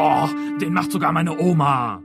Oh, 0.00 0.28
den 0.60 0.72
macht 0.72 0.92
sogar 0.92 1.12
meine 1.12 1.36
Oma. 1.38 2.00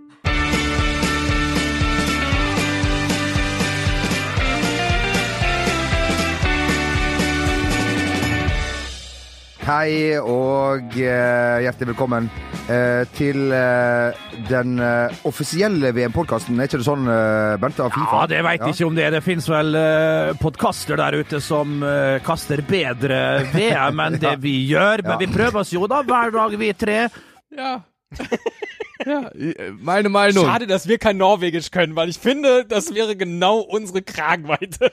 Hei 9.64 10.18
og 10.20 10.92
eh, 11.00 11.62
hjertelig 11.64 11.94
velkommen 11.94 12.26
eh, 12.68 13.06
til 13.16 13.46
eh, 13.56 14.18
den 14.50 14.74
eh, 14.84 15.14
offisielle 15.30 15.94
VM-podkasten. 15.96 16.58
Er 16.60 16.68
ikke 16.68 16.82
det 16.82 16.88
sånn, 16.90 17.06
eh, 17.08 17.54
Bente, 17.62 17.86
av 17.86 17.94
Fifa? 17.96 18.18
Ja, 18.26 18.26
det 18.34 18.42
veit 18.44 18.66
ikke 18.68 18.90
om 18.90 18.98
det. 18.98 19.08
Det 19.16 19.22
fins 19.24 19.48
vel 19.48 19.72
uh, 19.80 20.34
podkaster 20.42 21.00
der 21.00 21.16
ute 21.22 21.40
som 21.44 21.78
eh, 21.88 22.18
kaster 22.28 22.60
bedre 22.68 23.22
VM 23.54 24.04
enn 24.04 24.20
det 24.20 24.36
vi 24.44 24.58
gjør. 24.68 25.06
Men 25.08 25.16
Ja. 25.16 25.22
vi 25.24 25.32
prøver 25.32 25.62
oss 25.64 25.72
jo 25.72 25.88
da 25.88 26.02
hver 26.04 26.36
dag, 26.36 26.58
vi 26.60 26.74
tre. 26.76 26.98
Ja. 27.56 27.86
ja, 29.06 29.28
äh, 29.30 29.72
meine 29.80 30.10
Meinung. 30.10 30.46
Schade, 30.46 30.68
dass 30.68 30.88
wir 30.88 30.98
kein 30.98 31.18
Norwegisch 31.18 31.72
können, 31.72 31.96
weil 31.96 32.10
ich 32.10 32.20
finde, 32.20 32.66
das 32.66 32.94
wäre 32.94 33.16
genau 33.16 33.60
unsere 33.60 34.02
Kragenweite. 34.02 34.92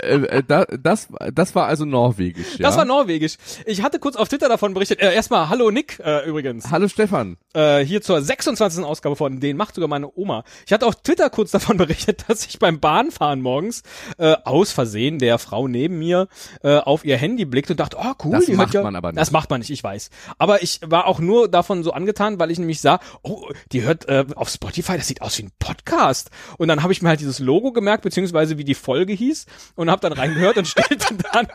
Äh, 0.00 0.14
äh, 0.14 0.42
da, 0.46 0.64
das, 0.64 1.08
das 1.32 1.54
war 1.54 1.66
also 1.66 1.84
norwegisch, 1.84 2.58
ja? 2.58 2.66
Das 2.66 2.76
war 2.76 2.84
Norwegisch. 2.84 3.36
Ich 3.66 3.82
hatte 3.82 3.98
kurz 3.98 4.16
auf 4.16 4.28
Twitter 4.28 4.48
davon 4.48 4.74
berichtet. 4.74 5.00
Äh, 5.00 5.14
erstmal, 5.14 5.48
hallo 5.48 5.70
Nick 5.70 5.98
äh, 6.04 6.26
übrigens. 6.28 6.70
Hallo 6.70 6.88
Stefan. 6.88 7.36
Äh, 7.54 7.80
hier 7.80 8.02
zur 8.02 8.20
26. 8.20 8.84
Ausgabe 8.84 9.16
von 9.16 9.40
Den 9.40 9.56
macht 9.56 9.74
sogar 9.74 9.88
meine 9.88 10.10
Oma. 10.14 10.44
Ich 10.66 10.72
hatte 10.72 10.86
auf 10.86 10.96
Twitter 10.96 11.30
kurz 11.30 11.50
davon 11.50 11.76
berichtet, 11.78 12.24
dass 12.28 12.46
ich 12.46 12.58
beim 12.58 12.80
Bahnfahren 12.80 13.40
morgens 13.40 13.82
äh, 14.18 14.36
aus 14.44 14.72
Versehen 14.72 15.18
der 15.18 15.38
Frau 15.38 15.68
neben 15.68 15.98
mir 15.98 16.28
äh, 16.62 16.76
auf 16.76 17.04
ihr 17.04 17.16
Handy 17.16 17.44
blickt 17.44 17.70
und 17.70 17.80
dachte, 17.80 17.96
oh 18.00 18.12
cool, 18.24 18.32
Das 18.32 18.48
macht 18.48 18.74
ja, 18.74 18.82
man 18.82 18.96
aber 18.96 19.12
nicht. 19.12 19.20
Das 19.20 19.30
macht 19.30 19.50
man 19.50 19.60
nicht, 19.60 19.70
ich 19.70 19.82
weiß. 19.82 20.10
Aber 20.38 20.62
ich 20.62 20.80
war 20.84 21.06
auch 21.06 21.20
nur 21.20 21.48
davon 21.48 21.82
so 21.82 21.92
angetan, 21.92 22.38
weil 22.38 22.50
ich 22.50 22.58
nämlich 22.58 22.80
sah, 22.80 23.00
oh, 23.22 23.48
die 23.72 23.82
hört 23.82 24.08
äh, 24.08 24.24
auf 24.34 24.48
Spotify, 24.48 24.96
das 24.96 25.08
sieht 25.08 25.22
aus 25.22 25.38
wie 25.38 25.44
ein 25.44 25.52
Podcast. 25.58 26.30
Und 26.58 26.68
dann 26.68 26.82
habe 26.82 26.92
ich 26.92 27.02
mir 27.02 27.08
halt 27.08 27.20
dieses 27.20 27.38
Logo 27.38 27.72
gemerkt, 27.72 28.02
beziehungsweise 28.02 28.58
wie 28.58 28.64
die 28.64 28.74
Folge 28.74 29.12
hieß 29.12 29.46
und 29.74 29.90
habe 29.90 30.00
dann 30.00 30.12
reingehört 30.12 30.56
und 30.56 30.66
stellte 30.68 31.14
dann 31.32 31.48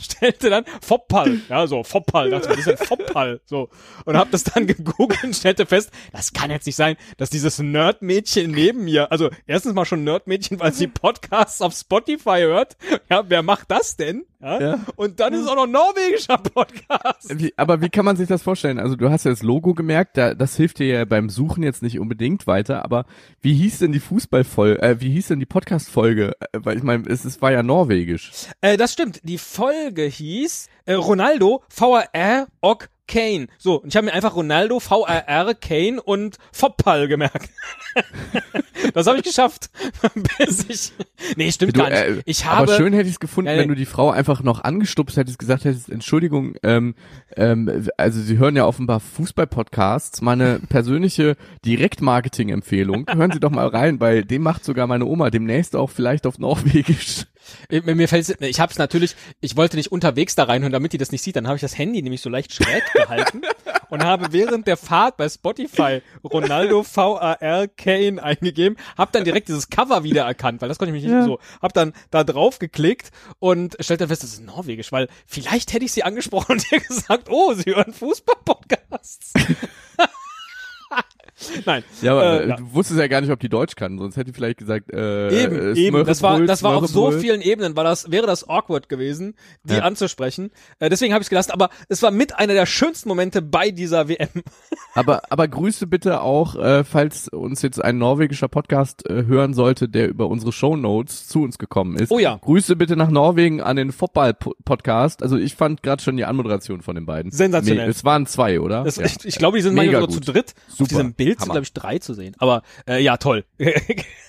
stellte 0.00 0.50
dann 0.50 0.64
Foppal, 0.80 1.40
ja 1.48 1.66
so 1.66 1.82
Foppal, 1.84 2.30
dachte 2.30 2.48
das 2.48 2.58
ist 2.58 2.68
ein 2.68 2.76
Foppal, 2.86 3.40
so 3.44 3.68
und 4.04 4.16
habe 4.16 4.30
das 4.30 4.44
dann 4.44 4.66
gegoogelt 4.66 5.22
und 5.22 5.36
stellte 5.36 5.66
fest, 5.66 5.90
das 6.12 6.32
kann 6.32 6.50
jetzt 6.50 6.66
nicht 6.66 6.76
sein, 6.76 6.96
dass 7.18 7.30
dieses 7.30 7.58
Nerdmädchen 7.58 8.50
neben 8.50 8.84
mir, 8.84 9.12
also 9.12 9.30
erstens 9.46 9.74
mal 9.74 9.84
schon 9.84 10.04
Nerdmädchen, 10.04 10.58
weil 10.60 10.72
sie 10.72 10.86
Podcasts 10.86 11.60
auf 11.60 11.74
Spotify 11.74 12.40
hört, 12.40 12.76
ja, 13.10 13.24
wer 13.28 13.42
macht 13.42 13.70
das 13.70 13.96
denn? 13.96 14.24
Ja? 14.40 14.60
Ja. 14.60 14.80
Und 14.96 15.20
dann 15.20 15.32
ist 15.32 15.40
es 15.40 15.48
auch 15.48 15.56
noch 15.56 15.64
ein 15.64 15.72
norwegischer 15.72 16.38
Podcast. 16.38 17.38
Wie, 17.38 17.52
aber 17.56 17.80
wie 17.80 17.88
kann 17.88 18.04
man 18.04 18.16
sich 18.16 18.28
das 18.28 18.42
vorstellen? 18.42 18.78
Also 18.78 18.96
du 18.96 19.10
hast 19.10 19.24
ja 19.24 19.30
das 19.30 19.42
Logo 19.42 19.74
gemerkt, 19.74 20.16
da, 20.16 20.34
das 20.34 20.56
hilft 20.56 20.78
dir 20.78 20.85
ja 20.86 21.04
beim 21.04 21.28
Suchen 21.30 21.62
jetzt 21.62 21.82
nicht 21.82 21.98
unbedingt 21.98 22.46
weiter, 22.46 22.84
aber 22.84 23.06
wie 23.40 23.54
hieß 23.54 23.78
denn 23.80 23.92
die 23.92 24.00
Fußballfolge, 24.00 24.82
äh, 24.82 25.00
wie 25.00 25.10
hieß 25.10 25.28
denn 25.28 25.40
die 25.40 25.46
Podcast-Folge? 25.46 26.32
Äh, 26.40 26.58
Weil 26.62 26.76
ich 26.76 26.82
meine, 26.82 27.04
es, 27.08 27.24
es 27.24 27.42
war 27.42 27.52
ja 27.52 27.62
norwegisch. 27.62 28.32
Äh, 28.60 28.76
das 28.76 28.92
stimmt. 28.92 29.20
Die 29.24 29.38
Folge 29.38 30.02
hieß 30.02 30.68
äh, 30.86 30.94
Ronaldo 30.94 31.62
VRR 31.68 32.46
Ok 32.60 32.88
Kane. 33.06 33.46
So, 33.58 33.80
und 33.80 33.88
ich 33.88 33.96
habe 33.96 34.06
mir 34.06 34.12
einfach 34.12 34.34
Ronaldo 34.34 34.80
VRR 34.80 35.54
Kane 35.54 36.02
und 36.02 36.36
Foppal 36.52 37.08
gemerkt. 37.08 37.50
das 38.94 39.06
habe 39.06 39.18
ich 39.18 39.24
geschafft. 39.24 39.70
Bis 40.38 40.66
ich. 40.68 40.92
Nee, 41.36 41.50
stimmt 41.52 41.76
Du, 41.76 41.80
gar 41.80 41.90
nicht. 41.90 41.98
äh, 41.98 42.22
ich 42.24 42.44
habe. 42.44 42.62
aber 42.70 42.76
schön 42.76 42.92
hätte 42.92 43.08
ich 43.08 43.14
es 43.14 43.20
gefunden, 43.20 43.50
ja. 43.50 43.56
wenn 43.56 43.68
du 43.68 43.74
die 43.74 43.86
Frau 43.86 44.10
einfach 44.10 44.42
noch 44.42 44.64
angestupst 44.64 45.16
hättest, 45.16 45.38
gesagt 45.38 45.64
hättest, 45.64 45.88
Entschuldigung, 45.88 46.54
ähm, 46.62 46.94
ähm, 47.36 47.88
also 47.96 48.20
sie 48.20 48.38
hören 48.38 48.56
ja 48.56 48.66
offenbar 48.66 49.00
Fußball-Podcasts, 49.00 50.20
meine 50.22 50.60
persönliche 50.68 51.36
Direktmarketing-Empfehlung, 51.64 53.06
hören 53.12 53.30
Sie 53.32 53.40
doch 53.40 53.50
mal 53.50 53.66
rein, 53.68 54.00
weil 54.00 54.24
dem 54.24 54.42
macht 54.42 54.64
sogar 54.64 54.86
meine 54.86 55.06
Oma 55.06 55.30
demnächst 55.30 55.76
auch 55.76 55.90
vielleicht 55.90 56.26
auf 56.26 56.38
Norwegisch. 56.38 57.26
Äh, 57.68 57.80
Mir, 57.82 57.94
mir 57.94 58.08
fällt 58.08 58.40
ich 58.40 58.60
habe 58.60 58.72
es 58.72 58.78
natürlich, 58.78 59.16
ich 59.40 59.56
wollte 59.56 59.76
nicht 59.76 59.92
unterwegs 59.92 60.34
da 60.34 60.44
reinhören, 60.44 60.72
damit 60.72 60.92
die 60.92 60.98
das 60.98 61.12
nicht 61.12 61.22
sieht. 61.22 61.36
Dann 61.36 61.46
habe 61.46 61.56
ich 61.56 61.60
das 61.62 61.76
Handy 61.78 62.02
nämlich 62.02 62.20
so 62.20 62.28
leicht 62.28 62.52
schräg 62.52 62.82
gehalten 62.92 63.42
und 63.90 64.04
habe 64.04 64.32
während 64.32 64.66
der 64.66 64.76
Fahrt 64.76 65.16
bei 65.16 65.28
Spotify 65.28 66.02
Ronaldo 66.24 66.84
VAR 66.84 67.68
Kane 67.68 68.22
eingegeben, 68.22 68.76
habe 68.96 69.12
dann 69.12 69.24
direkt 69.24 69.48
dieses 69.48 69.68
Cover 69.68 70.02
wiedererkannt, 70.04 70.60
weil 70.60 70.68
das 70.68 70.78
konnte 70.78 70.94
ich 70.94 71.02
mich 71.02 71.10
nicht 71.10 71.24
so. 71.24 71.38
Habe 71.62 71.72
dann 71.72 71.92
da 72.10 72.24
drauf 72.24 72.58
geklickt 72.58 73.10
und 73.38 73.76
stellte 73.80 74.02
dann 74.02 74.08
fest, 74.08 74.22
das 74.22 74.32
ist 74.34 74.42
norwegisch, 74.44 74.92
weil 74.92 75.08
vielleicht 75.26 75.72
hätte 75.72 75.84
ich 75.84 75.92
sie 75.92 76.02
angesprochen 76.02 76.52
und 76.52 76.72
ihr 76.72 76.80
gesagt, 76.80 77.28
oh, 77.30 77.54
sie 77.54 77.74
hören 77.74 77.92
Fußball-Podcasts. 77.92 79.32
Nein. 81.66 81.84
Ja, 82.02 82.12
aber 82.12 82.40
Äh, 82.40 82.44
äh, 82.44 82.48
ja. 82.48 82.56
du 82.56 82.72
wusstest 82.74 82.98
ja 82.98 83.06
gar 83.08 83.20
nicht, 83.20 83.30
ob 83.30 83.40
die 83.40 83.48
Deutsch 83.48 83.76
kann, 83.76 83.98
sonst 83.98 84.16
hätte 84.16 84.30
ich 84.30 84.36
vielleicht 84.36 84.58
gesagt, 84.58 84.90
äh, 84.92 85.44
Eben, 85.44 85.56
äh, 85.56 85.78
eben. 85.78 86.04
Das 86.06 86.22
war, 86.22 86.40
das 86.40 86.62
war 86.62 86.76
auf 86.76 86.86
so 86.86 87.10
vielen 87.10 87.40
Ebenen, 87.42 87.76
war 87.76 87.84
das, 87.84 88.10
wäre 88.10 88.26
das 88.26 88.48
awkward 88.48 88.88
gewesen, 88.88 89.34
die 89.64 89.74
Ja. 89.74 89.80
anzusprechen. 89.82 90.50
Äh, 90.78 90.88
deswegen 90.88 91.12
habe 91.12 91.22
ich 91.22 91.26
es 91.26 91.30
gelassen, 91.30 91.50
aber 91.52 91.68
es 91.88 92.02
war 92.02 92.10
mit 92.10 92.38
einer 92.38 92.54
der 92.54 92.66
schönsten 92.66 93.08
Momente 93.08 93.42
bei 93.42 93.70
dieser 93.70 94.08
WM. 94.08 94.28
Aber, 94.94 95.20
aber 95.28 95.46
Grüße 95.46 95.86
bitte 95.86 96.22
auch, 96.22 96.56
äh, 96.56 96.82
falls 96.82 97.28
uns 97.28 97.60
jetzt 97.60 97.84
ein 97.84 97.98
norwegischer 97.98 98.48
Podcast 98.48 99.06
äh, 99.10 99.26
hören 99.26 99.52
sollte, 99.52 99.90
der 99.90 100.08
über 100.08 100.26
unsere 100.28 100.52
Shownotes 100.52 101.28
zu 101.28 101.42
uns 101.42 101.58
gekommen 101.58 101.96
ist. 101.98 102.10
Oh 102.10 102.18
ja. 102.18 102.38
Grüße 102.40 102.76
bitte 102.76 102.96
nach 102.96 103.10
Norwegen 103.10 103.60
an 103.60 103.76
den 103.76 103.92
Football-Podcast. 103.92 105.22
Also 105.22 105.36
ich 105.36 105.54
fand 105.54 105.82
gerade 105.82 106.02
schon 106.02 106.16
die 106.16 106.24
Anmoderation 106.24 106.80
von 106.80 106.94
den 106.94 107.04
beiden. 107.04 107.30
Sensationell. 107.30 107.84
Nee, 107.84 107.90
es 107.90 108.04
waren 108.04 108.24
zwei, 108.26 108.58
oder? 108.60 108.84
Das, 108.84 108.96
ja. 108.96 109.04
ich, 109.04 109.16
ich 109.24 109.36
glaube, 109.36 109.58
die 109.58 109.62
sind 109.62 109.74
Mega 109.74 110.00
manchmal 110.00 110.06
gut. 110.16 110.24
zu 110.24 110.32
dritt. 110.32 110.54
Auf 110.70 110.76
Super. 110.76 110.88
diesem 110.88 111.12
Bild 111.26 111.40
sind, 111.40 111.50
glaube 111.50 111.64
ich, 111.64 111.72
drei 111.72 111.98
zu 111.98 112.14
sehen. 112.14 112.34
Aber 112.38 112.62
äh, 112.88 113.02
ja, 113.02 113.16
toll. 113.16 113.44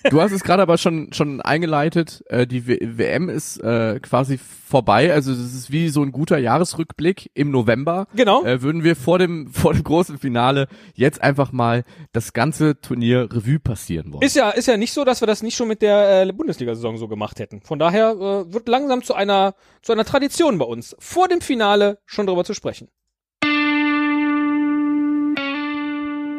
Du 0.09 0.21
hast 0.21 0.31
es 0.31 0.43
gerade 0.43 0.61
aber 0.61 0.77
schon 0.77 1.11
schon 1.11 1.41
eingeleitet. 1.41 2.23
Äh, 2.27 2.47
die 2.47 2.65
w 2.65 2.77
WM 2.79 3.27
ist 3.27 3.57
äh, 3.57 3.99
quasi 4.01 4.37
vorbei. 4.37 5.11
Also 5.11 5.33
es 5.33 5.53
ist 5.53 5.71
wie 5.71 5.89
so 5.89 6.01
ein 6.01 6.13
guter 6.13 6.37
Jahresrückblick 6.37 7.29
im 7.33 7.51
November. 7.51 8.07
Genau. 8.15 8.45
Äh, 8.45 8.61
würden 8.61 8.85
wir 8.85 8.95
vor 8.95 9.19
dem 9.19 9.47
vor 9.51 9.73
dem 9.73 9.83
großen 9.83 10.17
Finale 10.17 10.67
jetzt 10.93 11.21
einfach 11.21 11.51
mal 11.51 11.83
das 12.13 12.31
ganze 12.31 12.79
Turnier 12.79 13.27
Revue 13.31 13.59
passieren 13.59 14.13
wollen. 14.13 14.21
ist 14.21 14.35
ja, 14.35 14.51
ist 14.51 14.67
ja 14.67 14.77
nicht 14.77 14.93
so, 14.93 15.03
dass 15.03 15.21
wir 15.21 15.27
das 15.27 15.43
nicht 15.43 15.55
schon 15.55 15.67
mit 15.67 15.81
der 15.81 16.23
äh, 16.23 16.31
Bundesliga-Saison 16.31 16.97
so 16.97 17.07
gemacht 17.07 17.39
hätten. 17.39 17.61
Von 17.61 17.79
daher 17.79 18.11
äh, 18.11 18.53
wird 18.53 18.67
langsam 18.69 19.03
zu 19.03 19.13
einer, 19.13 19.55
zu 19.81 19.91
einer 19.91 20.05
Tradition 20.05 20.57
bei 20.57 20.65
uns, 20.65 20.95
vor 20.99 21.27
dem 21.27 21.41
Finale 21.41 21.99
schon 22.05 22.27
drüber 22.27 22.45
zu 22.45 22.53
sprechen. 22.53 22.89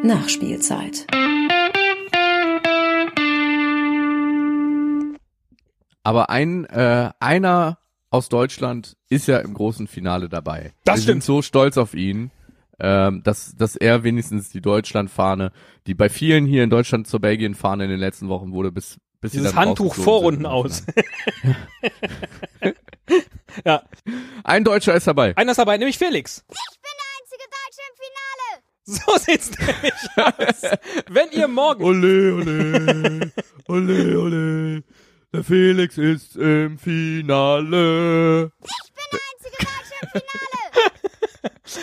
Nachspielzeit. 0.03 1.05
Aber 6.03 6.29
ein 6.29 6.65
äh, 6.65 7.11
einer 7.19 7.77
aus 8.09 8.29
Deutschland 8.29 8.95
ist 9.09 9.27
ja 9.27 9.37
im 9.39 9.53
großen 9.53 9.87
Finale 9.87 10.29
dabei. 10.29 10.73
Das 10.85 10.97
wir 10.97 11.03
stimmt. 11.03 11.23
sind 11.23 11.23
so 11.23 11.41
stolz 11.41 11.77
auf 11.77 11.93
ihn, 11.93 12.31
ähm, 12.79 13.21
dass 13.23 13.55
dass 13.55 13.75
er 13.75 14.03
wenigstens 14.03 14.49
die 14.49 14.61
Deutschlandfahne, 14.61 15.51
die 15.85 15.93
bei 15.93 16.09
vielen 16.09 16.45
hier 16.45 16.63
in 16.63 16.69
Deutschland 16.69 17.07
zur 17.07 17.19
Belgien-Fahne 17.19 17.83
in 17.83 17.89
den 17.89 17.99
letzten 17.99 18.29
Wochen 18.29 18.51
wurde, 18.53 18.71
bis 18.71 18.97
bis 19.21 19.33
sie 19.33 19.39
Dieses 19.39 19.55
Handtuch 19.55 19.95
Vorrunden 19.95 20.45
aus. 20.45 20.85
Ja, 23.65 23.81
Ein 24.43 24.63
Deutscher 24.63 24.93
ist 24.93 25.07
dabei. 25.07 25.35
einer 25.35 25.51
ist 25.51 25.57
dabei, 25.57 25.77
nämlich 25.77 25.97
Felix. 25.97 26.45
Ich 26.47 26.55
bin 26.55 26.91
der 26.93 27.09
einzige 27.19 27.49
Deutsche 27.49 27.81
im 27.89 27.95
Finale. 27.97 28.63
So 28.89 29.17
sieht's 29.19 29.51
nämlich 29.51 29.93
aus. 30.15 30.71
Wenn 31.09 31.29
ihr 31.31 31.47
morgen 31.47 31.83
Ole, 31.83 32.33
ole, 32.33 33.31
ole, 33.67 34.19
ole. 34.19 34.83
Der 35.31 35.43
Felix 35.43 35.99
ist 35.99 36.35
im 36.35 36.79
Finale. 36.79 38.51
Ich 38.63 38.93
bin 38.93 39.03
der 39.11 39.19
einzige 39.31 39.57
Deutsche 39.59 39.93
im 40.01 40.09
Finale. 40.09 40.31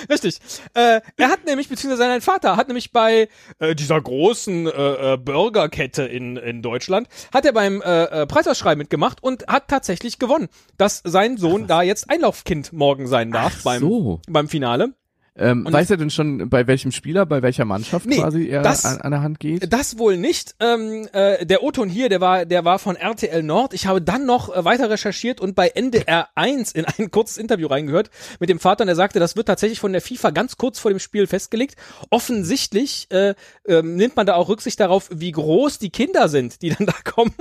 Richtig. 0.11 0.39
Äh, 0.75 1.01
er 1.17 1.29
hat 1.29 1.45
nämlich, 1.47 1.69
beziehungsweise 1.69 2.11
sein 2.11 2.21
Vater 2.21 2.57
hat 2.57 2.67
nämlich 2.67 2.91
bei 2.91 3.29
äh, 3.61 3.77
dieser 3.77 4.01
großen 4.01 4.67
äh, 4.67 5.15
äh, 5.15 5.17
Burgerkette 5.17 6.03
in, 6.03 6.37
in 6.37 6.61
Deutschland, 6.61 7.09
hat 7.33 7.45
er 7.45 7.53
beim 7.53 7.83
äh, 7.83 8.05
äh, 8.05 8.27
Preisausschreiben 8.27 8.79
mitgemacht 8.79 9.23
und 9.23 9.47
hat 9.47 9.69
tatsächlich 9.69 10.19
gewonnen, 10.19 10.49
dass 10.77 11.03
sein 11.05 11.37
Sohn 11.37 11.69
da 11.69 11.83
jetzt 11.83 12.11
Einlaufkind 12.11 12.73
morgen 12.73 13.07
sein 13.07 13.31
darf 13.31 13.59
Ach 13.59 13.63
beim, 13.63 13.81
so. 13.81 14.21
beim 14.29 14.49
Finale. 14.49 14.95
Ähm, 15.39 15.67
Und- 15.67 15.73
weiß 15.73 15.91
er 15.91 15.97
denn 15.99 16.11
schon, 16.11 16.49
bei 16.49 16.67
welchem 16.67 16.93
Spieler, 16.93 17.27
bei 17.27 17.43
welcher 17.43 17.65
Mannschaft 17.65 18.07
Nee, 18.07 18.17
quasi 18.17 18.49
er 18.49 18.63
das- 18.63 18.85
an, 18.85 19.01
an 19.03 19.11
der 19.11 19.23
Hand 19.23 19.39
geht? 19.41 19.73
Das 19.73 19.99
wohl 19.99 20.17
nicht. 20.17 20.55
Ähm, 20.61 21.09
äh, 21.13 21.45
der 21.45 21.63
O-Ton 21.63 21.89
hier, 21.89 22.09
der 22.09 22.21
war, 22.21 22.45
der 22.47 22.65
war 22.65 22.79
von 22.79 22.97
RTL 22.97 23.43
Nord. 23.43 23.75
Ich 23.75 23.87
habe 23.87 24.01
dann 24.01 24.25
noch 24.27 24.55
äh, 24.55 24.65
weiter 24.65 24.89
recherchiert 24.91 25.41
und 25.41 25.55
bei 25.55 25.69
NDR 25.69 26.29
1 26.35 26.73
in 26.73 26.85
ein 26.87 27.11
kurzes 27.11 27.37
Interview 27.37 27.67
reingehört 27.69 28.11
mit 28.41 28.49
dem 28.49 28.59
Vater 28.59 28.83
und 28.85 28.89
er 28.89 28.95
sagte, 28.97 29.19
das 29.19 29.37
wird 29.37 29.47
tatsächlich 29.49 29.79
von 29.81 29.93
der 29.93 30.01
FIFA 30.01 30.31
ganz 30.31 30.57
kurz 30.57 30.79
vor 30.79 30.91
dem 30.91 30.99
Spiel 31.01 31.27
festgelegt. 31.27 31.77
Offensichtlich 32.11 33.07
äh, 33.11 33.35
ähm, 33.69 33.97
nimmt 33.97 34.17
man 34.17 34.27
da 34.27 34.35
auch 34.35 34.49
Rücksicht 34.49 34.81
darauf, 34.81 35.09
wie 35.13 35.33
groß 35.33 35.79
die 35.79 35.91
Kinder 35.91 36.29
sind, 36.29 36.61
die 36.63 36.71
dann 36.71 36.87
da 36.87 36.95
kommen 37.05 37.35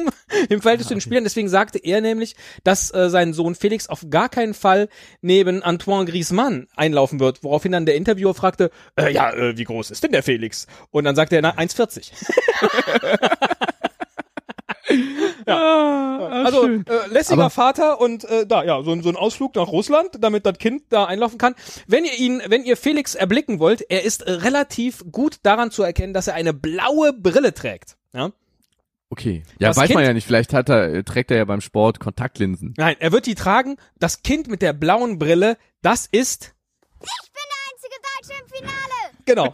im 0.49 0.61
Verhältnis 0.61 0.89
zu 0.89 0.93
den 0.93 1.01
Spielern. 1.01 1.23
Deswegen 1.23 1.49
sagte 1.49 1.79
er 1.79 2.01
nämlich, 2.01 2.35
dass 2.63 2.93
äh, 2.93 3.09
sein 3.09 3.33
Sohn 3.33 3.55
Felix 3.55 3.87
auf 3.87 4.05
gar 4.09 4.29
keinen 4.29 4.53
Fall 4.53 4.89
neben 5.21 5.63
Antoine 5.63 6.05
Griezmann 6.05 6.67
einlaufen 6.75 7.19
wird, 7.19 7.43
woraufhin 7.43 7.71
dann 7.71 7.84
dann 7.85 7.87
der 7.87 7.95
Interviewer 7.95 8.33
fragte, 8.33 8.71
äh, 8.95 9.11
ja, 9.13 9.31
äh, 9.31 9.57
wie 9.57 9.63
groß 9.63 9.91
ist 9.91 10.03
denn 10.03 10.11
der 10.11 10.23
Felix? 10.23 10.67
Und 10.91 11.03
dann 11.05 11.15
sagte 11.15 11.35
er, 11.35 11.41
na, 11.41 11.51
1,40. 11.55 12.11
ja, 15.47 16.17
Also 16.45 16.67
äh, 16.67 16.81
lässiger 17.09 17.41
Aber- 17.43 17.49
Vater 17.49 17.99
und 18.01 18.23
äh, 18.25 18.45
da 18.45 18.63
ja 18.63 18.81
so, 18.83 18.91
ein- 18.91 19.01
so 19.03 19.09
ein 19.09 19.15
Ausflug 19.15 19.55
nach 19.55 19.67
Russland, 19.67 20.09
damit 20.19 20.45
das 20.45 20.57
Kind 20.57 20.83
da 20.89 21.05
einlaufen 21.05 21.37
kann. 21.37 21.55
Wenn 21.87 22.05
ihr 22.05 22.13
ihn, 22.17 22.41
wenn 22.47 22.63
ihr 22.63 22.77
Felix 22.77 23.15
erblicken 23.15 23.59
wollt, 23.59 23.81
er 23.89 24.03
ist 24.03 24.25
relativ 24.27 25.03
gut 25.11 25.37
daran 25.43 25.71
zu 25.71 25.83
erkennen, 25.83 26.13
dass 26.13 26.27
er 26.27 26.35
eine 26.35 26.53
blaue 26.53 27.13
Brille 27.13 27.53
trägt. 27.53 27.97
Ja? 28.13 28.31
Okay. 29.09 29.43
Ja, 29.59 29.69
Das 29.69 29.77
weiß 29.77 29.89
man 29.89 29.97
Kind- 29.99 30.07
ja 30.07 30.13
nicht. 30.13 30.25
Vielleicht 30.27 30.53
hat 30.53 30.69
er, 30.69 30.93
äh, 30.93 31.03
trägt 31.03 31.31
er 31.31 31.37
ja 31.37 31.45
beim 31.45 31.61
Sport 31.61 31.99
Kontaktlinsen. 31.99 32.73
Nein, 32.77 32.95
er 32.99 33.11
wird 33.11 33.25
die 33.25 33.35
tragen. 33.35 33.77
Das 33.99 34.23
Kind 34.23 34.47
mit 34.47 34.61
der 34.61 34.73
blauen 34.73 35.19
Brille, 35.19 35.57
das 35.81 36.07
ist 36.11 36.53
Ich 37.01 37.31
bin 37.31 37.43
der 37.43 37.71
einzige 37.71 37.95
Deutsche 38.01 38.41
im 38.41 38.49
Finale. 38.49 39.14
Genau. 39.25 39.53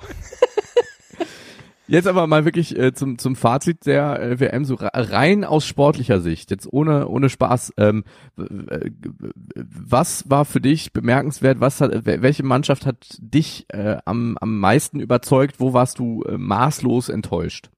Jetzt 1.87 2.07
aber 2.07 2.25
mal 2.25 2.45
wirklich 2.45 2.77
äh, 2.79 2.93
zum, 2.93 3.17
zum 3.17 3.35
Fazit 3.35 3.85
der 3.85 4.17
äh, 4.21 4.39
WM, 4.39 4.63
so 4.63 4.75
rein 4.79 5.43
aus 5.43 5.65
sportlicher 5.65 6.21
Sicht, 6.21 6.49
jetzt 6.49 6.71
ohne, 6.71 7.09
ohne 7.09 7.27
Spaß. 7.29 7.73
Ähm, 7.75 8.05
w- 8.37 8.91
was 9.57 10.29
war 10.29 10.45
für 10.45 10.61
dich 10.61 10.93
bemerkenswert? 10.93 11.59
Was 11.59 11.81
hat, 11.81 11.91
wel- 12.05 12.21
welche 12.21 12.43
Mannschaft 12.43 12.85
hat 12.85 13.17
dich 13.19 13.65
äh, 13.73 13.97
am, 14.05 14.37
am 14.39 14.57
meisten 14.59 15.01
überzeugt? 15.01 15.59
Wo 15.59 15.73
warst 15.73 15.99
du 15.99 16.23
äh, 16.23 16.37
maßlos 16.37 17.09
enttäuscht? 17.09 17.69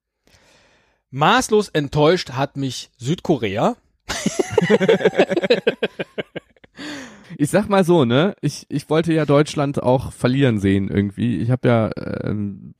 Maßlos 1.10 1.70
enttäuscht 1.70 2.32
hat 2.34 2.56
mich 2.56 2.90
Südkorea. 2.98 3.74
Ich 7.36 7.50
sag 7.50 7.68
mal 7.68 7.84
so, 7.84 8.04
ne? 8.04 8.34
Ich, 8.40 8.66
ich 8.68 8.88
wollte 8.90 9.12
ja 9.12 9.24
Deutschland 9.24 9.82
auch 9.82 10.12
verlieren 10.12 10.58
sehen 10.58 10.88
irgendwie. 10.88 11.38
Ich 11.38 11.50
habe 11.50 11.68
ja 11.68 11.90
ähm, 12.24 12.74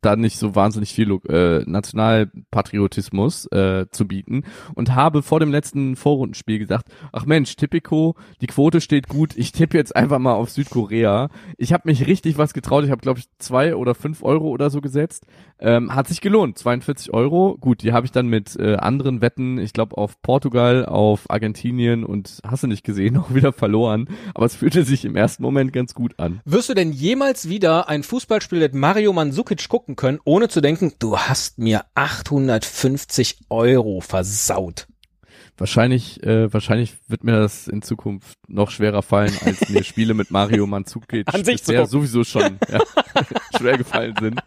da 0.00 0.16
nicht 0.16 0.38
so 0.38 0.54
wahnsinnig 0.54 0.92
viel 0.92 1.10
äh, 1.28 1.64
Nationalpatriotismus 1.66 3.46
äh, 3.52 3.86
zu 3.90 4.06
bieten 4.06 4.44
und 4.74 4.94
habe 4.94 5.22
vor 5.22 5.40
dem 5.40 5.50
letzten 5.50 5.96
Vorrundenspiel 5.96 6.58
gesagt, 6.58 6.88
ach 7.12 7.26
Mensch, 7.26 7.56
Tipico, 7.56 8.16
die 8.40 8.46
Quote 8.46 8.80
steht 8.80 9.08
gut, 9.08 9.36
ich 9.36 9.52
tippe 9.52 9.76
jetzt 9.76 9.94
einfach 9.94 10.18
mal 10.18 10.34
auf 10.34 10.50
Südkorea. 10.50 11.28
Ich 11.58 11.72
habe 11.72 11.84
mich 11.86 12.06
richtig 12.06 12.38
was 12.38 12.54
getraut, 12.54 12.84
ich 12.84 12.90
habe 12.90 13.00
glaube 13.00 13.18
ich 13.18 13.26
zwei 13.38 13.74
oder 13.74 13.94
fünf 13.94 14.22
Euro 14.22 14.48
oder 14.48 14.70
so 14.70 14.80
gesetzt. 14.80 15.26
Ähm, 15.58 15.94
hat 15.94 16.08
sich 16.08 16.20
gelohnt, 16.20 16.58
42 16.58 17.14
Euro. 17.14 17.56
Gut, 17.58 17.82
die 17.82 17.92
habe 17.92 18.04
ich 18.04 18.12
dann 18.12 18.26
mit 18.26 18.56
äh, 18.56 18.76
anderen 18.76 19.22
Wetten, 19.22 19.58
ich 19.58 19.72
glaube 19.72 19.96
auf 19.96 20.20
Portugal, 20.20 20.84
auf 20.84 21.30
Argentinien 21.30 22.04
und 22.04 22.40
hast 22.46 22.62
du 22.62 22.66
nicht 22.66 22.84
gesehen, 22.84 23.16
auch 23.18 23.32
wieder 23.34 23.52
verloren. 23.52 24.08
Aber 24.34 24.46
es 24.46 24.56
fühlte 24.56 24.84
sich 24.84 25.04
im 25.04 25.16
ersten 25.16 25.42
Moment 25.42 25.72
ganz 25.72 25.94
gut 25.94 26.18
an. 26.18 26.40
Wirst 26.44 26.68
du 26.68 26.74
denn 26.74 26.92
jemals 26.92 27.48
wieder 27.48 27.88
ein 27.88 28.02
Fußballspiel 28.02 28.60
mit 28.60 28.74
Mario 28.74 29.12
Mandzukic 29.12 29.68
gucken 29.68 29.95
können, 29.96 30.20
ohne 30.24 30.48
zu 30.48 30.60
denken, 30.60 30.92
du 30.98 31.18
hast 31.18 31.58
mir 31.58 31.84
850 31.94 33.38
Euro 33.50 34.00
versaut? 34.00 34.86
Wahrscheinlich, 35.58 36.22
äh, 36.22 36.52
wahrscheinlich 36.52 36.94
wird 37.08 37.24
mir 37.24 37.32
das 37.32 37.66
in 37.66 37.80
Zukunft 37.80 38.36
noch 38.46 38.70
schwerer 38.70 39.02
fallen, 39.02 39.32
als 39.44 39.68
mir 39.70 39.82
Spiele 39.84 40.12
mit 40.12 40.30
Mario 40.30 40.66
Mandzukic 40.66 41.32
An 41.32 41.44
sich 41.44 41.60
bisher 41.60 41.86
sowieso 41.86 42.24
schon 42.24 42.58
ja, 42.70 42.80
schwer 43.58 43.78
gefallen 43.78 44.14
sind. 44.20 44.40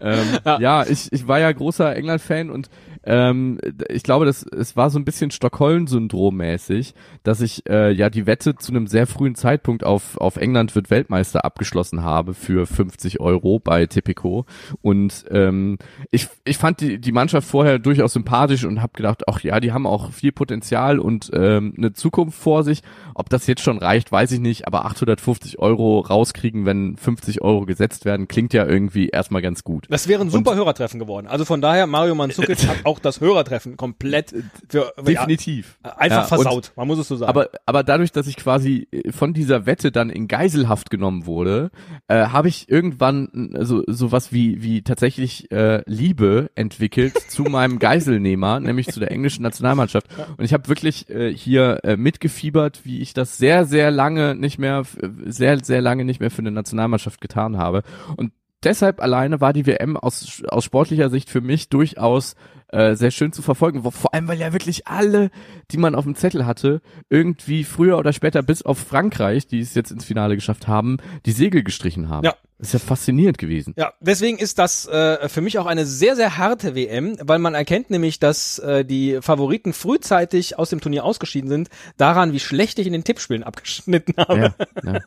Ähm, 0.00 0.38
Ja. 0.44 0.58
ja. 0.60 0.86
ich, 0.86 1.12
ich 1.12 1.28
war 1.28 1.38
ja 1.38 1.52
großer 1.52 1.94
England-Fan 1.94 2.50
und 2.50 2.68
ähm, 3.04 3.58
ich 3.88 4.02
glaube, 4.02 4.26
das, 4.26 4.44
es 4.44 4.76
war 4.76 4.90
so 4.90 4.98
ein 4.98 5.04
bisschen 5.04 5.30
Stockholm-Syndrom 5.30 6.36
mäßig, 6.36 6.94
dass 7.22 7.40
ich 7.40 7.68
äh, 7.68 7.92
ja 7.92 8.10
die 8.10 8.26
Wette 8.26 8.56
zu 8.56 8.72
einem 8.72 8.86
sehr 8.86 9.06
frühen 9.06 9.34
Zeitpunkt 9.34 9.84
auf, 9.84 10.16
auf 10.18 10.36
England 10.36 10.74
wird 10.74 10.90
Weltmeister 10.90 11.44
abgeschlossen 11.44 12.02
habe 12.02 12.34
für 12.34 12.66
50 12.66 13.20
Euro 13.20 13.58
bei 13.58 13.86
Tipico. 13.86 14.46
Und 14.82 15.24
ähm, 15.30 15.78
ich, 16.10 16.28
ich 16.44 16.58
fand 16.58 16.80
die, 16.80 17.00
die 17.00 17.12
Mannschaft 17.12 17.48
vorher 17.48 17.78
durchaus 17.78 18.12
sympathisch 18.12 18.64
und 18.64 18.82
habe 18.82 18.92
gedacht, 18.94 19.24
ach 19.28 19.40
ja, 19.40 19.60
die 19.60 19.72
haben 19.72 19.86
auch 19.86 20.12
viel 20.12 20.32
Potenzial 20.32 20.98
und 20.98 21.30
ähm, 21.34 21.74
eine 21.76 21.92
Zukunft 21.92 22.38
vor 22.38 22.62
sich. 22.64 22.82
Ob 23.14 23.28
das 23.30 23.46
jetzt 23.46 23.62
schon 23.62 23.78
reicht, 23.78 24.12
weiß 24.12 24.32
ich 24.32 24.40
nicht, 24.40 24.66
aber 24.66 24.84
850 24.84 25.58
Euro 25.58 26.00
rauskriegen, 26.00 26.66
wenn 26.66 26.96
50 26.96 27.42
Euro 27.42 27.66
gesetzt 27.66 28.04
werden, 28.04 28.28
klingt 28.28 28.52
ja 28.52 28.66
irgendwie 28.66 29.08
erstmal 29.08 29.42
ganz 29.42 29.64
gut. 29.64 29.86
Das 29.90 30.08
wäre 30.08 30.22
ein 30.22 30.30
super 30.30 30.54
Hörertreffen 30.54 30.98
geworden. 30.98 31.26
Also 31.26 31.44
von 31.44 31.60
daher, 31.60 31.86
Mario 31.86 32.14
Mandzukic 32.14 32.68
hat 32.68 32.84
auch 32.84 32.91
das 32.98 33.20
Hörertreffen 33.20 33.76
komplett 33.76 34.34
für, 34.68 34.92
Definitiv. 35.00 35.78
Ja, 35.84 35.96
einfach 35.96 36.16
Ja, 36.30 36.36
versaut. 36.36 36.72
Man 36.76 36.86
muss 36.86 36.98
es 36.98 37.08
so 37.08 37.16
sagen. 37.16 37.30
Aber, 37.30 37.50
aber 37.66 37.82
dadurch, 37.82 38.12
dass 38.12 38.26
ich 38.26 38.36
quasi 38.36 38.88
äh, 38.90 39.12
von 39.12 39.32
dieser 39.32 39.66
Wette 39.66 39.92
dann 39.92 40.10
in 40.10 40.28
Geiselhaft 40.28 40.90
genommen 40.90 41.26
wurde, 41.26 41.70
äh, 42.08 42.26
habe 42.26 42.48
ich 42.48 42.68
irgendwann 42.68 43.54
äh, 43.54 43.64
so 43.64 43.82
sowas 43.86 44.32
wie 44.32 44.62
wie 44.62 44.82
tatsächlich 44.82 45.50
äh, 45.50 45.82
Liebe 45.86 46.50
entwickelt 46.54 47.14
zu 47.28 47.44
meinem 47.44 47.78
Geiselnehmer, 47.78 48.60
nämlich 48.60 48.88
zu 48.88 49.00
der 49.00 49.10
englischen 49.10 49.42
Nationalmannschaft. 49.42 50.06
Und 50.36 50.44
ich 50.44 50.52
habe 50.52 50.68
wirklich 50.68 51.08
äh, 51.10 51.34
hier 51.34 51.80
äh, 51.84 51.96
mitgefiebert, 51.96 52.84
wie 52.84 53.00
ich 53.00 53.14
das 53.14 53.38
sehr 53.38 53.64
sehr 53.64 53.90
lange 53.90 54.34
nicht 54.34 54.58
mehr 54.58 54.82
sehr 55.26 55.62
sehr 55.64 55.80
lange 55.80 56.04
nicht 56.04 56.20
mehr 56.20 56.30
für 56.30 56.40
eine 56.42 56.50
Nationalmannschaft 56.50 57.20
getan 57.20 57.58
habe. 57.58 57.82
Und 58.16 58.32
deshalb 58.64 59.00
alleine 59.00 59.40
war 59.40 59.52
die 59.52 59.66
WM 59.66 59.96
aus, 59.96 60.42
aus 60.48 60.64
sportlicher 60.64 61.10
Sicht 61.10 61.30
für 61.30 61.40
mich 61.40 61.68
durchaus 61.68 62.34
äh, 62.72 62.94
sehr 62.96 63.10
schön 63.10 63.32
zu 63.32 63.42
verfolgen. 63.42 63.82
Vor 63.82 64.14
allem, 64.14 64.28
weil 64.28 64.38
ja 64.38 64.52
wirklich 64.52 64.86
alle, 64.86 65.30
die 65.70 65.76
man 65.76 65.94
auf 65.94 66.04
dem 66.04 66.14
Zettel 66.14 66.46
hatte, 66.46 66.80
irgendwie 67.08 67.64
früher 67.64 67.98
oder 67.98 68.12
später 68.12 68.42
bis 68.42 68.62
auf 68.62 68.78
Frankreich, 68.78 69.46
die 69.46 69.60
es 69.60 69.74
jetzt 69.74 69.90
ins 69.90 70.04
Finale 70.04 70.34
geschafft 70.34 70.66
haben, 70.68 70.96
die 71.26 71.32
Segel 71.32 71.62
gestrichen 71.62 72.08
haben. 72.08 72.24
Ja. 72.24 72.34
Das 72.58 72.68
ist 72.68 72.74
ja 72.74 72.78
faszinierend 72.78 73.38
gewesen. 73.38 73.74
Ja, 73.76 73.92
deswegen 74.00 74.38
ist 74.38 74.58
das 74.58 74.86
äh, 74.86 75.28
für 75.28 75.40
mich 75.40 75.58
auch 75.58 75.66
eine 75.66 75.84
sehr, 75.84 76.14
sehr 76.14 76.38
harte 76.38 76.76
WM, 76.76 77.16
weil 77.20 77.40
man 77.40 77.54
erkennt 77.54 77.90
nämlich, 77.90 78.20
dass 78.20 78.60
äh, 78.60 78.84
die 78.84 79.18
Favoriten 79.20 79.72
frühzeitig 79.72 80.58
aus 80.58 80.70
dem 80.70 80.80
Turnier 80.80 81.04
ausgeschieden 81.04 81.50
sind, 81.50 81.70
daran, 81.96 82.32
wie 82.32 82.38
schlecht 82.38 82.78
ich 82.78 82.86
in 82.86 82.92
den 82.92 83.02
Tippspielen 83.02 83.42
abgeschnitten 83.42 84.14
habe. 84.16 84.54
Ja, 84.84 84.92
ja. 84.92 85.00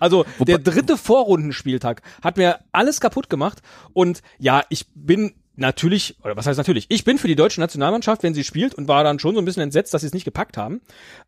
Also 0.00 0.24
der 0.38 0.58
dritte 0.58 0.96
Vorrundenspieltag 0.96 2.02
hat 2.22 2.36
mir 2.36 2.60
alles 2.72 3.00
kaputt 3.00 3.28
gemacht 3.28 3.60
und 3.92 4.22
ja, 4.38 4.62
ich 4.68 4.86
bin 4.94 5.34
natürlich, 5.56 6.16
oder 6.22 6.36
was 6.36 6.46
heißt 6.46 6.58
natürlich, 6.58 6.86
ich 6.88 7.04
bin 7.04 7.18
für 7.18 7.28
die 7.28 7.36
deutsche 7.36 7.60
Nationalmannschaft, 7.60 8.22
wenn 8.22 8.34
sie 8.34 8.44
spielt 8.44 8.74
und 8.74 8.88
war 8.88 9.04
dann 9.04 9.18
schon 9.18 9.34
so 9.34 9.40
ein 9.40 9.44
bisschen 9.44 9.62
entsetzt, 9.62 9.94
dass 9.94 10.02
sie 10.02 10.08
es 10.08 10.14
nicht 10.14 10.24
gepackt 10.24 10.56
haben, 10.56 10.80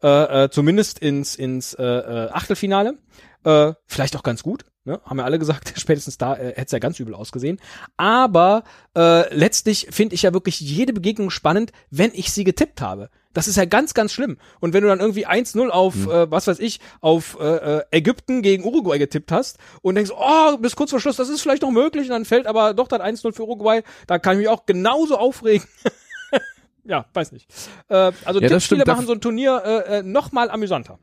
äh, 0.02 0.44
äh, 0.44 0.50
zumindest 0.50 0.98
ins, 0.98 1.36
ins 1.36 1.74
äh, 1.74 1.84
äh, 1.84 2.30
Achtelfinale. 2.30 2.98
Äh, 3.44 3.74
vielleicht 3.86 4.16
auch 4.16 4.24
ganz 4.24 4.42
gut, 4.42 4.64
ne? 4.84 5.00
haben 5.04 5.18
ja 5.18 5.24
alle 5.24 5.38
gesagt, 5.38 5.74
spätestens 5.80 6.18
da 6.18 6.34
äh, 6.34 6.48
hätte 6.48 6.66
es 6.66 6.72
ja 6.72 6.78
ganz 6.80 6.98
übel 6.98 7.14
ausgesehen. 7.14 7.60
Aber 7.96 8.64
äh, 8.96 9.32
letztlich 9.34 9.88
finde 9.90 10.14
ich 10.14 10.22
ja 10.22 10.32
wirklich 10.32 10.58
jede 10.58 10.92
Begegnung 10.92 11.30
spannend, 11.30 11.70
wenn 11.90 12.10
ich 12.12 12.32
sie 12.32 12.44
getippt 12.44 12.80
habe. 12.80 13.08
Das 13.36 13.48
ist 13.48 13.56
ja 13.56 13.66
ganz, 13.66 13.92
ganz 13.92 14.14
schlimm. 14.14 14.38
Und 14.60 14.72
wenn 14.72 14.82
du 14.82 14.88
dann 14.88 14.98
irgendwie 14.98 15.26
1-0 15.26 15.68
auf, 15.68 16.06
äh, 16.06 16.30
was 16.30 16.46
weiß 16.46 16.58
ich, 16.58 16.80
auf 17.02 17.36
äh, 17.38 17.44
äh, 17.80 17.82
Ägypten 17.90 18.40
gegen 18.40 18.64
Uruguay 18.64 18.98
getippt 18.98 19.30
hast 19.30 19.58
und 19.82 19.94
denkst, 19.94 20.10
oh, 20.16 20.56
bis 20.56 20.74
kurz 20.74 20.88
vor 20.88 21.00
Schluss, 21.00 21.16
das 21.16 21.28
ist 21.28 21.42
vielleicht 21.42 21.60
noch 21.60 21.70
möglich, 21.70 22.04
und 22.04 22.12
dann 22.12 22.24
fällt 22.24 22.46
aber 22.46 22.72
doch 22.72 22.88
dann 22.88 23.02
1-0 23.02 23.34
für 23.34 23.42
Uruguay, 23.42 23.82
da 24.06 24.18
kann 24.18 24.36
ich 24.36 24.38
mich 24.38 24.48
auch 24.48 24.64
genauso 24.64 25.18
aufregen. 25.18 25.68
ja, 26.84 27.04
weiß 27.12 27.32
nicht. 27.32 27.46
Äh, 27.88 28.12
also 28.24 28.40
Ja, 28.40 28.48
Tippspiele 28.48 28.84
machen 28.86 29.06
so 29.06 29.12
ein 29.12 29.20
Turnier 29.20 29.62
äh, 29.66 29.98
äh, 29.98 30.02
noch 30.02 30.32
mal 30.32 30.48
amüsanter. 30.48 30.98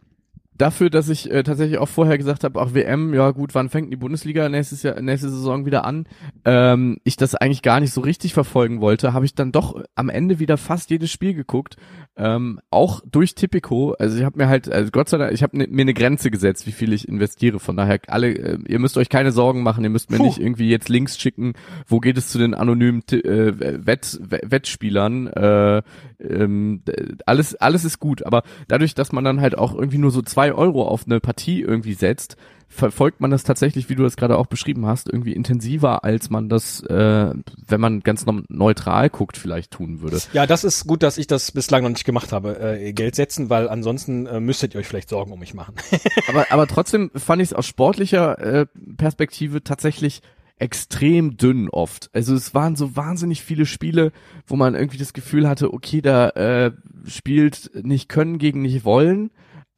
Dafür, 0.56 0.92
dass 0.92 1.10
ich 1.10 1.32
äh, 1.32 1.42
tatsächlich 1.42 1.80
auch 1.80 1.88
vorher 1.88 2.18
gesagt 2.18 2.44
habe, 2.44 2.62
auch 2.62 2.76
WM, 2.76 3.14
ja 3.14 3.32
gut, 3.32 3.56
wann 3.56 3.70
fängt 3.70 3.92
die 3.92 3.98
Bundesliga 3.98 4.50
nächstes 4.50 4.84
Jahr, 4.84 5.02
nächste 5.02 5.30
Saison 5.30 5.66
wieder 5.66 5.84
an? 5.84 6.08
Ähm, 6.46 6.98
ich 7.04 7.18
das 7.18 7.34
eigentlich 7.34 7.64
gar 7.64 7.80
nicht 7.80 7.92
so 7.92 8.02
richtig 8.02 8.36
verfolgen 8.36 8.80
wollte, 8.80 9.14
habe 9.14 9.26
ich 9.26 9.34
dann 9.34 9.52
doch 9.52 9.84
am 9.96 10.10
Ende 10.10 10.38
wieder 10.38 10.58
fast 10.58 10.92
jedes 10.92 11.12
Spiel 11.12 11.34
geguckt, 11.34 11.78
ähm, 12.16 12.60
auch 12.70 13.02
durch 13.10 13.34
Tipico. 13.34 13.94
Also 13.94 14.18
ich 14.18 14.24
habe 14.24 14.38
mir 14.38 14.48
halt, 14.48 14.72
also 14.72 14.92
Gott 14.92 15.10
sei 15.10 15.18
Dank, 15.18 15.32
ich 15.32 15.42
habe 15.42 15.58
ne, 15.58 15.68
mir 15.70 15.82
eine 15.82 15.94
Grenze 15.94 16.30
gesetzt, 16.30 16.68
wie 16.68 16.72
viel 16.72 16.94
ich 16.94 17.08
investiere. 17.08 17.60
Von 17.60 17.76
daher 17.76 18.00
alle, 18.08 18.30
äh, 18.30 18.60
ihr 18.68 18.80
müsst 18.80 18.98
euch 18.98 19.10
keine 19.10 19.32
Sorgen 19.32 19.64
machen, 19.64 19.84
ihr 19.84 19.90
müsst 19.90 20.12
mir 20.12 20.18
Puh. 20.18 20.26
nicht 20.26 20.40
irgendwie 20.40 20.70
jetzt 20.70 20.90
Links 20.90 21.20
schicken, 21.20 21.54
wo 21.88 22.00
geht 22.00 22.18
es 22.18 22.30
zu 22.30 22.38
den 22.38 22.54
anonymen 22.54 23.02
äh, 23.10 23.86
Wett, 23.86 24.20
Wettspielern. 24.22 25.28
Äh, 25.28 25.82
ähm, 26.20 26.84
alles, 27.26 27.56
alles 27.56 27.84
ist 27.84 28.00
gut, 28.00 28.26
aber 28.26 28.44
dadurch, 28.68 28.94
dass 28.94 29.12
man 29.12 29.24
dann 29.24 29.42
halt 29.42 29.58
auch 29.58 29.74
irgendwie 29.74 29.98
nur 29.98 30.12
so 30.12 30.22
zwei 30.22 30.54
Euro 30.54 30.88
auf 30.88 31.06
eine 31.06 31.20
Partie 31.20 31.62
irgendwie 31.62 31.94
setzt, 31.94 32.38
verfolgt 32.74 33.22
man 33.22 33.32
das 33.32 33.44
tatsächlich, 33.44 33.90
wie 33.90 33.96
du 33.96 34.04
das 34.04 34.18
gerade 34.18 34.38
auch 34.38 34.48
beschrieben 34.48 34.86
hast, 34.86 35.08
irgendwie 35.08 35.34
intensiver, 35.34 36.04
als 36.04 36.30
man 36.30 36.50
das, 36.50 36.82
äh, 36.82 37.34
wenn 37.68 37.82
man 37.82 38.02
ganz 38.02 38.26
neutral 38.50 39.10
guckt, 39.10 39.38
vielleicht 39.38 39.72
tun 39.72 40.02
würde. 40.02 40.20
Ja, 40.34 40.46
das 40.46 40.64
ist 40.64 40.86
gut, 40.88 41.04
dass 41.04 41.18
ich 41.18 41.28
das 41.28 41.52
bislang 41.52 41.84
noch 41.84 41.90
nicht 41.90 42.06
gemacht 42.06 42.32
habe, 42.32 42.60
äh, 42.60 42.94
Geld 42.94 43.16
setzen, 43.16 43.50
weil 43.50 43.70
ansonsten 43.70 44.26
äh, 44.26 44.40
müsstet 44.40 44.74
ihr 44.74 44.80
euch 44.80 44.88
vielleicht 44.88 45.10
Sorgen 45.10 45.32
um 45.32 45.40
mich 45.40 45.54
machen. 45.54 45.76
aber, 46.28 46.48
aber 46.50 46.68
trotzdem 46.68 47.12
fand 47.16 47.42
ich 47.42 47.50
es 47.50 47.54
aus 47.54 47.68
sportlicher 47.68 48.40
äh, 48.40 48.66
Perspektive 48.98 49.64
tatsächlich 49.64 50.22
extrem 50.60 51.36
dünn 51.38 51.70
oft. 51.70 52.10
Also 52.14 52.36
es 52.36 52.54
waren 52.54 52.76
so 52.76 52.96
wahnsinnig 52.96 53.44
viele 53.44 53.66
Spiele, 53.66 54.12
wo 54.48 54.56
man 54.56 54.76
irgendwie 54.76 54.98
das 54.98 55.14
Gefühl 55.14 55.48
hatte, 55.48 55.74
okay, 55.74 56.02
da 56.02 56.30
äh, 56.30 56.72
spielt 57.06 57.72
nicht 57.84 58.08
können 58.08 58.38
gegen 58.38 58.62
nicht 58.62 58.86
wollen. 58.86 59.32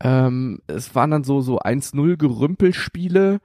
Ähm, 0.06 0.60
es 0.68 0.94
waren 0.94 1.10
dann 1.10 1.24
so 1.24 1.42
so 1.42 1.60
1-0 1.60 2.16
Gerümpelspiele. 2.18 3.40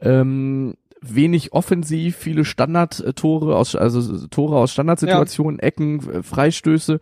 Ähm, 0.00 0.74
wenig 1.02 1.52
offensiv, 1.52 2.16
viele 2.16 2.44
Standardtore 2.46 3.54
aus, 3.54 3.76
also 3.76 4.26
Tore 4.28 4.56
aus 4.56 4.72
Standardsituationen, 4.72 5.60
Ecken, 5.60 6.10
äh, 6.10 6.22
Freistöße. 6.22 7.00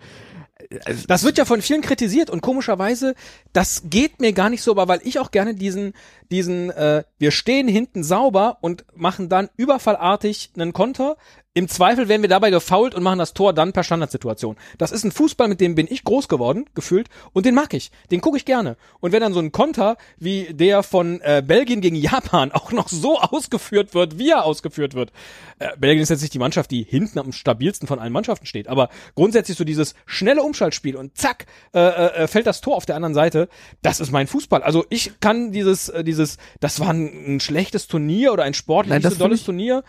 Das 1.06 1.25
wird 1.25 1.38
ja 1.38 1.44
von 1.44 1.62
vielen 1.62 1.80
kritisiert 1.80 2.28
und 2.28 2.40
komischerweise, 2.40 3.14
das 3.52 3.85
geht 3.87 4.21
mir 4.21 4.33
gar 4.33 4.50
nicht 4.50 4.62
so, 4.62 4.73
aber 4.73 4.88
weil 4.88 5.00
ich 5.04 5.21
auch 5.21 5.30
gerne 5.30 5.54
diesen, 5.54 5.92
diesen, 6.30 6.71
äh, 6.71 7.04
wir 7.18 7.30
stehen 7.30 7.68
hinten 7.68 8.02
sauber 8.02 8.59
und 8.62 8.85
machen 8.94 9.28
dann 9.28 9.49
überfallartig 9.56 10.50
einen 10.56 10.73
Konter. 10.73 11.16
Im 11.56 11.68
Zweifel 11.68 12.08
werden 12.08 12.23
wir 12.23 12.28
dabei 12.28 12.50
gefault 12.50 12.96
und 12.96 13.04
machen 13.04 13.20
das 13.20 13.32
Tor 13.32 13.52
dann 13.52 13.73
per 13.73 13.84
Standardsituation. 13.84 14.56
Das 14.76 14.90
ist 14.90 15.04
ein 15.04 15.12
Fußball, 15.12 15.46
mit 15.46 15.61
dem 15.61 15.76
bin 15.76 15.87
ich 15.88 16.02
groß 16.02 16.26
geworden, 16.26 16.64
gefühlt, 16.75 17.06
und 17.32 17.46
den 17.46 17.54
mag 17.54 17.73
ich. 17.75 17.92
Den 18.11 18.20
gucke 18.20 18.37
ich 18.37 18.44
gerne. 18.44 18.76
Und 18.99 19.12
wenn 19.12 19.20
dann 19.20 19.32
so 19.32 19.38
ein 19.38 19.52
Konter 19.52 19.96
wie 20.18 20.52
der 20.52 20.82
von 20.82 21.20
äh, 21.20 21.44
Belgien 21.46 21.80
gegen 21.80 21.94
Japan 21.94 22.50
auch 22.50 22.73
noch 22.73 22.88
so 22.88 23.20
ausgeführt 23.20 23.94
wird, 23.94 24.18
wie 24.18 24.30
er 24.30 24.44
ausgeführt 24.44 24.94
wird. 24.94 25.12
Äh, 25.61 25.68
Belgien 25.78 26.02
ist 26.02 26.08
jetzt 26.08 26.23
nicht 26.23 26.34
die 26.34 26.40
Mannschaft, 26.40 26.73
die 26.73 26.82
hinten 26.82 27.20
am 27.20 27.30
stabilsten 27.30 27.87
von 27.87 28.00
allen 28.00 28.12
Mannschaften 28.12 28.46
steht, 28.46 28.66
aber 28.66 28.88
grundsätzlich 29.14 29.56
so 29.56 29.62
dieses 29.62 29.94
schnelle 30.06 30.42
Umschaltspiel 30.42 30.96
und 30.96 31.16
zack, 31.16 31.46
äh, 31.73 31.78
äh, 31.78 32.26
fällt 32.26 32.49
das 32.49 32.62
Tor 32.62 32.75
auf 32.75 32.84
der 32.84 32.96
anderen 32.96 33.14
Seite. 33.14 33.49
Das 33.80 34.00
ist 34.00 34.11
mein 34.11 34.26
Fußball. 34.26 34.64
Also 34.64 34.87
ich 34.90 35.20
kann 35.20 35.52
dieses, 35.52 35.88
äh, 35.88 36.02
dieses, 36.02 36.38
das 36.58 36.80
war 36.80 36.90
ein, 36.90 37.37
ein 37.37 37.40
schlechtes 37.40 37.87
Turnier 37.87 38.32
oder 38.32 38.42
ein 38.42 38.54
sportlich 38.54 39.00
Nein, 39.00 39.08
so 39.08 39.16
dolles 39.16 39.44
Turnier 39.44 39.78
äh, 39.78 39.84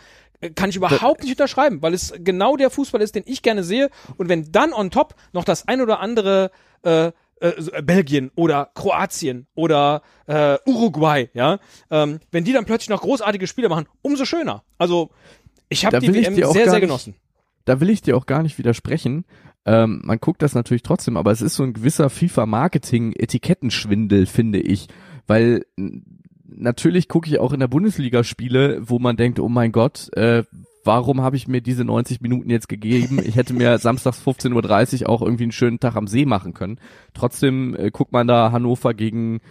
kann 0.56 0.70
ich 0.70 0.76
überhaupt 0.76 1.22
nicht 1.24 1.32
unterschreiben, 1.32 1.82
weil 1.82 1.94
es 1.94 2.14
genau 2.20 2.56
der 2.58 2.70
Fußball 2.70 3.02
ist, 3.02 3.16
den 3.16 3.24
ich 3.26 3.42
gerne 3.42 3.64
sehe. 3.64 3.90
Und 4.18 4.30
wenn 4.30 4.52
dann 4.52 4.74
on 4.74 4.92
top 4.92 5.16
noch 5.34 5.44
das 5.44 5.68
ein 5.68 5.82
oder 5.82 6.00
andere 6.00 6.52
äh, 6.84 7.12
äh, 7.40 7.82
Belgien 7.84 8.32
oder 8.36 8.70
Kroatien 8.76 9.48
oder 9.56 10.02
äh, 10.28 10.58
Uruguay, 10.66 11.30
ja, 11.34 11.60
ähm, 11.92 12.20
wenn 12.32 12.44
die 12.44 12.54
dann 12.54 12.66
plötzlich 12.66 12.90
noch 12.90 13.02
großartige 13.02 13.48
Spiele 13.48 13.70
machen, 13.70 13.88
umso 14.02 14.26
schöner. 14.26 14.64
Also 14.78 15.10
ich 15.70 15.86
habe 15.86 16.00
die 16.00 16.14
WM 16.14 16.36
sehr, 16.36 16.52
sehr 16.52 16.66
nicht- 16.72 16.82
genossen. 16.82 17.16
da 17.66 17.80
will 17.80 17.90
ich 17.90 18.02
dir 18.02 18.16
auch 18.16 18.26
gar 18.26 18.44
nicht 18.44 18.58
widersprechen. 18.58 19.26
Ähm, 19.66 20.02
man 20.06 20.20
guckt 20.20 20.42
das 20.44 20.54
natürlich 20.54 20.84
trotzdem, 20.84 21.18
aber 21.18 21.32
es 21.32 21.42
ist 21.42 21.56
so 21.56 21.64
ein 21.64 21.74
gewisser 21.74 22.10
FIFA-Marketing-Etikettenschwindel, 22.12 24.28
finde 24.28 24.60
ich. 24.60 24.88
Weil 25.28 25.66
natürlich 26.48 27.08
gucke 27.08 27.30
ich 27.30 27.40
auch 27.40 27.54
in 27.54 27.60
der 27.60 27.68
Bundesliga 27.68 28.24
Spiele, 28.24 28.80
wo 28.82 29.00
man 29.00 29.18
denkt, 29.18 29.40
oh 29.40 29.50
mein 29.50 29.72
Gott, 29.72 30.10
äh, 30.16 30.44
warum 30.84 31.22
habe 31.22 31.36
ich 31.36 31.48
mir 31.48 31.62
diese 31.62 31.84
90 31.84 32.22
Minuten 32.22 32.50
jetzt 32.50 32.70
gegeben? 32.70 33.20
Ich 33.24 33.36
hätte 33.36 33.54
mir 33.54 33.78
samstags 33.80 34.22
15.30 34.26 35.04
Uhr 35.04 35.10
auch 35.10 35.22
irgendwie 35.22 35.44
einen 35.44 35.52
schönen 35.52 35.80
Tag 35.80 35.96
am 35.96 36.08
See 36.08 36.26
machen 36.26 36.54
können. 36.54 36.80
Trotzdem 37.14 37.76
äh, 37.76 37.92
guckt 37.92 38.12
man 38.12 38.28
da 38.28 38.52
Hannover 38.52 38.94
gegen 38.94 39.42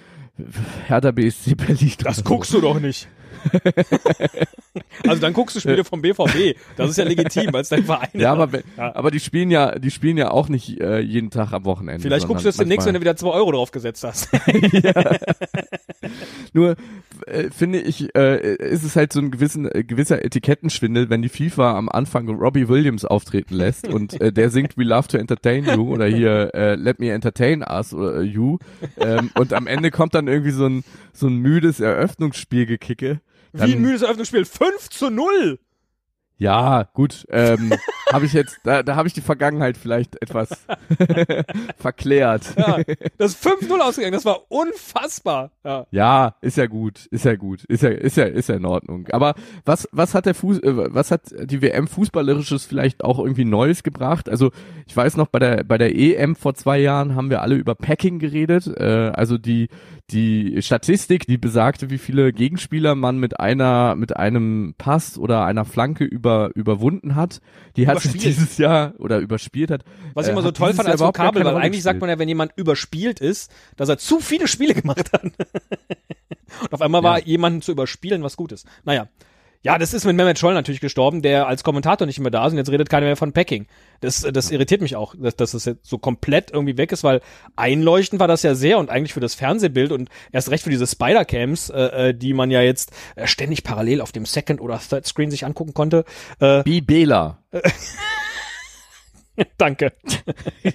Hertha 0.86 1.10
BSC 1.10 1.54
Berlin. 1.54 1.92
Das 2.02 2.24
guckst 2.24 2.52
du 2.54 2.60
doch 2.60 2.80
nicht. 2.80 3.08
also 5.06 5.20
dann 5.20 5.32
guckst 5.32 5.56
du 5.56 5.60
Spiele 5.60 5.84
vom 5.84 6.00
BVB. 6.02 6.56
Das 6.76 6.90
ist 6.90 6.96
ja 6.96 7.04
legitim, 7.04 7.52
weil 7.52 7.62
es 7.62 7.68
dein 7.68 7.84
Verein 7.84 8.08
Ja, 8.14 8.32
ist. 8.32 8.38
aber, 8.40 8.52
wenn- 8.52 8.62
Ja. 8.76 8.94
aber 8.94 9.10
die 9.10 9.20
spielen 9.20 9.50
ja, 9.50 9.78
die 9.78 9.90
spielen 9.90 10.16
ja 10.16 10.30
auch 10.30 10.48
nicht 10.48 10.80
äh, 10.80 10.98
jeden 11.00 11.30
Tag 11.30 11.52
am 11.52 11.64
Wochenende. 11.64 12.02
Vielleicht 12.02 12.26
guckst 12.26 12.44
du 12.44 12.48
es 12.48 12.56
demnächst, 12.56 12.86
wenn 12.86 12.94
du 12.94 13.00
wieder 13.00 13.16
zwei 13.16 13.30
Euro 13.30 13.52
draufgesetzt 13.52 14.04
hast. 14.04 14.28
Nur 16.52 16.76
äh, 17.26 17.50
finde 17.50 17.80
ich, 17.80 18.14
äh, 18.16 18.54
ist 18.56 18.82
es 18.84 18.96
halt 18.96 19.12
so 19.12 19.20
ein 19.20 19.30
gewissen, 19.30 19.70
äh, 19.70 19.84
gewisser 19.84 20.24
Etikettenschwindel, 20.24 21.10
wenn 21.10 21.22
die 21.22 21.28
FIFA 21.28 21.76
am 21.76 21.88
Anfang 21.88 22.28
Robbie 22.28 22.68
Williams 22.68 23.04
auftreten 23.04 23.54
lässt 23.54 23.88
und 23.88 24.20
äh, 24.20 24.32
der 24.32 24.50
singt 24.50 24.76
We 24.76 24.84
Love 24.84 25.08
to 25.08 25.16
Entertain 25.18 25.64
You 25.64 25.92
oder 25.92 26.06
hier 26.06 26.50
äh, 26.54 26.74
Let 26.74 27.00
Me 27.00 27.10
Entertain 27.10 27.62
Us 27.62 27.94
oder 27.94 28.20
äh, 28.20 28.22
You 28.22 28.58
ähm, 28.98 29.30
und 29.38 29.52
am 29.52 29.66
Ende 29.66 29.90
kommt 29.90 30.14
dann 30.14 30.28
irgendwie 30.28 30.50
so 30.50 30.66
ein 30.66 30.84
so 31.12 31.26
ein 31.28 31.36
müdes 31.36 31.80
Eröffnungsspielgekicke. 31.80 33.20
Wie 33.54 33.58
Dann- 33.58 33.72
ein 33.72 33.80
müdes 33.82 34.02
Eröffnungsspiel. 34.02 34.44
5 34.44 34.90
zu 34.90 35.10
0. 35.10 35.58
Ja, 36.36 36.88
gut. 36.92 37.24
Ähm, 37.30 37.72
habe 38.12 38.26
ich 38.26 38.32
jetzt, 38.32 38.58
da, 38.64 38.82
da 38.82 38.96
habe 38.96 39.06
ich 39.06 39.14
die 39.14 39.20
Vergangenheit 39.20 39.76
vielleicht 39.76 40.20
etwas 40.20 40.66
verklärt. 41.78 42.54
Ja, 42.58 42.78
das 43.18 43.34
ist 43.34 43.46
5-0 43.46 43.78
ausgegangen. 43.80 44.12
Das 44.14 44.24
war 44.24 44.50
unfassbar. 44.50 45.52
Ja. 45.64 45.86
Ja, 45.92 46.34
ist 46.40 46.56
ja 46.56 46.66
gut, 46.66 47.06
ist 47.06 47.24
ja 47.24 47.36
gut, 47.36 47.64
ist 47.64 47.82
ja, 47.84 47.90
ist 47.90 48.16
ja, 48.16 48.24
ist 48.24 48.48
ja 48.48 48.56
in 48.56 48.66
Ordnung. 48.66 49.06
Aber 49.12 49.34
was, 49.64 49.88
was 49.92 50.14
hat 50.14 50.26
der 50.26 50.34
Fuß, 50.34 50.58
äh, 50.60 50.94
was 50.94 51.10
hat 51.12 51.22
die 51.44 51.62
WM 51.62 51.86
Fußballerisches 51.86 52.64
vielleicht 52.66 53.04
auch 53.04 53.20
irgendwie 53.20 53.44
Neues 53.44 53.84
gebracht? 53.84 54.28
Also 54.28 54.50
ich 54.86 54.96
weiß 54.96 55.16
noch 55.16 55.28
bei 55.28 55.38
der 55.38 55.62
bei 55.64 55.78
der 55.78 55.94
EM 55.96 56.34
vor 56.36 56.54
zwei 56.54 56.78
Jahren 56.78 57.14
haben 57.14 57.30
wir 57.30 57.42
alle 57.42 57.54
über 57.54 57.76
Packing 57.76 58.18
geredet. 58.18 58.66
Äh, 58.66 59.12
also 59.14 59.38
die 59.38 59.68
die 60.10 60.60
Statistik, 60.60 61.26
die 61.26 61.38
besagte, 61.38 61.88
wie 61.88 61.96
viele 61.98 62.32
Gegenspieler 62.32 62.94
man 62.94 63.18
mit 63.18 63.40
einer 63.40 63.94
mit 63.96 64.16
einem 64.16 64.74
Pass 64.76 65.16
oder 65.16 65.44
einer 65.46 65.64
Flanke 65.64 66.04
über 66.04 66.50
überwunden 66.54 67.14
hat. 67.14 67.40
Die 67.76 67.86
hat 67.88 68.00
sich 68.00 68.12
dieses 68.12 68.58
Jahr 68.58 68.92
oder 68.98 69.18
überspielt 69.18 69.70
hat. 69.70 69.84
Was 70.12 70.26
ich 70.26 70.30
äh, 70.30 70.32
immer 70.32 70.42
so 70.42 70.50
toll 70.50 70.74
fand 70.74 70.88
als 70.88 71.00
Vokabel, 71.00 71.44
weil 71.44 71.56
eigentlich 71.56 71.82
sagt 71.82 72.00
man 72.00 72.10
ja, 72.10 72.18
wenn 72.18 72.28
jemand 72.28 72.52
überspielt 72.56 73.20
ist, 73.20 73.50
dass 73.76 73.88
er 73.88 73.96
zu 73.96 74.20
viele 74.20 74.46
Spiele 74.46 74.74
gemacht 74.80 75.10
hat. 75.12 75.22
Und 75.24 76.72
auf 76.72 76.82
einmal 76.82 77.02
war 77.02 77.18
Ja. 77.18 77.24
jemanden 77.24 77.62
zu 77.62 77.72
überspielen 77.72 78.22
was 78.22 78.36
Gutes. 78.36 78.64
Naja. 78.84 79.08
Ja, 79.64 79.78
das 79.78 79.94
ist 79.94 80.04
mit 80.04 80.14
Mehmet 80.14 80.38
Scholl 80.38 80.52
natürlich 80.52 80.82
gestorben, 80.82 81.22
der 81.22 81.46
als 81.46 81.64
Kommentator 81.64 82.06
nicht 82.06 82.20
mehr 82.20 82.30
da 82.30 82.46
ist 82.46 82.52
und 82.52 82.58
jetzt 82.58 82.70
redet 82.70 82.90
keiner 82.90 83.06
mehr 83.06 83.16
von 83.16 83.32
Packing. 83.32 83.66
Das, 84.02 84.20
das 84.20 84.50
irritiert 84.50 84.82
mich 84.82 84.94
auch, 84.94 85.14
dass, 85.18 85.36
dass 85.36 85.52
das 85.52 85.64
jetzt 85.64 85.86
so 85.86 85.96
komplett 85.96 86.50
irgendwie 86.50 86.76
weg 86.76 86.92
ist, 86.92 87.02
weil 87.02 87.22
einleuchtend 87.56 88.20
war 88.20 88.28
das 88.28 88.42
ja 88.42 88.54
sehr 88.54 88.76
und 88.76 88.90
eigentlich 88.90 89.14
für 89.14 89.20
das 89.20 89.34
Fernsehbild 89.34 89.90
und 89.90 90.10
erst 90.32 90.50
recht 90.50 90.64
für 90.64 90.70
diese 90.70 90.86
Spider-Cams, 90.86 91.70
äh, 91.70 92.10
äh, 92.10 92.14
die 92.14 92.34
man 92.34 92.50
ja 92.50 92.60
jetzt 92.60 92.92
äh, 93.16 93.26
ständig 93.26 93.64
parallel 93.64 94.02
auf 94.02 94.12
dem 94.12 94.26
Second 94.26 94.60
oder 94.60 94.78
Third 94.78 95.06
Screen 95.06 95.30
sich 95.30 95.46
angucken 95.46 95.72
konnte. 95.72 96.04
Äh, 96.40 96.62
Bi 96.64 96.82
Bela. 96.82 97.38
Danke. 99.56 99.94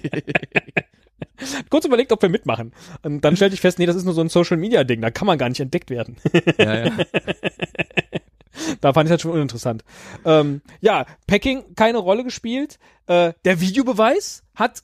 Kurz 1.70 1.84
überlegt, 1.84 2.10
ob 2.10 2.22
wir 2.22 2.28
mitmachen. 2.28 2.72
Und 3.02 3.24
dann 3.24 3.36
stellte 3.36 3.54
ich 3.54 3.60
fest, 3.60 3.78
nee, 3.78 3.86
das 3.86 3.94
ist 3.94 4.04
nur 4.04 4.14
so 4.14 4.20
ein 4.20 4.28
Social-Media-Ding, 4.28 5.00
da 5.00 5.12
kann 5.12 5.28
man 5.28 5.38
gar 5.38 5.48
nicht 5.48 5.60
entdeckt 5.60 5.90
werden. 5.90 6.16
Ja, 6.58 6.86
ja. 6.86 6.92
Da 8.80 8.92
fand 8.92 9.08
ich 9.08 9.14
das 9.14 9.22
schon 9.22 9.32
uninteressant. 9.32 9.84
Ähm, 10.24 10.62
ja, 10.80 11.06
Packing 11.26 11.74
keine 11.74 11.98
Rolle 11.98 12.24
gespielt. 12.24 12.78
Äh, 13.06 13.32
der 13.44 13.60
Videobeweis 13.60 14.42
hat 14.54 14.82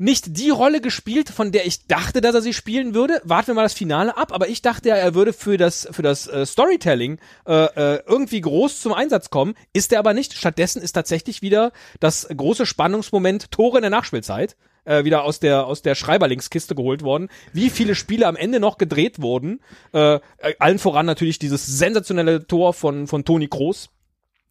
nicht 0.00 0.38
die 0.38 0.48
Rolle 0.48 0.80
gespielt, 0.80 1.28
von 1.28 1.52
der 1.52 1.66
ich 1.66 1.86
dachte, 1.86 2.22
dass 2.22 2.34
er 2.34 2.40
sie 2.40 2.54
spielen 2.54 2.94
würde. 2.94 3.20
Warten 3.24 3.48
wir 3.48 3.54
mal 3.54 3.64
das 3.64 3.74
Finale 3.74 4.16
ab, 4.16 4.32
aber 4.32 4.48
ich 4.48 4.62
dachte 4.62 4.88
ja, 4.88 4.96
er 4.96 5.14
würde 5.14 5.34
für 5.34 5.58
das, 5.58 5.86
für 5.90 6.00
das 6.00 6.26
äh, 6.26 6.46
Storytelling 6.46 7.18
äh, 7.46 7.64
äh, 7.96 8.02
irgendwie 8.06 8.40
groß 8.40 8.80
zum 8.80 8.94
Einsatz 8.94 9.28
kommen. 9.28 9.54
Ist 9.74 9.92
er 9.92 9.98
aber 9.98 10.14
nicht. 10.14 10.32
Stattdessen 10.32 10.80
ist 10.80 10.92
tatsächlich 10.92 11.42
wieder 11.42 11.72
das 12.00 12.26
große 12.34 12.64
Spannungsmoment 12.64 13.50
Tore 13.50 13.76
in 13.76 13.82
der 13.82 13.90
Nachspielzeit 13.90 14.56
äh, 14.84 15.04
wieder 15.04 15.24
aus 15.24 15.40
der 15.40 15.66
aus 15.66 15.82
der 15.82 15.94
Schreiberlingskiste 15.94 16.74
geholt 16.74 17.02
worden. 17.02 17.28
Wie 17.52 17.70
viele 17.70 17.94
Spiele 17.94 18.26
am 18.26 18.36
Ende 18.36 18.60
noch 18.60 18.78
gedreht 18.78 19.20
wurden? 19.20 19.60
Äh, 19.92 20.14
äh, 20.14 20.20
allen 20.58 20.78
voran 20.78 21.06
natürlich 21.06 21.38
dieses 21.38 21.66
sensationelle 21.66 22.46
Tor 22.46 22.74
von 22.74 23.06
von 23.06 23.24
Toni 23.24 23.48
Kroos. 23.48 23.90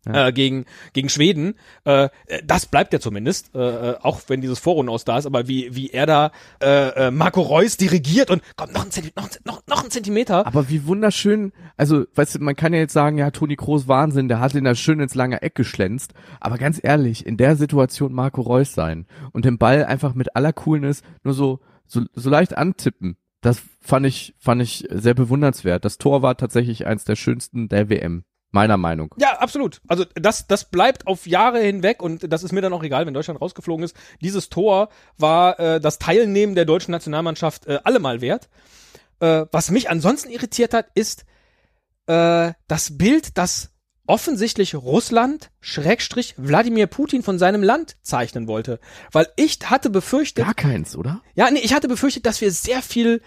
Äh, 0.05 0.31
gegen 0.31 0.63
gegen 0.93 1.09
Schweden, 1.09 1.55
äh, 1.83 2.07
das 2.45 2.65
bleibt 2.67 2.93
ja 2.93 3.01
zumindest, 3.01 3.53
äh, 3.53 3.59
äh, 3.91 3.97
auch 4.01 4.21
wenn 4.27 4.39
dieses 4.39 4.57
Vorrunden 4.57 4.89
aus 4.89 5.03
da 5.03 5.17
ist, 5.17 5.25
aber 5.25 5.49
wie 5.49 5.75
wie 5.75 5.89
er 5.89 6.05
da 6.05 6.31
äh, 6.63 7.07
äh, 7.07 7.11
Marco 7.11 7.41
Reus 7.41 7.75
dirigiert 7.75 8.31
und 8.31 8.41
kommt 8.55 8.73
noch 8.73 8.85
ein 8.85 8.91
Zentimeter, 8.91 9.21
noch, 9.21 9.29
ein- 9.29 9.37
noch, 9.43 9.61
noch 9.67 9.83
ein 9.83 9.91
Zentimeter. 9.91 10.47
Aber 10.47 10.69
wie 10.69 10.85
wunderschön, 10.85 11.51
also, 11.75 12.05
weißt 12.15 12.35
du, 12.35 12.39
man 12.39 12.55
kann 12.55 12.73
ja 12.73 12.79
jetzt 12.79 12.93
sagen, 12.93 13.17
ja, 13.17 13.29
Toni 13.31 13.57
Kroos 13.57 13.89
Wahnsinn, 13.89 14.29
der 14.29 14.39
hat 14.39 14.53
ihn 14.55 14.63
da 14.63 14.73
schön 14.73 15.01
ins 15.01 15.15
lange 15.15 15.41
Eck 15.41 15.55
geschlänzt. 15.55 16.13
Aber 16.39 16.57
ganz 16.57 16.79
ehrlich, 16.81 17.25
in 17.25 17.35
der 17.35 17.57
Situation 17.57 18.13
Marco 18.13 18.39
Reus 18.41 18.73
sein 18.73 19.05
und 19.33 19.43
den 19.43 19.57
Ball 19.57 19.83
einfach 19.83 20.13
mit 20.13 20.33
aller 20.33 20.53
Coolness 20.53 21.01
nur 21.25 21.33
so, 21.33 21.59
so, 21.87 22.03
so 22.13 22.29
leicht 22.29 22.57
antippen, 22.57 23.17
das 23.41 23.61
fand 23.81 24.05
ich, 24.05 24.33
fand 24.39 24.61
ich 24.61 24.87
sehr 24.89 25.13
bewundernswert. 25.13 25.83
Das 25.83 25.97
Tor 25.97 26.21
war 26.21 26.37
tatsächlich 26.37 26.87
eins 26.87 27.03
der 27.03 27.17
schönsten 27.17 27.67
der 27.67 27.89
WM. 27.89 28.23
Meiner 28.51 28.77
Meinung. 28.77 29.13
Ja, 29.19 29.37
absolut. 29.37 29.79
Also 29.87 30.05
das, 30.15 30.47
das 30.47 30.65
bleibt 30.65 31.05
auf 31.05 31.27
Jahre 31.27 31.59
hinweg 31.59 32.01
und 32.01 32.31
das 32.31 32.43
ist 32.43 32.51
mir 32.51 32.61
dann 32.61 32.73
auch 32.73 32.83
egal, 32.83 33.05
wenn 33.05 33.13
Deutschland 33.13 33.39
rausgeflogen 33.39 33.85
ist. 33.85 33.95
Dieses 34.21 34.49
Tor 34.49 34.89
war 35.17 35.59
äh, 35.59 35.79
das 35.79 35.99
Teilnehmen 35.99 36.55
der 36.55 36.65
deutschen 36.65 36.91
Nationalmannschaft 36.91 37.67
äh, 37.67 37.79
allemal 37.83 38.21
wert. 38.21 38.49
Äh, 39.19 39.45
was 39.51 39.69
mich 39.69 39.89
ansonsten 39.89 40.31
irritiert 40.31 40.73
hat, 40.73 40.87
ist 40.95 41.25
äh, 42.07 42.53
das 42.67 42.97
Bild, 42.97 43.37
das 43.37 43.71
offensichtlich 44.07 44.73
Russland 44.73 45.51
Schrägstrich 45.59 46.33
Wladimir 46.37 46.87
Putin 46.87 47.21
von 47.21 47.37
seinem 47.37 47.61
Land 47.61 47.97
zeichnen 48.01 48.47
wollte. 48.47 48.79
Weil 49.11 49.27
ich 49.35 49.59
hatte 49.65 49.91
befürchtet, 49.91 50.43
Gar 50.45 50.55
keins, 50.55 50.95
oder? 50.95 51.21
ja, 51.35 51.51
nee, 51.51 51.59
ich 51.59 51.75
hatte 51.75 51.87
befürchtet, 51.87 52.25
dass 52.25 52.41
wir 52.41 52.51
sehr 52.51 52.81
viel 52.81 53.21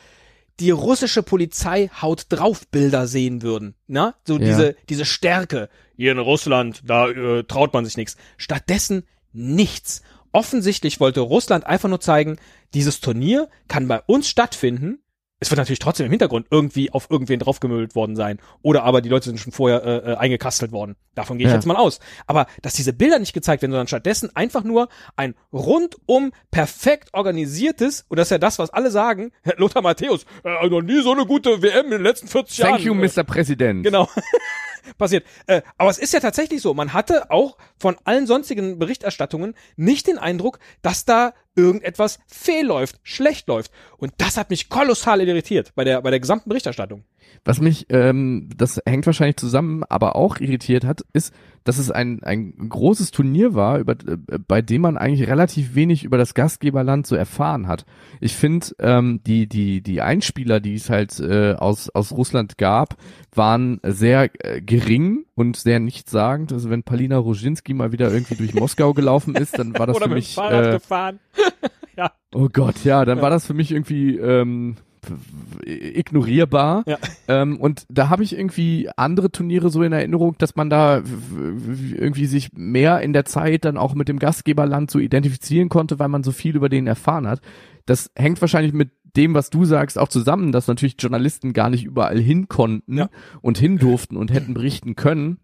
die 0.61 0.71
russische 0.71 1.23
Polizei 1.23 1.91
haut 2.01 2.27
drauf 2.29 2.67
Bilder 2.69 3.07
sehen 3.07 3.43
würden, 3.43 3.75
na? 3.87 4.15
So 4.27 4.39
Ja. 4.39 4.47
diese 4.47 4.77
diese 4.89 5.05
Stärke 5.05 5.69
hier 5.97 6.13
in 6.13 6.19
Russland, 6.19 6.83
da 6.85 7.09
äh, 7.09 7.45
traut 7.45 7.73
man 7.73 7.85
sich 7.85 7.97
nichts. 7.97 8.17
Stattdessen 8.37 9.05
nichts. 9.33 10.03
Offensichtlich 10.33 10.99
wollte 11.01 11.21
Russland 11.21 11.67
einfach 11.67 11.89
nur 11.89 12.01
zeigen, 12.01 12.39
dieses 12.75 13.01
Turnier 13.01 13.49
kann 13.69 13.87
bei 13.89 14.01
uns 14.01 14.29
stattfinden. 14.29 15.03
Es 15.43 15.51
wird 15.51 15.59
natürlich 15.59 15.81
trotzdem 15.81 16.07
im 16.07 16.13
Hintergrund 16.13 16.47
irgendwie 16.51 16.93
auf 16.93 17.11
irgendwen 17.11 17.41
draufgemüllt 17.41 17.97
worden 17.97 18.15
sein. 18.15 18.39
Oder 18.63 18.85
aber 18.85 19.01
die 19.03 19.09
Leute 19.09 19.25
sind 19.29 19.39
schon 19.41 19.53
vorher 19.53 19.83
äh, 19.85 20.13
äh, 20.13 20.15
eingekastelt 20.17 20.71
worden. 20.71 20.95
Davon 21.17 21.37
gehe 21.37 21.47
ich 21.49 21.51
Ja. 21.51 21.57
jetzt 21.57 21.67
mal 21.67 21.77
aus. 21.77 21.99
Aber 22.29 22.47
dass 22.63 22.75
diese 22.75 22.93
Bilder 22.93 23.19
nicht 23.19 23.33
gezeigt 23.33 23.61
werden, 23.61 23.73
sondern 23.73 23.89
stattdessen 23.89 24.31
einfach 24.37 24.63
nur 24.63 24.89
ein 25.17 25.35
rundum 25.53 26.33
perfekt 26.53 27.09
organisiertes, 27.13 28.05
und 28.09 28.19
das 28.19 28.29
ist 28.29 28.31
ja 28.31 28.39
das, 28.39 28.61
was 28.61 28.71
alle 28.71 28.91
sagen, 28.93 29.33
Lothar 29.57 29.83
Matthäus, 29.83 30.25
äh, 30.45 30.69
noch 30.69 30.81
nie 30.83 31.03
so 31.03 31.11
eine 31.13 31.27
gute 31.27 31.61
WM 31.61 31.87
in 31.87 31.91
den 31.91 32.03
letzten 32.03 32.29
40 32.29 32.59
Jahren. 32.59 32.73
Thank 32.75 32.85
you, 32.85 32.95
Äh, 32.95 33.09
Mr. 33.09 33.25
Präsident. 33.25 33.83
Genau. 33.83 34.09
Passiert. 34.99 35.27
Äh, 35.47 35.63
aber 35.79 35.91
es 35.91 35.99
ist 35.99 36.13
ja 36.13 36.21
tatsächlich 36.21 36.63
so, 36.63 36.75
man 36.75 36.93
hatte 36.93 37.31
auch 37.31 37.57
von 37.79 37.97
allen 38.05 38.27
sonstigen 38.27 38.79
Berichterstattungen 38.79 39.55
nicht 39.77 40.07
den 40.07 40.19
Eindruck, 40.19 40.59
dass 40.83 41.05
da 41.05 41.35
irgendetwas 41.55 42.19
fehlläuft, 42.27 43.01
schlecht 43.03 43.49
läuft. 43.49 43.73
Und 43.99 44.13
das 44.19 44.37
hat 44.37 44.51
mich 44.51 44.69
kolossal 44.69 45.21
irritiert 45.21 45.75
bei 45.75 45.85
der, 45.85 46.01
bei 46.03 46.11
der 46.11 46.21
gesamten 46.21 46.49
Berichterstattung. 46.49 47.05
Was 47.45 47.61
mich, 47.61 47.87
ähm, 47.89 48.49
das 48.57 48.81
hängt 48.87 49.07
wahrscheinlich 49.07 49.37
zusammen, 49.37 49.83
aber 49.89 50.17
auch 50.17 50.39
irritiert 50.39 50.85
hat, 50.85 51.03
ist, 51.13 51.35
dass 51.65 51.79
es 51.79 51.91
ein, 51.91 52.23
ein 52.23 52.69
großes 52.69 53.11
Turnier 53.11 53.55
war, 53.55 53.79
über, 53.79 53.93
äh, 53.93 54.39
bei 54.47 54.63
dem 54.63 54.83
man 54.83 54.97
eigentlich 54.97 55.29
relativ 55.29 55.75
wenig 55.75 56.05
über 56.05 56.19
das 56.19 56.35
Gastgeberland 56.35 57.07
so 57.07 57.17
erfahren 57.17 57.69
hat. 57.69 57.85
Ich 58.21 58.35
finde, 58.35 58.67
ähm, 58.79 59.21
die, 59.27 59.49
die, 59.49 59.83
die 59.83 60.03
Einspieler, 60.03 60.61
die 60.61 60.75
es 60.75 60.91
halt 60.91 61.19
äh, 61.21 61.55
aus, 61.55 61.91
aus 61.91 62.13
Russland 62.13 62.59
gab, 62.59 62.97
waren 63.35 63.81
sehr 63.83 64.31
äh, 64.45 64.61
gering 64.61 65.25
und 65.35 65.57
sehr 65.57 65.81
nichtssagend. 65.81 66.53
Also 66.53 66.71
wenn 66.71 66.83
Palina 66.83 67.19
Roginski 67.19 67.75
mal 67.75 67.93
wieder 67.93 68.13
irgendwie 68.13 68.37
durch 68.37 68.55
Moskau 68.55 68.93
gelaufen 68.95 69.35
ist, 69.35 69.59
dann 69.59 69.79
war 69.79 69.87
das 69.87 69.97
Oder 69.97 70.05
für 70.05 70.11
mit 70.11 70.19
mich. 70.19 70.35
Fahrrad 70.35 70.67
äh, 70.67 70.71
gefahren. 70.73 71.19
Oh 72.35 72.49
Gott, 72.51 72.83
ja, 72.85 73.05
dann 73.05 73.21
war 73.21 73.29
das 73.29 73.47
für 73.47 73.53
mich 73.53 73.71
irgendwie 73.71 74.17
ähm, 74.17 74.77
ignorierbar. 75.65 76.85
Ja. 76.87 76.99
Ähm, 77.29 77.59
und 77.61 77.85
da 77.89 78.09
habe 78.09 78.23
ich 78.25 78.37
irgendwie 78.37 78.89
andere 78.97 79.31
Turniere 79.31 79.71
so 79.71 79.83
in 79.83 79.93
Erinnerung, 79.93 80.37
dass 80.39 80.57
man 80.57 80.71
da 80.71 81.03
irgendwie 81.95 82.27
sich 82.27 82.53
mehr 82.55 83.01
in 83.01 83.13
der 83.13 83.25
Zeit 83.25 83.65
dann 83.65 83.77
auch 83.77 83.95
mit 83.95 84.09
dem 84.09 84.19
Gastgeberland 84.19 84.91
so 84.91 84.99
identifizieren 84.99 85.69
konnte, 85.69 85.99
weil 85.99 86.09
man 86.09 86.23
so 86.23 86.33
viel 86.33 86.57
über 86.57 86.69
den 86.69 86.87
erfahren 86.87 87.27
hat. 87.27 87.41
Das 87.87 88.11
hängt 88.17 88.41
wahrscheinlich 88.41 88.73
mit 88.73 88.91
dem, 89.17 89.35
was 89.35 89.51
du 89.51 89.65
sagst, 89.65 89.99
auch 89.99 90.09
zusammen, 90.09 90.53
dass 90.53 90.69
natürlich 90.69 90.97
Journalisten 90.99 91.53
gar 91.53 91.69
nicht 91.69 91.85
überall 91.85 92.19
hin 92.19 92.49
konnten 92.49 92.97
Ja. 92.97 93.11
und 93.43 93.59
hin 93.59 93.79
durften 93.79 94.17
und 94.17 94.33
hätten 94.33 94.55
berichten 94.55 94.97
können. 94.97 95.39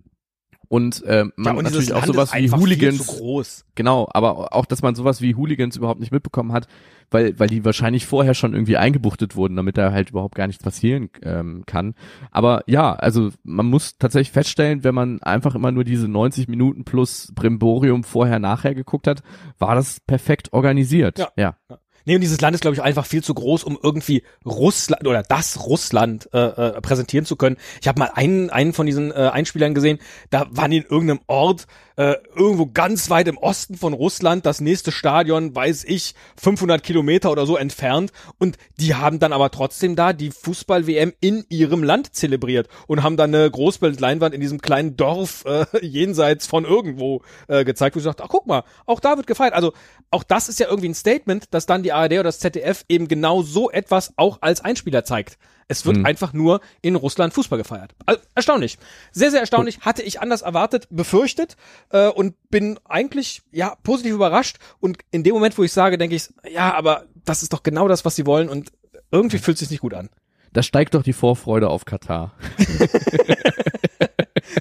Und 0.68 1.02
äh, 1.04 1.24
man 1.36 1.56
und 1.56 1.64
natürlich 1.64 1.92
auch 1.92 2.02
Land 2.02 2.08
sowas 2.08 2.34
wie 2.34 2.50
Hooligans. 2.50 3.06
Genau, 3.74 4.06
aber 4.12 4.52
auch, 4.54 4.66
dass 4.66 4.82
man 4.82 4.94
sowas 4.94 5.22
wie 5.22 5.34
Hooligans 5.34 5.76
überhaupt 5.76 6.00
nicht 6.00 6.12
mitbekommen 6.12 6.52
hat, 6.52 6.68
weil, 7.10 7.38
weil 7.38 7.48
die 7.48 7.64
wahrscheinlich 7.64 8.06
vorher 8.06 8.34
schon 8.34 8.52
irgendwie 8.52 8.76
eingebuchtet 8.76 9.34
wurden, 9.34 9.56
damit 9.56 9.78
da 9.78 9.92
halt 9.92 10.10
überhaupt 10.10 10.34
gar 10.34 10.46
nichts 10.46 10.62
passieren 10.62 11.08
ähm, 11.22 11.64
kann. 11.66 11.94
Aber 12.30 12.64
ja, 12.66 12.92
also 12.92 13.30
man 13.44 13.66
muss 13.66 13.96
tatsächlich 13.98 14.32
feststellen, 14.32 14.84
wenn 14.84 14.94
man 14.94 15.22
einfach 15.22 15.54
immer 15.54 15.72
nur 15.72 15.84
diese 15.84 16.06
90 16.06 16.48
Minuten 16.48 16.84
plus 16.84 17.32
Brimborium 17.34 18.04
vorher 18.04 18.38
nachher 18.38 18.74
geguckt 18.74 19.06
hat, 19.06 19.22
war 19.58 19.74
das 19.74 20.00
perfekt 20.00 20.52
organisiert. 20.52 21.18
Ja. 21.18 21.28
ja. 21.36 21.56
Nee, 22.08 22.14
und 22.14 22.22
dieses 22.22 22.40
Land 22.40 22.54
ist, 22.54 22.62
glaube 22.62 22.74
ich, 22.74 22.82
einfach 22.82 23.04
viel 23.04 23.22
zu 23.22 23.34
groß, 23.34 23.64
um 23.64 23.78
irgendwie 23.82 24.22
Russland 24.46 25.06
oder 25.06 25.22
das 25.22 25.66
Russland 25.66 26.26
äh, 26.32 26.38
äh, 26.38 26.80
präsentieren 26.80 27.26
zu 27.26 27.36
können. 27.36 27.58
Ich 27.82 27.86
habe 27.86 27.98
mal 27.98 28.10
einen, 28.14 28.48
einen 28.48 28.72
von 28.72 28.86
diesen 28.86 29.10
äh, 29.10 29.30
Einspielern 29.30 29.74
gesehen, 29.74 29.98
da 30.30 30.46
waren 30.48 30.70
die 30.70 30.78
in 30.78 30.84
irgendeinem 30.84 31.20
Ort, 31.26 31.66
äh, 31.98 32.14
irgendwo 32.36 32.66
ganz 32.66 33.10
weit 33.10 33.26
im 33.26 33.36
Osten 33.36 33.76
von 33.76 33.92
Russland, 33.92 34.46
das 34.46 34.60
nächste 34.60 34.92
Stadion, 34.92 35.52
weiß 35.52 35.82
ich, 35.84 36.14
500 36.40 36.80
Kilometer 36.80 37.32
oder 37.32 37.44
so 37.44 37.56
entfernt. 37.56 38.12
Und 38.38 38.56
die 38.78 38.94
haben 38.94 39.18
dann 39.18 39.32
aber 39.32 39.50
trotzdem 39.50 39.96
da 39.96 40.12
die 40.12 40.30
Fußball-WM 40.30 41.12
in 41.20 41.44
ihrem 41.48 41.82
Land 41.82 42.14
zelebriert 42.14 42.68
und 42.86 43.02
haben 43.02 43.16
dann 43.16 43.34
eine 43.34 43.50
Großbildleinwand 43.50 44.32
in 44.32 44.40
diesem 44.40 44.60
kleinen 44.60 44.96
Dorf 44.96 45.44
äh, 45.44 45.66
jenseits 45.84 46.46
von 46.46 46.64
irgendwo 46.64 47.22
äh, 47.48 47.64
gezeigt, 47.64 47.96
wo 47.96 48.00
sie 48.00 48.04
sagt, 48.04 48.20
ach 48.20 48.28
guck 48.28 48.46
mal, 48.46 48.62
auch 48.86 49.00
da 49.00 49.16
wird 49.16 49.26
gefeiert. 49.26 49.54
Also 49.54 49.72
auch 50.12 50.22
das 50.22 50.48
ist 50.48 50.60
ja 50.60 50.68
irgendwie 50.68 50.90
ein 50.90 50.94
Statement, 50.94 51.52
dass 51.52 51.66
dann 51.66 51.82
die 51.82 51.92
ARD 51.92 52.12
oder 52.12 52.22
das 52.24 52.38
ZDF 52.38 52.84
eben 52.88 53.08
genau 53.08 53.42
so 53.42 53.72
etwas 53.72 54.12
auch 54.16 54.38
als 54.40 54.60
Einspieler 54.60 55.04
zeigt. 55.04 55.36
Es 55.68 55.84
wird 55.84 55.98
Mhm. 55.98 56.06
einfach 56.06 56.32
nur 56.32 56.60
in 56.80 56.94
Russland 56.96 57.34
Fußball 57.34 57.58
gefeiert. 57.58 57.94
Also, 58.06 58.20
erstaunlich. 58.34 58.78
Sehr, 59.12 59.30
sehr 59.30 59.40
erstaunlich. 59.40 59.80
Hatte 59.80 60.02
ich 60.02 60.20
anders 60.20 60.42
erwartet, 60.42 60.86
befürchtet 60.90 61.56
äh, 61.90 62.08
und 62.08 62.34
bin 62.50 62.78
eigentlich 62.86 63.42
ja 63.52 63.76
positiv 63.82 64.14
überrascht. 64.14 64.56
Und 64.80 64.98
in 65.10 65.24
dem 65.24 65.34
Moment, 65.34 65.58
wo 65.58 65.64
ich 65.64 65.72
sage, 65.72 65.98
denke 65.98 66.16
ich, 66.16 66.28
ja, 66.50 66.74
aber 66.74 67.04
das 67.24 67.42
ist 67.42 67.52
doch 67.52 67.62
genau 67.62 67.86
das, 67.86 68.04
was 68.04 68.16
sie 68.16 68.24
wollen 68.26 68.48
und 68.48 68.72
irgendwie 69.10 69.38
fühlt 69.38 69.56
es 69.56 69.60
sich 69.60 69.70
nicht 69.70 69.80
gut 69.82 69.94
an. 69.94 70.08
Da 70.54 70.62
steigt 70.62 70.94
doch 70.94 71.02
die 71.02 71.12
Vorfreude 71.12 71.68
auf 71.68 71.84
Katar. 71.84 72.32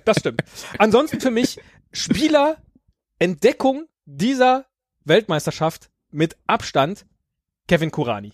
Das 0.05 0.17
stimmt. 0.19 0.43
Ansonsten 0.77 1.19
für 1.19 1.31
mich 1.31 1.59
Spieler 1.91 2.57
Entdeckung 3.19 3.87
dieser 4.05 4.65
Weltmeisterschaft 5.05 5.89
mit 6.11 6.37
Abstand 6.47 7.05
Kevin 7.67 7.91
Kurani. 7.91 8.33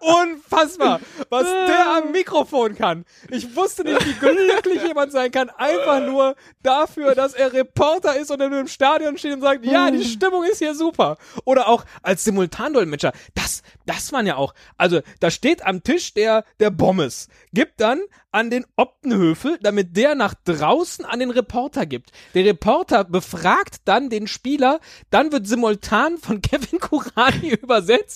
Unfassbar, 0.00 1.00
was 1.28 1.44
der 1.44 1.96
am 1.96 2.12
Mikrofon 2.12 2.74
kann. 2.76 3.04
Ich 3.30 3.54
wusste 3.56 3.84
nicht, 3.84 4.04
wie 4.06 4.14
glücklich 4.14 4.82
jemand 4.82 5.12
sein 5.12 5.30
kann, 5.30 5.50
einfach 5.50 6.00
nur 6.00 6.36
dafür, 6.62 7.14
dass 7.14 7.34
er 7.34 7.52
Reporter 7.52 8.16
ist 8.16 8.30
und 8.30 8.40
er 8.40 8.48
nur 8.48 8.60
im 8.60 8.68
Stadion 8.68 9.18
steht 9.18 9.34
und 9.34 9.42
sagt, 9.42 9.64
ja, 9.64 9.90
die 9.90 10.04
Stimmung 10.04 10.44
ist 10.44 10.58
hier 10.58 10.74
super. 10.74 11.18
Oder 11.44 11.68
auch 11.68 11.84
als 12.02 12.24
Simultandolmetscher. 12.24 13.12
Das, 13.34 13.62
das 13.86 14.12
waren 14.12 14.26
ja 14.26 14.36
auch, 14.36 14.54
also 14.76 15.00
da 15.20 15.30
steht 15.30 15.64
am 15.66 15.82
Tisch 15.82 16.14
der, 16.14 16.44
der 16.58 16.70
Bommes, 16.70 17.28
gibt 17.52 17.80
dann 17.80 18.00
an 18.32 18.50
den 18.50 18.64
Optenhöfel, 18.76 19.58
damit 19.60 19.96
der 19.96 20.14
nach 20.14 20.34
draußen 20.44 21.04
an 21.04 21.18
den 21.18 21.30
Reporter 21.30 21.86
gibt. 21.86 22.12
Der 22.34 22.44
Reporter 22.44 23.04
befragt 23.04 23.82
dann 23.86 24.08
den 24.08 24.26
Spieler, 24.28 24.80
dann 25.10 25.32
wird 25.32 25.46
simultan 25.46 26.18
von 26.18 26.40
Kevin 26.42 26.78
Kurani 26.78 27.50
übersetzt 27.50 28.09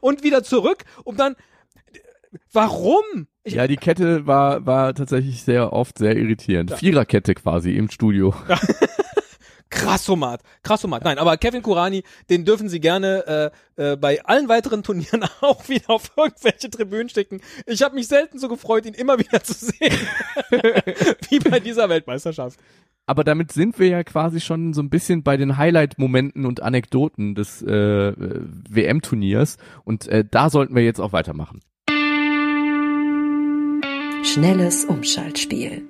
und 0.00 0.22
wieder 0.22 0.42
zurück, 0.42 0.84
um 1.04 1.16
dann 1.16 1.36
Warum? 2.52 3.26
Ich, 3.42 3.54
Ja, 3.54 3.66
die 3.66 3.76
Kette 3.76 4.26
war, 4.26 4.64
war 4.66 4.94
tatsächlich 4.94 5.42
sehr 5.42 5.72
oft 5.72 5.98
sehr 5.98 6.16
irritierend. 6.16 6.72
Viererkette 6.72 7.34
quasi 7.34 7.72
im 7.72 7.90
Studio. 7.90 8.34
Krassomat, 9.70 10.42
Krassomat. 10.62 11.04
Nein, 11.04 11.18
aber 11.18 11.36
Kevin 11.36 11.62
Kurani, 11.62 12.02
den 12.28 12.44
dürfen 12.44 12.68
Sie 12.68 12.80
gerne 12.80 13.52
äh, 13.76 13.92
äh, 13.92 13.96
bei 13.96 14.22
allen 14.24 14.48
weiteren 14.48 14.82
Turnieren 14.82 15.24
auch 15.40 15.68
wieder 15.68 15.90
auf 15.90 16.12
irgendwelche 16.16 16.68
Tribünen 16.70 17.08
schicken. 17.08 17.40
Ich 17.66 17.82
habe 17.82 17.94
mich 17.94 18.08
selten 18.08 18.38
so 18.38 18.48
gefreut, 18.48 18.84
ihn 18.86 18.94
immer 18.94 19.18
wieder 19.18 19.42
zu 19.42 19.54
sehen, 19.54 19.96
wie 21.30 21.38
bei 21.38 21.60
dieser 21.60 21.88
Weltmeisterschaft. 21.88 22.58
Aber 23.06 23.24
damit 23.24 23.50
sind 23.52 23.78
wir 23.78 23.88
ja 23.88 24.04
quasi 24.04 24.40
schon 24.40 24.72
so 24.72 24.82
ein 24.82 24.90
bisschen 24.90 25.22
bei 25.22 25.36
den 25.36 25.56
Highlight-Momenten 25.56 26.46
und 26.46 26.62
Anekdoten 26.62 27.34
des 27.34 27.62
äh, 27.62 27.72
äh, 27.72 28.14
WM-Turniers. 28.68 29.56
Und 29.84 30.06
äh, 30.06 30.24
da 30.28 30.48
sollten 30.50 30.76
wir 30.76 30.84
jetzt 30.84 31.00
auch 31.00 31.12
weitermachen. 31.12 31.60
Schnelles 34.22 34.84
Umschaltspiel. 34.84 35.88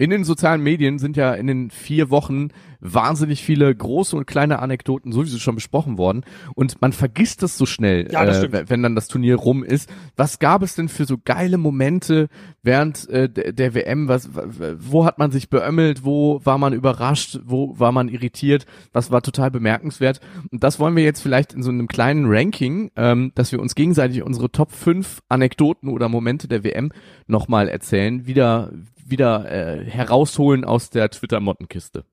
In 0.00 0.10
den 0.10 0.22
sozialen 0.22 0.62
Medien 0.62 1.00
sind 1.00 1.16
ja 1.16 1.34
in 1.34 1.48
den 1.48 1.70
vier 1.70 2.08
Wochen 2.08 2.50
wahnsinnig 2.80 3.42
viele 3.42 3.74
große 3.74 4.14
und 4.16 4.26
kleine 4.28 4.60
Anekdoten 4.60 5.10
sowieso 5.10 5.38
schon 5.38 5.56
besprochen 5.56 5.98
worden 5.98 6.22
und 6.54 6.80
man 6.80 6.92
vergisst 6.92 7.42
das 7.42 7.58
so 7.58 7.66
schnell, 7.66 8.08
Ja, 8.12 8.24
das 8.24 8.44
äh, 8.44 8.68
wenn- 8.68 8.84
dann 8.84 8.94
das 8.94 9.08
Turnier 9.08 9.34
rum 9.34 9.64
ist. 9.64 9.90
Was 10.16 10.38
gab 10.38 10.62
es 10.62 10.76
denn 10.76 10.88
für 10.88 11.04
so 11.04 11.16
geile 11.22 11.58
Momente 11.58 12.28
während 12.62 13.08
äh, 13.10 13.28
der, 13.28 13.52
der 13.52 13.74
WM? 13.74 14.06
Was, 14.06 14.30
wo 14.78 15.04
hat 15.04 15.18
man 15.18 15.32
sich 15.32 15.50
beömmelt? 15.50 16.04
Wo 16.04 16.40
war 16.44 16.58
man 16.58 16.72
überrascht? 16.74 17.40
Wo 17.44 17.76
war 17.80 17.90
man 17.90 18.08
irritiert? 18.08 18.66
Was 18.92 19.10
war 19.10 19.22
total 19.22 19.50
bemerkenswert? 19.50 20.20
Und 20.52 20.62
das 20.62 20.78
wollen 20.78 20.94
wir 20.94 21.02
jetzt 21.02 21.22
vielleicht 21.22 21.52
in 21.54 21.64
so 21.64 21.70
einem 21.70 21.88
kleinen 21.88 22.26
Ranking, 22.28 22.92
ähm, 22.94 23.32
dass 23.34 23.50
wir 23.50 23.58
uns 23.60 23.74
gegenseitig 23.74 24.22
unsere 24.22 24.52
Top 24.52 24.70
5 24.70 25.22
Anekdoten 25.28 25.88
oder 25.88 26.08
Momente 26.08 26.46
der 26.46 26.62
WM 26.62 26.92
nochmal 27.26 27.68
erzählen, 27.68 28.28
wieder 28.28 28.70
wieder 29.10 29.50
äh, 29.50 29.84
herausholen 29.84 30.64
aus 30.64 30.90
der 30.90 31.10
Twitter-Mottenkiste. 31.10 32.04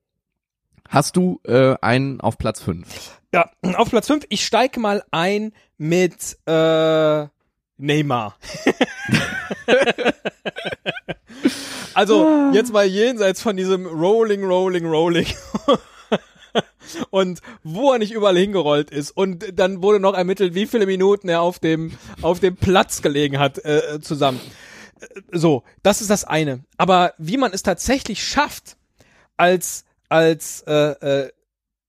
Hast 0.88 1.16
du 1.16 1.40
äh, 1.44 1.74
einen 1.80 2.20
auf 2.20 2.38
Platz 2.38 2.62
5? 2.62 3.20
Ja, 3.32 3.50
auf 3.76 3.90
Platz 3.90 4.06
5, 4.06 4.24
ich 4.28 4.44
steige 4.44 4.80
mal 4.80 5.02
ein 5.10 5.52
mit 5.78 6.38
äh, 6.46 7.26
Neymar. 7.78 8.36
also 11.94 12.50
jetzt 12.52 12.72
mal 12.72 12.86
jenseits 12.86 13.42
von 13.42 13.56
diesem 13.56 13.86
Rolling, 13.86 14.44
Rolling, 14.44 14.86
Rolling. 14.86 15.26
Und 17.10 17.40
wo 17.62 17.92
er 17.92 17.98
nicht 17.98 18.12
überall 18.12 18.38
hingerollt 18.38 18.90
ist. 18.90 19.10
Und 19.10 19.58
dann 19.58 19.82
wurde 19.82 20.00
noch 20.00 20.14
ermittelt, 20.14 20.54
wie 20.54 20.66
viele 20.66 20.86
Minuten 20.86 21.28
er 21.28 21.42
auf 21.42 21.58
dem, 21.58 21.92
auf 22.22 22.40
dem 22.40 22.56
Platz 22.56 23.02
gelegen 23.02 23.38
hat 23.38 23.62
äh, 23.64 24.00
zusammen. 24.00 24.40
So, 25.32 25.62
das 25.82 26.00
ist 26.00 26.10
das 26.10 26.24
eine. 26.24 26.64
Aber 26.78 27.14
wie 27.18 27.36
man 27.36 27.52
es 27.52 27.62
tatsächlich 27.62 28.22
schafft, 28.26 28.76
als 29.36 29.84
als 30.08 30.62
äh, 30.66 30.72
äh, 31.24 31.32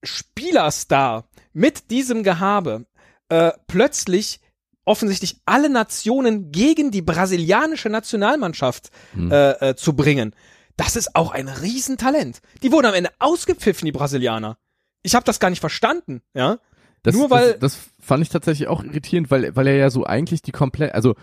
Spielerstar 0.03 1.25
mit 1.53 1.91
diesem 1.91 2.23
Gehabe 2.23 2.85
äh, 3.29 3.51
plötzlich 3.67 4.39
offensichtlich 4.85 5.37
alle 5.45 5.69
Nationen 5.69 6.51
gegen 6.51 6.91
die 6.91 7.01
brasilianische 7.01 7.89
Nationalmannschaft 7.89 8.89
Hm. 9.13 9.31
äh, 9.31 9.51
äh, 9.69 9.75
zu 9.75 9.93
bringen. 9.95 10.33
Das 10.77 10.95
ist 10.95 11.15
auch 11.15 11.31
ein 11.31 11.47
Riesentalent. 11.47 12.39
Die 12.63 12.71
wurden 12.71 12.85
am 12.87 12.93
Ende 12.93 13.09
ausgepfiffen, 13.19 13.85
die 13.85 13.91
Brasilianer. 13.91 14.57
Ich 15.03 15.15
habe 15.15 15.25
das 15.25 15.39
gar 15.39 15.49
nicht 15.49 15.59
verstanden, 15.59 16.21
ja. 16.33 16.59
Das, 17.03 17.15
Nur 17.15 17.29
weil- 17.29 17.53
das, 17.53 17.73
das 17.73 17.77
fand 17.99 18.23
ich 18.23 18.29
tatsächlich 18.29 18.67
auch 18.67 18.83
irritierend, 18.83 19.29
weil, 19.31 19.55
weil 19.55 19.67
er 19.67 19.75
ja 19.75 19.89
so 19.89 20.05
eigentlich 20.05 20.41
die 20.41 20.51
komplett, 20.51 20.93
also 20.93 21.15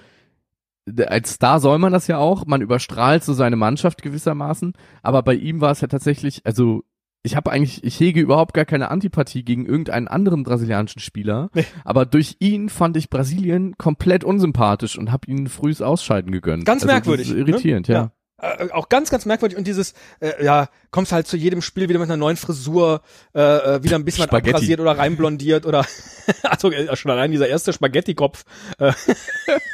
als 1.07 1.33
Star 1.35 1.61
soll 1.61 1.79
man 1.79 1.93
das 1.93 2.07
ja 2.07 2.19
auch, 2.19 2.47
man 2.47 2.61
überstrahlt 2.61 3.25
so 3.25 3.33
seine 3.33 3.57
Mannschaft 3.57 4.03
gewissermaßen, 4.03 4.75
aber 5.03 5.23
bei 5.23 5.35
ihm 5.35 5.61
war 5.61 5.71
es 5.73 5.81
ja 5.81 5.89
tatsächlich, 5.89 6.43
also 6.45 6.83
ich 7.23 7.37
habe 7.37 7.51
eigentlich, 7.51 7.83
ich 7.85 7.99
hege 7.99 8.21
überhaupt 8.21 8.53
gar 8.53 8.67
keine 8.67 8.91
Antipathie 8.91 9.45
gegen 9.45 9.65
irgendeinen 9.65 10.09
anderen 10.09 10.43
brasilianischen 10.43 11.01
Spieler, 11.01 11.49
Nee. 11.55 11.65
aber 11.85 12.05
durch 12.05 12.37
ihn 12.39 12.69
fand 12.69 12.99
ich 12.99 13.09
Brasilien 13.09 13.79
komplett 13.79 14.25
unsympathisch 14.25 14.99
und 14.99 15.11
habe 15.11 15.27
ihnen 15.29 15.49
frühes 15.49 15.81
Ausscheiden 15.81 16.33
gegönnt. 16.33 16.67
Ganz 16.67 16.83
also 16.83 16.93
merkwürdig, 16.93 17.29
Das 17.29 17.35
ist 17.37 17.41
irritierend, 17.49 17.89
ne? 17.89 17.95
ja. 17.95 18.11
Äh, 18.43 18.69
auch 18.73 18.91
ganz, 18.91 19.09
ganz 19.11 19.25
merkwürdig. 19.25 19.57
Und 19.57 19.67
dieses, 19.67 19.95
äh, 20.21 20.45
ja, 20.45 20.69
kommst 20.91 21.13
halt 21.13 21.27
zu 21.27 21.37
jedem 21.39 21.63
Spiel 21.63 21.89
wieder 21.89 22.01
mit 22.01 22.11
einer 22.11 22.19
neuen 22.19 22.37
Frisur, 22.37 23.01
äh, 23.33 23.41
äh, 23.41 23.83
wieder 23.85 23.97
ein 23.97 24.05
bisschen 24.05 24.25
was 24.25 24.29
Spaghetti. 24.29 24.51
abrasiert 24.57 24.81
oder 24.81 24.99
reinblondiert 24.99 25.65
oder 25.65 25.87
also 26.43 26.71
äh, 26.71 26.95
schon 26.97 27.11
allein 27.13 27.31
dieser 27.31 27.49
erste 27.49 27.73
Spaghetti-Kopf. 27.73 28.45
Äh, 28.79 28.93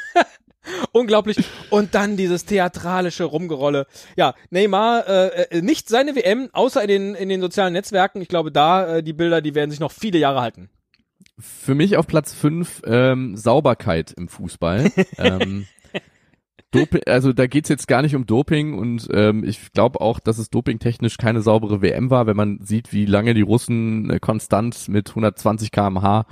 Unglaublich. 0.93 1.39
Und 1.71 1.95
dann 1.95 2.17
dieses 2.17 2.45
theatralische 2.45 3.25
Rumgerolle. 3.25 3.87
Ja, 4.17 4.35
Neymar, 4.51 5.09
äh, 5.09 5.43
äh, 5.45 5.63
nicht 5.63 5.89
seine 5.89 6.15
WM, 6.15 6.49
außer 6.53 6.83
in 6.83 6.89
den, 6.89 7.15
in 7.15 7.29
den 7.29 7.41
sozialen 7.41 7.73
Netzwerken. 7.73 8.21
Ich 8.21 8.29
glaube, 8.29 8.53
da, 8.53 8.97
äh, 8.97 9.03
die 9.03 9.13
Bilder, 9.13 9.41
die 9.41 9.55
werden 9.55 9.71
sich 9.71 9.81
noch 9.81 9.93
viele 9.93 10.19
Jahre 10.19 10.41
halten. 10.41 10.71
Für 11.39 11.75
mich 11.75 11.97
auf 11.97 12.07
Platz 12.07 12.35
fünf 12.35 12.83
ähm, 12.85 13.37
Sauberkeit 13.37 14.13
im 14.13 14.29
Fußball. 14.29 14.93
ähm, 15.19 15.67
Doping, 16.73 17.03
also 17.07 17.33
da 17.33 17.47
geht's 17.47 17.69
jetzt 17.69 17.89
gar 17.89 18.03
nicht 18.03 18.15
um 18.15 18.27
Doping 18.27 18.75
und 18.75 19.09
ähm, 19.13 19.43
ich 19.43 19.73
glaube 19.73 20.01
auch, 20.01 20.21
dass 20.21 20.39
es 20.39 20.51
dopingtechnisch 20.51 21.17
keine 21.17 21.43
saubere 21.43 21.83
WM 21.83 22.11
war, 22.11 22.27
wenn 22.27 22.37
man 22.37 22.61
sieht, 22.63 22.93
wie 22.93 23.07
lange 23.07 23.35
die 23.35 23.41
Russen 23.41 24.09
äh, 24.09 24.21
konstant 24.21 24.89
mit 24.89 25.09
120 25.09 25.73
km/h 25.73 26.27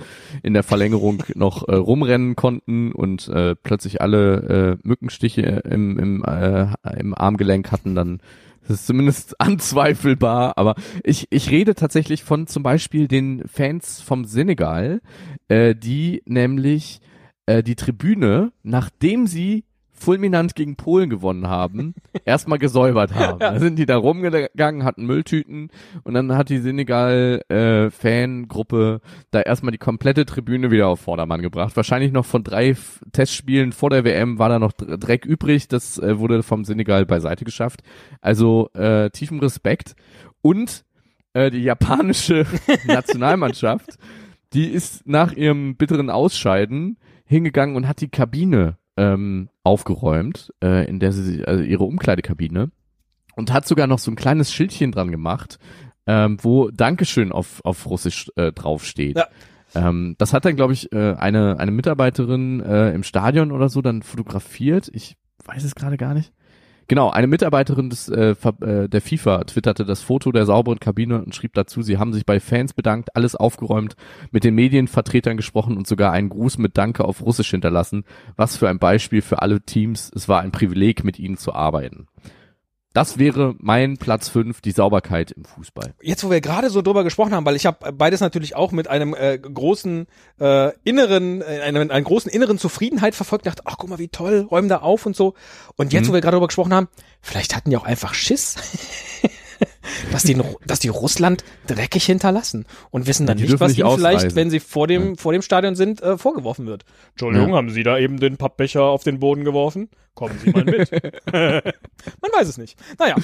in 0.45 0.55
der 0.55 0.63
Verlängerung 0.63 1.25
noch 1.35 1.67
äh, 1.67 1.75
rumrennen 1.75 2.37
konnten 2.37 2.93
und 2.93 3.27
äh, 3.29 3.57
plötzlich 3.57 4.01
alle 4.01 4.79
äh, 4.83 4.89
Mückenstiche 4.89 5.43
im, 5.43 5.99
im, 5.99 6.25
äh, 6.25 6.69
im 6.99 7.15
Armgelenk 7.15 7.73
hatten, 7.73 7.97
dann 7.97 8.21
das 8.69 8.81
ist 8.81 8.87
zumindest 8.87 9.41
anzweifelbar, 9.41 10.57
aber 10.57 10.77
ich, 11.03 11.27
ich 11.31 11.51
rede 11.51 11.75
tatsächlich 11.75 12.23
von 12.23 12.47
zum 12.47 12.63
Beispiel 12.63 13.09
den 13.09 13.43
Fans 13.49 14.01
vom 14.01 14.25
Senegal, 14.25 15.01
äh, 15.49 15.75
die 15.75 16.23
nämlich 16.27 17.01
äh, 17.47 17.63
die 17.63 17.77
Tribüne, 17.77 18.53
nachdem 18.63 19.27
sie 19.27 19.65
fulminant 19.99 20.55
gegen 20.55 20.77
Polen 20.77 21.11
gewonnen 21.11 21.49
haben, 21.49 21.95
erstmal 22.25 22.59
gesäubert 22.59 23.15
haben. 23.15 23.39
Da 23.39 23.59
sind 23.59 23.77
die 23.79 23.87
da 23.87 23.97
rumgegangen, 23.97 24.85
hatten 24.85 25.07
Mülltüten 25.07 25.71
und 26.05 26.15
dann 26.15 26.35
hat 26.37 26.49
die 26.49 26.59
Senegal-Fangruppe 26.59 29.01
da 29.31 29.41
erstmal 29.41 29.73
die 29.73 29.79
komplette 29.79 30.27
Tribüne 30.27 30.71
wieder 30.71 30.89
auf 30.89 31.01
Vordermann 31.01 31.43
gebracht. 31.43 31.77
Wahrscheinlich 31.77 32.13
noch 32.13 32.25
von 32.25 32.45
drei 32.45 32.71
F 32.71 33.01
Testspielen 33.13 33.73
vor 33.73 33.91
der 33.91 34.05
WM 34.05 34.39
war 34.39 34.49
da 34.49 34.59
noch 34.59 34.73
Dr- 34.73 34.99
Dreck 34.99 35.25
übrig. 35.27 35.69
Das 35.69 35.99
äh, 35.99 36.19
wurde 36.19 36.43
vom 36.43 36.65
Senegal 36.65 37.07
beiseite 37.07 37.45
geschafft. 37.45 37.83
Also 38.21 38.71
äh, 38.75 39.11
tiefen 39.11 39.39
Respekt. 39.41 39.95
Und 40.41 40.85
äh, 41.35 41.51
die 41.51 41.63
japanische 41.63 42.47
Nationalmannschaft, 42.87 43.99
die 44.55 44.69
ist 44.69 45.07
nach 45.07 45.33
ihrem 45.33 45.77
bitteren 45.77 46.09
Ausscheiden 46.11 46.97
hingegangen 47.27 47.77
und 47.77 47.87
hat 47.87 48.01
die 48.01 48.09
Kabine 48.09 48.78
ähm, 48.99 49.49
aufgeräumt, 49.63 50.53
äh, 50.63 50.87
in 50.89 50.99
der 50.99 51.13
sie 51.13 51.45
also 51.45 51.63
ihre 51.63 51.85
Umkleidekabine 51.85 52.71
und 53.37 53.53
hat 53.53 53.67
sogar 53.67 53.87
noch 53.87 54.01
so 54.01 54.11
ein 54.11 54.17
kleines 54.17 54.53
Schildchen 54.53 54.93
dran 54.93 55.11
gemacht, 55.11 55.59
ähm, 56.07 56.39
wo 56.43 56.71
Dankeschön 56.71 57.33
auf, 57.33 57.65
auf 57.65 57.87
Russisch 57.87 58.31
äh, 58.37 58.53
draufsteht. 58.53 59.17
Ja. 59.17 59.29
Ähm, 59.75 60.17
das 60.19 60.33
hat 60.33 60.45
dann, 60.45 60.57
glaube 60.57 60.73
ich, 60.73 60.93
äh, 60.93 61.15
eine, 61.15 61.59
eine 61.61 61.71
Mitarbeiterin 61.71 62.61
äh, 62.61 62.93
im 62.93 63.05
Stadion 63.05 63.53
oder 63.53 63.69
so 63.69 63.81
dann 63.81 64.03
fotografiert. 64.03 64.91
Ich 64.93 65.17
weiß 65.45 65.63
es 65.63 65.75
gerade 65.75 65.97
gar 65.97 66.15
nicht. 66.15 66.33
Genau, 66.89 67.11
eine 67.11 67.27
Mitarbeiterin 67.27 67.91
des, 67.91 68.09
äh, 68.09 68.35
äh, 68.63 68.89
der 68.89 69.03
FIFA 69.03 69.45
twitterte 69.45 69.85
das 69.85 70.01
Foto 70.01 70.33
der 70.33 70.47
sauberen 70.47 70.81
Kabine 70.81 71.23
und 71.23 71.35
schrieb 71.35 71.53
dazu, 71.53 71.83
sie 71.83 71.99
haben 71.99 72.15
sich 72.15 72.25
bei 72.25 72.41
Fans 72.41 72.73
bedankt, 72.73 73.15
alles 73.15 73.37
aufgeräumt, 73.37 73.95
mit 74.31 74.43
den 74.43 74.55
Medienvertretern 74.55 75.37
gesprochen 75.37 75.77
und 75.77 75.87
sogar 75.87 76.13
einen 76.13 76.31
Gruß 76.31 76.57
mit 76.57 76.79
Danke 76.79 77.05
auf 77.05 77.21
Russisch 77.21 77.51
hinterlassen. 77.51 78.05
Was 78.37 78.57
für 78.57 78.71
ein 78.71 78.79
Beispiel 78.79 79.21
für 79.21 79.43
alle 79.43 79.61
Teams. 79.61 80.11
Es 80.15 80.31
war 80.31 80.41
ein 80.41 80.51
Privileg, 80.51 81.05
mit 81.05 81.19
ihnen 81.19 81.37
zu 81.37 81.53
arbeiten. 81.53 82.07
Das 82.99 83.17
wäre 83.17 83.55
mein 83.61 83.97
Platz 83.97 84.29
fünf, 84.29 84.61
die 84.61 84.73
Sauberkeit 84.73 85.31
im 85.31 85.45
Fußball. 85.45 85.95
Jetzt, 86.03 86.25
wo 86.25 86.31
wir 86.31 86.41
gerade 86.41 86.69
so 86.69 86.83
drüber 86.83 87.05
gesprochen 87.05 87.33
haben, 87.33 87.47
weil 87.47 87.55
ich 87.55 87.65
habe 87.65 87.93
beides 87.93 88.19
natürlich 88.19 88.57
auch 88.57 88.73
mit 88.73 88.89
einem 88.89 89.15
äh, 89.15 89.39
großen 89.39 90.09
äh, 90.41 90.73
inneren, 90.83 91.41
äh, 91.41 91.61
einem, 91.61 91.89
einer 91.93 92.03
großen 92.03 92.29
inneren 92.29 92.59
Zufriedenheit 92.59 93.15
verfolgt, 93.15 93.47
dachte, 93.47 93.63
ach 93.67 93.77
guck 93.79 93.89
mal, 93.89 94.01
wie 94.01 94.09
toll, 94.09 94.49
räumen 94.51 94.69
da 94.69 94.79
auf 94.79 95.07
und 95.07 95.15
so. 95.15 95.35
Und 95.77 95.93
jetzt, 95.93 96.07
Mhm. 96.07 96.09
wo 96.09 96.15
wir 96.15 96.21
gerade 96.23 96.35
drüber 96.35 96.49
gesprochen 96.49 96.75
haben, 96.75 96.89
vielleicht 97.21 97.55
hatten 97.55 97.71
die 97.71 97.77
auch 97.77 97.85
einfach 97.85 98.15
Schiss. 98.15 98.57
dass 100.13 100.23
die, 100.23 100.41
dass 100.67 100.79
die 100.79 100.89
Russland 100.89 101.45
dreckig 101.67 102.05
hinterlassen 102.07 102.67
und 102.91 103.07
wissen 103.07 103.27
dann 103.27 103.39
nicht, 103.39 103.59
was 103.61 103.71
nicht 103.73 103.81
ihnen 103.81 103.91
vielleicht, 103.97 104.17
ausreisen. 104.19 104.37
wenn 104.37 104.51
sie 104.51 104.61
vor 104.61 104.87
dem, 104.87 105.17
vor 105.17 105.33
dem 105.33 105.43
Stadion 105.43 105.75
sind, 105.77 106.01
äh, 106.03 106.17
vorgeworfen 106.19 106.67
wird. 106.67 106.85
Entschuldigung, 107.11 107.51
Ja. 107.51 107.57
haben 107.57 107.71
Sie 107.71 107.83
da 107.83 107.99
eben 107.99 108.19
den 108.21 108.37
Pappbecher 108.37 108.83
auf 108.83 109.05
den 109.05 109.19
Boden 109.21 109.45
geworfen? 109.45 109.89
Kommen 110.15 110.39
Sie 110.43 110.51
mal 110.51 110.65
mit. 110.65 110.91
Man 111.33 112.33
weiß 112.33 112.49
es 112.49 112.59
nicht. 112.59 112.79
Naja. 112.99 113.17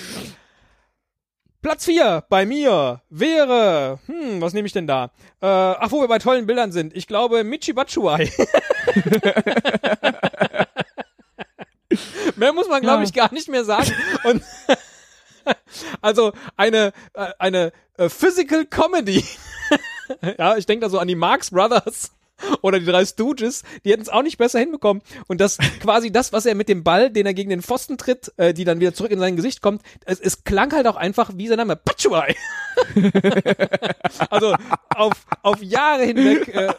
Platz 1.62 1.86
4 1.86 2.24
bei 2.28 2.44
mir 2.44 3.00
wäre, 3.08 3.98
hm, 4.06 4.40
was 4.42 4.52
nehme 4.52 4.66
ich 4.66 4.72
denn 4.74 4.86
da? 4.86 5.06
Äh, 5.40 5.46
ach, 5.46 5.90
wo 5.92 6.00
wir 6.02 6.08
bei 6.08 6.18
tollen 6.18 6.46
Bildern 6.46 6.72
sind. 6.72 6.94
Ich 6.94 7.06
glaube 7.06 7.42
Michi 7.42 7.72
Batshuayi. 7.72 8.30
mehr 12.36 12.52
muss 12.52 12.68
man, 12.68 12.82
glaube 12.82 13.02
Ja. 13.02 13.08
ich, 13.08 13.12
gar 13.14 13.32
nicht 13.32 13.48
mehr 13.48 13.64
sagen. 13.64 13.90
Und 14.24 14.42
also 16.00 16.32
eine, 16.56 16.92
äh, 17.14 17.32
eine 17.38 17.72
äh, 17.96 18.08
Physical 18.08 18.64
Comedy. 18.66 19.24
ja, 20.38 20.56
ich 20.56 20.66
denke 20.66 20.84
da 20.86 20.90
so 20.90 20.98
an 20.98 21.08
die 21.08 21.14
Marx 21.14 21.50
Brothers 21.50 22.12
oder 22.62 22.78
die 22.80 22.86
drei 22.86 23.04
Stooges, 23.04 23.62
die 23.84 23.90
hätten 23.92 24.02
es 24.02 24.08
auch 24.08 24.22
nicht 24.22 24.38
besser 24.38 24.58
hinbekommen. 24.58 25.02
Und 25.26 25.40
das 25.40 25.58
quasi 25.80 26.10
das, 26.12 26.32
was 26.32 26.46
er 26.46 26.54
mit 26.54 26.68
dem 26.68 26.84
Ball, 26.84 27.10
den 27.10 27.26
er 27.26 27.34
gegen 27.34 27.50
den 27.50 27.62
Pfosten 27.62 27.98
tritt, 27.98 28.32
äh, 28.36 28.54
die 28.54 28.64
dann 28.64 28.80
wieder 28.80 28.94
zurück 28.94 29.10
in 29.10 29.18
sein 29.18 29.36
Gesicht 29.36 29.62
kommt, 29.62 29.82
es, 30.04 30.20
es 30.20 30.44
klang 30.44 30.72
halt 30.72 30.86
auch 30.86 30.96
einfach 30.96 31.30
wie 31.36 31.48
sein 31.48 31.58
Name, 31.58 31.76
Pachuai. 31.76 32.34
also 34.30 34.54
auf, 34.94 35.12
auf 35.42 35.62
Jahre 35.62 36.04
hinweg 36.04 36.48
äh, 36.48 36.72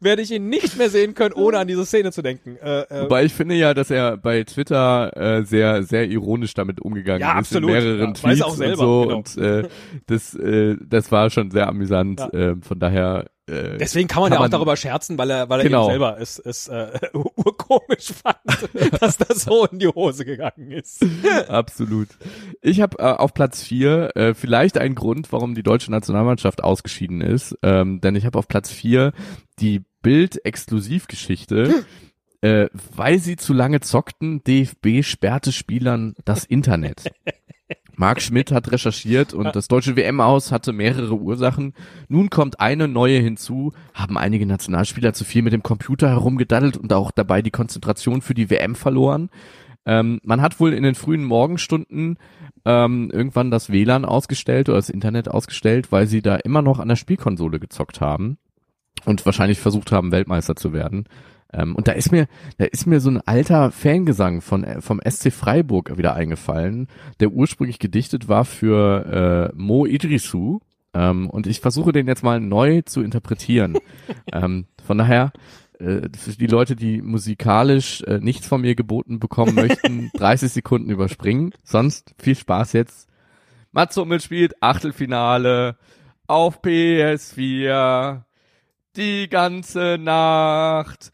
werde 0.00 0.22
ich 0.22 0.30
ihn 0.30 0.48
nicht 0.48 0.76
mehr 0.76 0.90
sehen 0.90 1.14
können, 1.14 1.34
ohne 1.34 1.58
an 1.58 1.66
diese 1.68 1.84
Szene 1.86 2.12
zu 2.12 2.22
denken. 2.22 2.56
Äh, 2.62 2.80
äh, 2.82 3.02
Wobei 3.02 3.24
ich 3.24 3.34
finde 3.34 3.54
ja, 3.54 3.74
dass 3.74 3.90
er 3.90 4.16
bei 4.16 4.44
Twitter 4.44 5.16
äh, 5.16 5.44
sehr, 5.44 5.82
sehr 5.82 6.06
ironisch 6.08 6.54
damit 6.54 6.80
umgegangen 6.80 7.20
Ja, 7.20 7.32
ist 7.32 7.38
absolut. 7.52 7.70
in 7.70 7.76
mehreren 7.76 8.00
Ja, 8.08 8.12
Tweets 8.12 8.40
er 8.40 8.46
auch 8.46 8.54
selber, 8.56 8.72
und 8.72 9.28
so 9.28 9.42
genau. 9.42 9.58
und 9.58 9.64
äh, 9.64 9.68
das, 10.06 10.34
äh, 10.34 10.76
das 10.80 11.10
war 11.12 11.30
schon 11.30 11.50
sehr 11.50 11.68
amüsant. 11.68 12.20
Ja. 12.20 12.30
ähm, 12.32 12.62
von 12.62 12.78
daher 12.78 13.26
äh, 13.48 13.78
Deswegen 13.78 14.08
kann 14.08 14.22
man 14.22 14.32
ja 14.32 14.40
auch 14.40 14.48
darüber 14.48 14.76
scherzen, 14.76 15.18
weil 15.18 15.30
er, 15.30 15.48
weil 15.48 15.60
er 15.60 15.64
Genau. 15.64 15.84
eben 15.84 15.90
selber 15.92 16.20
es, 16.20 16.38
es 16.38 16.68
äh, 16.68 16.98
urkomisch 17.12 18.12
fand, 18.12 18.36
dass 19.00 19.16
das 19.16 19.42
so 19.44 19.66
in 19.66 19.78
die 19.78 19.88
Hose 19.88 20.24
gegangen 20.24 20.70
ist. 20.70 21.04
Absolut. 21.48 22.08
Ich 22.62 22.80
habe 22.80 22.98
äh, 22.98 23.02
auf 23.02 23.34
Platz 23.34 23.62
vier 23.62 24.16
äh, 24.16 24.34
vielleicht 24.34 24.78
einen 24.78 24.94
Grund, 24.94 25.32
warum 25.32 25.54
die 25.54 25.62
deutsche 25.62 25.90
Nationalmannschaft 25.90 26.62
ausgeschieden 26.62 27.20
ist, 27.20 27.56
ähm, 27.62 28.00
denn 28.00 28.14
ich 28.16 28.26
habe 28.26 28.38
auf 28.38 28.48
Platz 28.48 28.70
vier 28.70 29.12
die 29.58 29.82
Bild-Exklusivgeschichte. 30.02 31.84
Äh, 32.40 32.68
weil 32.94 33.18
sie 33.18 33.34
zu 33.34 33.52
lange 33.52 33.80
zockten, 33.80 34.44
DFB 34.44 35.02
sperrte 35.02 35.50
Spielern 35.50 36.14
das 36.24 36.44
Internet. 36.44 37.10
Marc 37.98 38.22
Schmidt 38.22 38.52
hat 38.52 38.70
recherchiert 38.70 39.34
und 39.34 39.56
das 39.56 39.66
deutsche 39.66 39.96
WM-Aus 39.96 40.52
hatte 40.52 40.72
mehrere 40.72 41.14
Ursachen. 41.14 41.74
Nun 42.08 42.30
kommt 42.30 42.60
eine 42.60 42.86
neue 42.86 43.18
hinzu. 43.18 43.72
Haben 43.92 44.16
einige 44.16 44.46
Nationalspieler 44.46 45.14
zu 45.14 45.24
viel 45.24 45.42
mit 45.42 45.52
dem 45.52 45.64
Computer 45.64 46.08
herumgedaddelt 46.08 46.76
und 46.76 46.92
auch 46.92 47.10
dabei 47.10 47.42
die 47.42 47.50
Konzentration 47.50 48.22
für 48.22 48.34
die 48.34 48.50
WM 48.50 48.76
verloren. 48.76 49.30
Ähm, 49.84 50.20
man 50.22 50.40
hat 50.40 50.60
wohl 50.60 50.74
in 50.74 50.84
den 50.84 50.94
frühen 50.94 51.24
Morgenstunden 51.24 52.18
ähm, 52.64 53.10
irgendwann 53.12 53.50
das 53.50 53.68
WLAN 53.68 54.04
ausgestellt 54.04 54.68
oder 54.68 54.78
das 54.78 54.90
Internet 54.90 55.28
ausgestellt, 55.28 55.90
weil 55.90 56.06
sie 56.06 56.22
da 56.22 56.36
immer 56.36 56.62
noch 56.62 56.78
an 56.78 56.88
der 56.88 56.96
Spielkonsole 56.96 57.58
gezockt 57.58 58.00
haben 58.00 58.38
und 59.06 59.26
wahrscheinlich 59.26 59.58
versucht 59.58 59.90
haben, 59.90 60.12
Weltmeister 60.12 60.54
zu 60.54 60.72
werden. 60.72 61.08
Ähm, 61.52 61.74
und 61.74 61.88
da 61.88 61.92
ist 61.92 62.12
mir, 62.12 62.26
da 62.58 62.66
ist 62.66 62.86
mir 62.86 63.00
so 63.00 63.10
ein 63.10 63.20
alter 63.22 63.70
Fangesang 63.70 64.40
von 64.40 64.64
äh, 64.64 64.80
vom 64.80 65.00
SC 65.08 65.32
Freiburg 65.32 65.96
wieder 65.96 66.14
eingefallen, 66.14 66.88
der 67.20 67.30
ursprünglich 67.32 67.78
gedichtet 67.78 68.28
war 68.28 68.44
für 68.44 69.50
äh, 69.52 69.56
Mo 69.56 69.86
Idrisu. 69.86 70.60
Ähm, 70.94 71.30
und 71.30 71.46
ich 71.46 71.60
versuche 71.60 71.92
den 71.92 72.06
jetzt 72.06 72.22
mal 72.22 72.40
neu 72.40 72.82
zu 72.82 73.02
interpretieren. 73.02 73.78
ähm, 74.32 74.66
von 74.84 74.98
daher, 74.98 75.32
äh, 75.78 76.08
für 76.16 76.32
die 76.32 76.46
Leute, 76.46 76.76
die 76.76 77.00
musikalisch 77.00 78.02
äh, 78.02 78.18
nichts 78.18 78.46
von 78.46 78.60
mir 78.60 78.74
geboten 78.74 79.18
bekommen 79.18 79.54
möchten, 79.54 80.10
30 80.14 80.52
Sekunden 80.52 80.90
überspringen. 80.90 81.52
Sonst 81.62 82.14
viel 82.18 82.34
Spaß 82.34 82.74
jetzt. 82.74 83.08
Mats 83.72 83.96
Hummel 83.96 84.20
spielt 84.20 84.62
Achtelfinale 84.62 85.76
auf 86.26 86.62
PS4 86.62 88.22
die 88.96 89.28
ganze 89.28 89.98
Nacht 89.98 91.12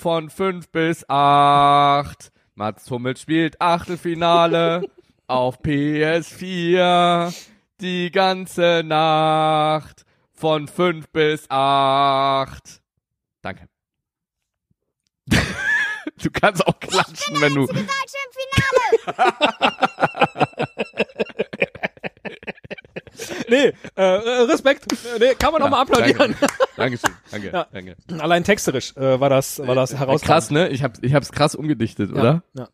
von 0.00 0.30
fünf 0.30 0.70
bis 0.70 1.04
acht. 1.08 2.32
Mats 2.54 2.90
Hummel 2.90 3.16
spielt 3.16 3.60
Achtelfinale 3.60 4.88
auf 5.26 5.60
PS4 5.60 7.34
die 7.80 8.10
ganze 8.10 8.82
Nacht 8.84 10.04
von 10.32 10.68
fünf 10.68 11.08
bis 11.10 11.44
acht. 11.50 12.80
Danke. 13.42 13.68
du 15.26 16.30
kannst 16.32 16.66
auch 16.66 16.80
klatschen, 16.80 17.40
wenn 17.40 17.54
du. 17.54 17.66
Im 17.66 17.88
Finale. 19.06 19.36
Nee, 23.48 23.66
äh, 23.66 23.72
äh, 23.96 24.42
Respekt. 24.42 24.86
Nee, 25.18 25.34
kann 25.38 25.52
man 25.52 25.62
noch 25.62 25.70
mal 25.70 25.82
applaudieren. 25.82 26.36
Danke. 26.40 26.46
Dankeschön. 26.76 27.10
Danke. 27.30 27.50
Ja. 27.52 27.66
Danke. 27.72 27.96
Allein 28.18 28.44
texterisch 28.44 28.96
äh, 28.96 29.20
war 29.20 29.28
das, 29.28 29.58
war 29.58 29.74
das 29.74 29.92
herausragend. 29.92 30.22
Krass, 30.22 30.50
ne? 30.50 30.68
Ich 30.68 30.82
hab, 30.82 31.02
ich 31.02 31.14
hab's 31.14 31.32
krass 31.32 31.54
umgedichtet, 31.54 32.12
oder? 32.12 32.42
Ja. 32.54 32.68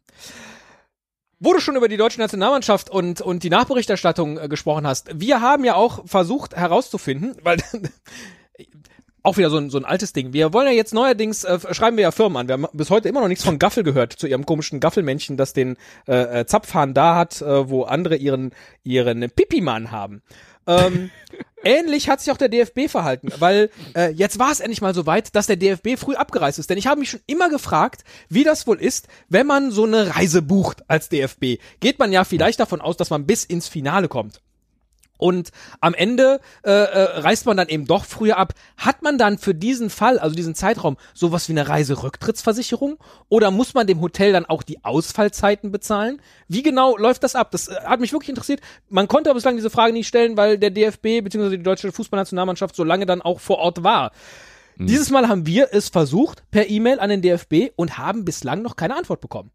Wo 1.39 1.53
du 1.53 1.61
schon 1.61 1.77
über 1.77 1.89
die 1.89 1.99
deutsche 1.99 2.19
Nationalmannschaft 2.19 2.89
und, 2.89 3.21
und 3.21 3.43
die 3.43 3.51
Nachberichterstattung 3.51 4.39
äh, 4.39 4.49
gesprochen 4.49 4.87
hast, 4.87 5.21
wir 5.21 5.43
haben 5.43 5.65
ja 5.65 5.75
auch 5.75 6.07
versucht 6.07 6.57
herauszufinden, 6.57 7.37
weil 7.43 7.59
auch 9.27 9.37
wieder 9.37 9.51
so 9.51 9.59
ein, 9.59 9.71
so 9.71 9.79
ein 9.79 9.85
altes 9.85 10.13
Ding. 10.13 10.33
Wir 10.33 10.53
wollen 10.53 10.69
ja 10.69 10.73
jetzt 10.73 10.95
neuerdings, 10.95 11.43
äh, 11.43 11.59
schreiben 11.75 11.97
wir 11.97 12.03
ja 12.03 12.11
Firmen 12.13 12.37
an. 12.37 12.49
Wir 12.49 12.53
haben 12.53 12.67
bis 12.73 12.91
heute 12.91 13.09
immer 13.09 13.21
noch 13.21 13.29
nichts 13.29 13.45
von 13.45 13.59
Gaffel 13.59 13.83
gehört, 13.83 14.13
zu 14.13 14.29
ihrem 14.29 14.47
komischen 14.47 14.79
Gaffelmännchen, 14.79 15.37
das 15.37 15.53
den 15.53 15.77
äh, 16.07 16.41
äh, 16.41 16.47
Zapfhahn 16.47 16.95
da 16.95 17.17
hat, 17.17 17.43
äh, 17.43 17.69
wo 17.69 17.83
andere 17.83 18.17
ihren, 18.17 18.53
ihren 18.85 19.29
Pipimann 19.31 19.91
haben. 19.91 20.23
Ähm, 20.69 21.11
ähnlich 21.65 22.09
hat 22.09 22.21
sich 22.21 22.33
auch 22.33 22.37
der 22.37 22.49
DFB 22.49 22.89
verhalten, 22.89 23.31
weil 23.41 23.71
äh, 23.97 24.13
jetzt 24.13 24.39
war 24.39 24.53
es 24.53 24.61
endlich 24.61 24.81
mal 24.81 24.95
so 24.95 25.07
weit, 25.07 25.35
dass 25.35 25.49
der 25.49 25.57
DFB 25.57 25.99
früh 25.99 26.15
abgereist 26.15 26.61
ist. 26.61 26.71
Denn 26.71 26.79
ich 26.79 26.87
habe 26.87 27.01
mich 27.01 27.11
schon 27.11 27.21
immer 27.27 27.49
gefragt, 27.51 28.05
wie 28.29 28.45
das 28.45 28.69
wohl 28.69 28.81
ist, 28.81 29.09
wenn 29.29 29.47
man 29.49 29.73
so 29.73 29.85
eine 29.85 30.15
Reise 30.15 30.41
bucht 30.41 30.89
als 30.89 31.09
DFB. 31.09 31.59
Geht 31.81 31.99
man 31.99 32.13
ja 32.13 32.23
vielleicht 32.23 32.61
davon 32.61 32.81
aus, 32.81 32.97
dass 32.97 33.11
man 33.11 33.27
bis 33.27 33.45
ins 33.45 33.67
Finale 33.67 34.07
kommt. 34.07 34.41
Und 35.19 35.51
am 35.81 35.95
Ende 35.95 36.41
äh, 36.63 36.71
äh, 36.71 37.21
reist 37.21 37.47
man 37.47 37.57
dann 37.57 37.69
eben 37.69 37.87
doch 37.87 38.05
früher 38.05 38.37
ab. 38.37 38.55
Hat 38.77 39.03
man 39.03 39.19
dann 39.19 39.39
für 39.39 39.55
diesen 39.55 39.91
Fall, 39.91 40.19
also 40.19 40.35
diesen 40.35 40.55
Zeitraum, 40.55 40.97
sowas 41.15 41.49
wie 41.49 41.53
eine 41.53 41.69
Reiserücktrittsversicherung? 41.69 42.99
Oder 43.29 43.51
muss 43.51 43.75
man 43.75 43.87
dem 43.87 44.01
Hotel 44.01 44.33
dann 44.33 44.47
auch 44.47 44.63
die 44.63 44.85
Ausfallzeiten 44.85 45.73
bezahlen? 45.73 46.21
Wie 46.49 46.63
genau 46.63 46.97
läuft 46.97 47.23
das 47.23 47.35
ab? 47.35 47.51
Das 47.51 47.69
äh, 47.69 47.75
hat 47.85 48.01
mich 48.01 48.13
wirklich 48.13 48.31
interessiert. 48.31 48.61
Man 48.89 49.09
konnte 49.09 49.31
aber 49.31 49.37
bislang 49.37 49.57
diese 49.57 49.71
Frage 49.71 49.93
nicht 49.93 50.09
stellen, 50.09 50.37
weil 50.37 50.59
der 50.59 50.71
DFB 50.71 51.23
bzw. 51.23 51.57
die 51.57 51.63
deutsche 51.63 51.93
Fußballnationalmannschaft 51.93 52.77
so 52.77 52.85
lange 52.85 53.07
dann 53.07 53.23
auch 53.23 53.41
vor 53.41 53.59
Ort 53.59 53.83
war. 53.83 54.13
Dieses 54.79 55.09
Mal 55.09 55.27
haben 55.27 55.47
wir 55.47 55.69
es 55.73 55.89
versucht 55.89 56.43
per 56.51 56.69
E-Mail 56.69 57.01
an 57.01 57.09
den 57.09 57.23
DFB 57.23 57.71
und 57.77 57.97
haben 57.97 58.27
bislang 58.27 58.61
noch 58.61 58.77
keine 58.77 58.95
Antwort 58.95 59.23
bekommen. 59.23 59.51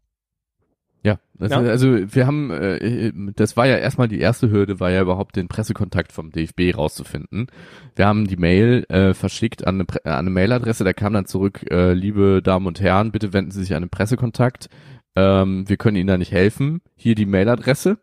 Ja, 1.04 1.18
das, 1.34 1.50
Ja. 1.50 1.58
also 1.58 2.14
wir 2.14 2.26
haben, 2.26 2.50
äh, 2.50 3.12
das 3.34 3.56
war 3.56 3.66
ja 3.66 3.76
erstmal 3.76 4.06
die 4.08 4.20
erste 4.20 4.50
Hürde, 4.50 4.78
war 4.78 4.90
ja 4.92 5.02
überhaupt 5.02 5.34
den 5.36 5.48
Pressekontakt 5.48 6.12
vom 6.12 6.30
DFB 6.30 6.76
rauszufinden. 6.76 7.48
Wir 7.96 8.06
haben 8.06 8.28
die 8.28 8.36
Mail 8.36 8.84
äh, 8.88 9.12
verschickt 9.12 9.66
an 9.66 9.74
eine, 9.76 9.84
Pre- 9.84 10.04
äh, 10.04 10.10
an 10.10 10.18
eine 10.20 10.30
Mailadresse, 10.30 10.84
da 10.84 10.92
kam 10.92 11.12
dann 11.12 11.26
zurück, 11.26 11.64
äh, 11.70 11.92
liebe 11.92 12.40
Damen 12.42 12.66
und 12.66 12.80
Herren, 12.80 13.10
bitte 13.10 13.32
wenden 13.32 13.50
Sie 13.50 13.60
sich 13.62 13.74
an 13.74 13.82
den 13.82 13.90
Pressekontakt. 13.90 14.68
Ähm, 15.16 15.68
wir 15.68 15.76
können 15.76 15.96
Ihnen 15.96 16.06
da 16.06 16.16
nicht 16.16 16.32
helfen. 16.32 16.80
Hier 16.96 17.14
die 17.16 17.26
Mailadresse. 17.26 17.98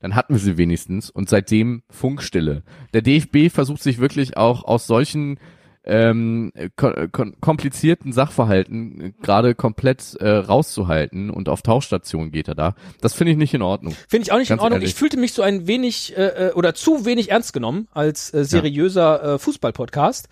Dann 0.00 0.14
hatten 0.14 0.34
wir 0.34 0.40
sie 0.40 0.56
wenigstens 0.58 1.10
und 1.10 1.28
seitdem 1.28 1.82
Funkstille. 1.90 2.62
Der 2.92 3.02
DFB 3.02 3.50
versucht 3.50 3.82
sich 3.82 3.98
wirklich 3.98 4.36
auch 4.36 4.62
aus 4.64 4.86
solchen 4.86 5.38
ähm, 5.86 6.52
kon 6.76 7.36
komplizierten 7.40 8.12
Sachverhalten 8.12 9.00
äh, 9.00 9.12
gerade 9.22 9.54
komplett 9.54 10.14
äh, 10.20 10.28
rauszuhalten 10.28 11.30
und 11.30 11.48
auf 11.48 11.62
Tauchstation 11.62 12.30
geht 12.30 12.48
er 12.48 12.54
da. 12.54 12.74
Das 13.00 13.14
finde 13.14 13.32
ich 13.32 13.38
nicht 13.38 13.54
in 13.54 13.62
Ordnung. 13.62 13.94
Finde 14.08 14.24
ich 14.24 14.32
auch 14.32 14.38
nicht 14.38 14.48
Ganz 14.48 14.60
in 14.60 14.62
Ordnung. 14.62 14.80
ehrlich. 14.80 14.90
Ich 14.90 14.96
fühlte 14.96 15.18
mich 15.18 15.32
so 15.32 15.42
ein 15.42 15.66
wenig 15.66 16.16
äh, 16.16 16.48
äh, 16.48 16.52
oder 16.52 16.74
zu 16.74 17.04
wenig 17.04 17.30
ernst 17.30 17.52
genommen 17.52 17.88
als 17.92 18.32
äh, 18.32 18.44
seriöser 18.44 19.34
äh, 19.34 19.38
Fußball-Podcast. 19.38 20.28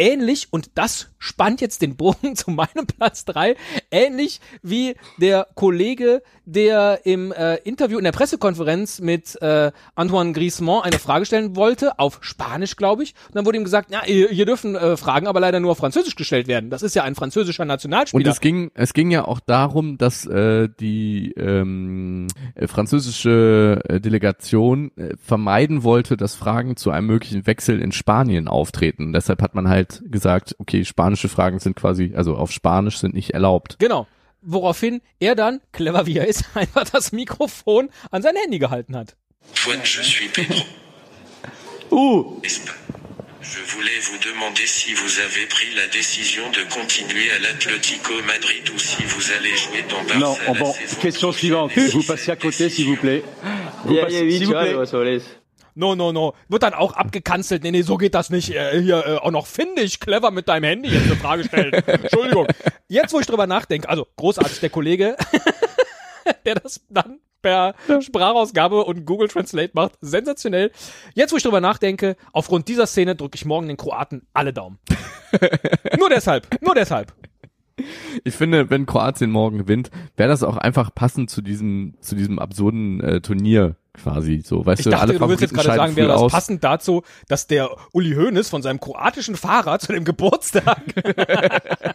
Ähnlich, 0.00 0.48
und 0.50 0.70
das 0.76 1.10
spannt 1.18 1.60
jetzt 1.60 1.82
den 1.82 1.94
Bogen 1.94 2.34
zu 2.34 2.50
meinem 2.50 2.86
Platz 2.86 3.26
drei 3.26 3.54
ähnlich 3.90 4.40
wie 4.62 4.94
der 5.18 5.46
Kollege, 5.54 6.22
der 6.46 7.00
im 7.04 7.32
äh, 7.32 7.56
Interview 7.56 7.98
in 7.98 8.04
der 8.04 8.12
Pressekonferenz 8.12 9.00
mit 9.00 9.40
äh, 9.42 9.70
Antoine 9.94 10.32
Griezmann 10.32 10.82
eine 10.82 10.98
Frage 10.98 11.26
stellen 11.26 11.54
wollte, 11.54 11.98
auf 11.98 12.18
Spanisch, 12.22 12.76
glaube 12.76 13.02
ich. 13.02 13.14
Und 13.28 13.36
dann 13.36 13.44
wurde 13.44 13.58
ihm 13.58 13.64
gesagt, 13.64 13.90
ja, 13.90 14.02
hier, 14.02 14.46
dürfen 14.46 14.74
äh, 14.74 14.96
Fragen 14.96 15.26
aber 15.26 15.38
leider 15.38 15.60
nur 15.60 15.72
auf 15.72 15.78
Französisch 15.78 16.16
gestellt 16.16 16.48
werden. 16.48 16.70
Das 16.70 16.82
ist 16.82 16.94
ja 16.94 17.04
ein 17.04 17.14
französischer 17.14 17.64
Und 17.64 17.68
Nationalspieler. 17.68 18.30
es 18.30 18.40
ging, 18.40 18.70
es 18.72 18.94
ging 18.94 19.10
ja 19.10 19.26
auch 19.26 19.40
darum, 19.40 19.98
dass 19.98 20.24
äh, 20.24 20.68
die 20.80 21.32
ähm, 21.32 22.26
äh, 22.54 22.66
französische 22.66 23.82
äh, 23.86 24.00
Delegation 24.00 24.92
äh, 24.96 25.14
vermeiden 25.22 25.84
wollte, 25.84 26.16
dass 26.16 26.34
Fragen 26.34 26.76
zu 26.76 26.90
einem 26.90 27.06
möglichen 27.06 27.46
Wechsel 27.46 27.82
in 27.82 27.92
Spanien 27.92 28.48
auftreten. 28.48 29.12
Deshalb 29.12 29.42
hat 29.42 29.54
man 29.54 29.68
halt 29.68 29.89
gesagt, 30.10 30.54
okay, 30.58 30.84
spanische 30.84 31.28
Fragen 31.28 31.58
sind 31.58 31.76
quasi, 31.76 32.12
also 32.14 32.36
auf 32.36 32.50
Spanisch 32.52 32.98
sind 32.98 33.14
nicht 33.14 33.30
erlaubt. 33.30 33.76
Genau. 33.78 34.06
Woraufhin 34.42 35.02
er 35.18 35.34
dann, 35.34 35.60
clever 35.72 36.06
wie 36.06 36.16
er 36.16 36.26
ist, 36.26 36.44
einfach 36.54 36.84
das 36.88 37.12
Mikrofon 37.12 37.90
an 38.10 38.22
sein 38.22 38.36
Handy 38.36 38.58
gehalten 38.58 38.96
hat. 38.96 39.16
Antoine, 39.50 39.82
je 39.84 40.02
suis 40.02 40.28
Pedro. 40.32 40.54
Espagne. 42.42 42.76
Je 43.42 43.58
voulais 43.74 43.98
vous 44.02 44.18
demander 44.18 44.66
si 44.66 44.92
vous 44.92 45.18
avez 45.18 45.46
pris 45.46 45.74
la 45.74 45.86
décision 45.88 46.42
de 46.50 46.72
continuer 46.72 47.30
à 47.32 47.38
l'Atlético 47.38 48.12
Madrid 48.26 48.68
ou 48.74 48.78
si 48.78 49.02
vous 49.02 49.32
allez 49.32 49.56
jouer 49.56 49.82
dans 49.88 50.02
Barça 50.04 50.18
Non, 50.18 50.36
oh, 50.46 50.52
la 50.52 50.60
bon, 50.60 50.74
question 51.00 51.32
suivante. 51.32 51.72
Vous 51.76 52.02
passez 52.02 52.30
à 52.30 52.36
côté, 52.36 52.68
s'il 52.68 52.86
vous 52.86 52.96
plaît. 52.96 53.24
Vous 53.84 53.96
passez- 53.96 54.30
s'il 54.30 54.46
vous 54.46 54.52
plaît. 54.52 55.18
No, 55.80 55.94
no, 55.94 56.12
no. 56.12 56.34
Wird 56.48 56.62
dann 56.62 56.74
auch 56.74 56.92
abgekanzelt. 56.92 57.62
Nee, 57.62 57.70
nee, 57.70 57.80
so 57.80 57.96
geht 57.96 58.14
das 58.14 58.28
nicht. 58.28 58.50
Äh, 58.50 58.82
hier 58.82 59.06
äh, 59.06 59.16
auch 59.16 59.30
noch 59.30 59.46
findig, 59.46 59.98
clever 59.98 60.30
mit 60.30 60.46
deinem 60.46 60.64
Handy 60.64 60.90
jetzt 60.90 61.06
eine 61.06 61.16
Frage 61.16 61.44
stellen. 61.44 61.72
Entschuldigung. 61.86 62.46
Jetzt, 62.86 63.14
wo 63.14 63.20
ich 63.20 63.26
drüber 63.26 63.46
nachdenke, 63.46 63.88
also 63.88 64.06
großartig 64.16 64.60
der 64.60 64.68
Kollege, 64.68 65.16
der 66.44 66.56
das 66.56 66.82
dann 66.90 67.20
per 67.40 67.74
Sprachausgabe 67.98 68.84
und 68.84 69.06
Google 69.06 69.28
Translate 69.28 69.70
macht. 69.72 69.92
Sensationell. 70.02 70.70
Jetzt, 71.14 71.32
wo 71.32 71.38
ich 71.38 71.42
drüber 71.42 71.62
nachdenke, 71.62 72.16
aufgrund 72.34 72.68
dieser 72.68 72.86
Szene 72.86 73.16
drücke 73.16 73.36
ich 73.36 73.46
morgen 73.46 73.66
den 73.66 73.78
Kroaten 73.78 74.26
alle 74.34 74.52
Daumen. 74.52 74.78
nur 75.98 76.10
deshalb, 76.10 76.46
nur 76.60 76.74
deshalb. 76.74 77.14
Ich 78.24 78.34
finde, 78.34 78.68
wenn 78.68 78.84
Kroatien 78.84 79.30
morgen 79.30 79.56
gewinnt, 79.56 79.90
wäre 80.18 80.28
das 80.28 80.42
auch 80.42 80.58
einfach 80.58 80.94
passend 80.94 81.30
zu 81.30 81.40
diesem, 81.40 81.94
zu 82.02 82.14
diesem 82.14 82.38
absurden 82.38 83.00
äh, 83.00 83.20
Turnier 83.22 83.76
quasi. 84.02 84.42
So, 84.44 84.64
weißt 84.64 84.80
Ich 84.80 84.84
du, 84.84 84.90
dachte, 84.90 85.02
alle 85.10 85.18
du 85.18 85.28
willst 85.28 85.42
jetzt 85.42 85.54
gerade 85.54 85.68
sagen, 85.68 85.96
wäre 85.96 86.08
das 86.08 86.20
aus. 86.20 86.32
passend 86.32 86.64
dazu, 86.64 87.02
dass 87.28 87.46
der 87.46 87.70
Uli 87.92 88.14
Hoeneß 88.14 88.48
von 88.48 88.62
seinem 88.62 88.80
kroatischen 88.80 89.36
Fahrer 89.36 89.78
zu 89.78 89.92
dem 89.92 90.04
Geburtstag 90.04 90.82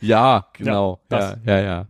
Ja, 0.00 0.48
genau. 0.52 1.00
Ja, 1.10 1.36
Ja, 1.46 1.58
ja, 1.58 1.60
ja. 1.60 1.86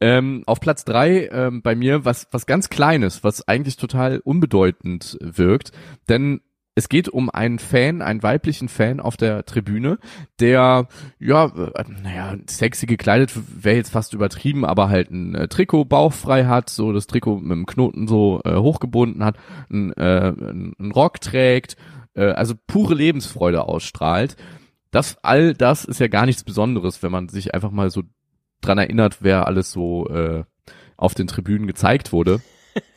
Ähm, 0.00 0.42
auf 0.46 0.60
Platz 0.60 0.84
drei 0.84 1.28
ähm, 1.32 1.62
bei 1.62 1.74
mir 1.74 2.04
was 2.04 2.28
was 2.30 2.44
ganz 2.46 2.68
Kleines, 2.68 3.24
was 3.24 3.48
eigentlich 3.48 3.76
total 3.76 4.18
unbedeutend 4.18 5.16
wirkt, 5.20 5.72
denn 6.08 6.42
es 6.76 6.88
geht 6.88 7.08
um 7.08 7.30
einen 7.30 7.58
Fan, 7.58 8.02
einen 8.02 8.22
weiblichen 8.22 8.68
Fan 8.68 8.98
auf 8.98 9.16
der 9.16 9.44
Tribüne, 9.44 9.98
der, 10.40 10.88
ja, 11.20 11.46
äh, 11.46 11.84
naja, 12.02 12.36
sexy 12.48 12.86
gekleidet 12.86 13.32
wäre 13.62 13.76
jetzt 13.76 13.92
fast 13.92 14.12
übertrieben, 14.12 14.64
aber 14.64 14.88
halt 14.88 15.10
ein 15.10 15.34
äh, 15.34 15.48
Trikot 15.48 15.84
bauchfrei 15.84 16.46
hat, 16.46 16.70
so 16.70 16.92
das 16.92 17.06
Trikot 17.06 17.38
mit 17.38 17.52
dem 17.52 17.66
Knoten 17.66 18.08
so 18.08 18.40
äh, 18.44 18.56
hochgebunden 18.56 19.24
hat, 19.24 19.36
ein, 19.70 19.92
äh, 19.92 20.30
ein 20.30 20.92
Rock 20.94 21.20
trägt, 21.20 21.76
äh, 22.14 22.26
also 22.26 22.54
pure 22.66 22.94
Lebensfreude 22.94 23.64
ausstrahlt. 23.64 24.36
Das, 24.90 25.16
all 25.22 25.54
das 25.54 25.84
ist 25.84 26.00
ja 26.00 26.08
gar 26.08 26.26
nichts 26.26 26.42
Besonderes, 26.42 27.02
wenn 27.02 27.12
man 27.12 27.28
sich 27.28 27.54
einfach 27.54 27.70
mal 27.70 27.90
so 27.90 28.02
dran 28.60 28.78
erinnert, 28.78 29.18
wer 29.20 29.46
alles 29.46 29.70
so 29.70 30.08
äh, 30.08 30.44
auf 30.96 31.14
den 31.14 31.26
Tribünen 31.28 31.66
gezeigt 31.66 32.12
wurde 32.12 32.40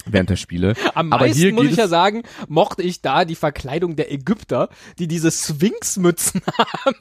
während 0.06 0.30
der 0.30 0.36
Spiele. 0.36 0.74
Am 0.94 1.12
Aber 1.14 1.26
meisten, 1.26 1.40
hier 1.40 1.54
muss 1.54 1.66
ich 1.66 1.76
ja 1.76 1.88
sagen, 1.88 2.24
mochte 2.48 2.82
ich 2.84 3.02
da 3.02 3.26
die 3.26 3.36
Verkleidung 3.36 3.96
der 3.96 4.12
Ägypter, 4.12 4.70
die 5.00 5.08
diese 5.08 5.32
Sphinx-Mützen 5.32 6.42
haben. 6.86 6.98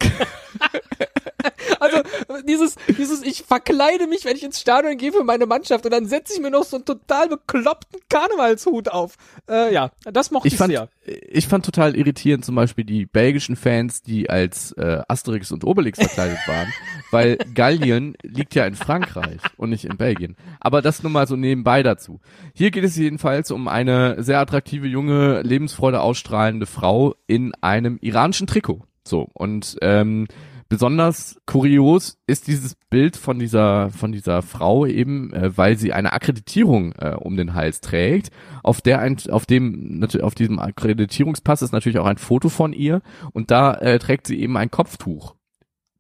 also 1.81 1.99
dieses, 2.47 2.77
dieses, 2.97 3.23
ich 3.23 3.43
verkleide 3.43 4.07
mich, 4.07 4.25
wenn 4.25 4.37
ich 4.37 4.45
ins 4.45 4.61
Stadion 4.61 4.97
gehe 4.97 5.13
für 5.13 5.25
meine 5.25 5.47
Mannschaft 5.47 5.85
und 5.85 5.93
dann 5.93 6.07
setze 6.07 6.35
ich 6.35 6.41
mir 6.41 6.51
noch 6.51 6.65
so 6.65 6.77
einen 6.77 6.85
total 6.85 7.29
bekloppten 7.29 8.01
Karnevalshut 8.09 8.89
auf. 8.89 9.15
Äh, 9.49 9.73
ja, 9.73 9.91
das 10.05 10.31
mochte 10.31 10.49
ich, 10.49 10.55
Ich 10.55 10.59
fand, 10.59 10.73
sehr. 10.73 10.89
ich 11.05 11.47
fand 11.49 11.65
total 11.65 11.97
irritierend 11.97 12.45
zum 12.45 12.55
Beispiel 12.55 12.85
die 12.85 13.07
belgischen 13.07 13.57
Fans, 13.57 14.03
die 14.03 14.31
als 14.31 14.73
äh, 14.73 15.03
Asterix 15.09 15.53
und 15.53 15.65
Obelix 15.65 15.99
verkleidet 15.99 16.39
waren, 16.47 16.73
weil 17.11 17.37
Gallien 17.55 18.17
liegt 18.23 18.55
ja 18.55 18.67
in 18.67 18.75
Frankreich 18.75 19.41
und 19.57 19.71
nicht 19.71 19.85
in 19.85 19.97
Belgien. 19.97 20.37
Aber 20.61 20.83
das 20.83 21.03
nur 21.03 21.13
mal 21.13 21.27
so 21.27 21.37
nebenbei 21.37 21.83
dazu. 21.83 22.21
Hier 22.55 22.71
geht 22.71 22.85
es 22.85 22.97
jedenfalls 22.97 23.51
um 23.51 23.69
eine 23.69 24.23
sehr 24.23 24.41
attraktive, 24.41 24.87
junge, 24.87 25.43
Lebensfreude 25.43 26.01
ausstrahlende 26.01 26.67
Frau 26.67 27.15
in 27.27 27.55
einem 27.61 27.99
iranischen 28.01 28.47
Trikot. 28.47 28.83
So, 29.05 29.29
und 29.33 29.77
ähm, 29.83 30.27
besonders 30.69 31.41
kurios 31.47 32.19
ist 32.27 32.47
dieses 32.49 32.77
Bild 32.91 33.17
von 33.17 33.39
dieser 33.39 33.91
von 33.91 34.13
dieser 34.13 34.43
Frau 34.43 34.87
eben, 34.87 35.33
äh, 35.33 35.57
weil 35.57 35.77
sie 35.79 35.93
eine 35.93 36.13
Akkreditierung 36.13 36.93
äh, 36.93 37.15
um 37.15 37.37
den 37.37 37.55
Hals 37.55 37.81
trägt, 37.81 38.31
auf 38.63 38.81
der 38.81 39.01
ein, 39.01 39.17
auf 39.31 39.47
dem 39.47 40.05
auf 40.23 40.35
diesem 40.35 40.59
Akkreditierungspass 40.59 41.63
ist 41.63 41.73
natürlich 41.73 41.99
auch 41.99 42.07
ein 42.07 42.19
Foto 42.19 42.49
von 42.49 42.73
ihr 42.73 43.03
und 43.33 43.51
da 43.51 43.75
äh, 43.75 43.99
trägt 43.99 44.27
sie 44.27 44.41
eben 44.41 44.57
ein 44.57 44.71
Kopftuch. 44.71 45.35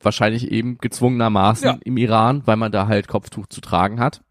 Wahrscheinlich 0.00 0.50
eben 0.50 0.78
gezwungenermaßen 0.78 1.66
Ja. 1.66 1.78
im 1.84 1.96
Iran, 1.96 2.42
weil 2.44 2.56
man 2.56 2.72
da 2.72 2.86
halt 2.86 3.08
Kopftuch 3.08 3.46
zu 3.46 3.60
tragen 3.60 3.98
hat. 3.98 4.22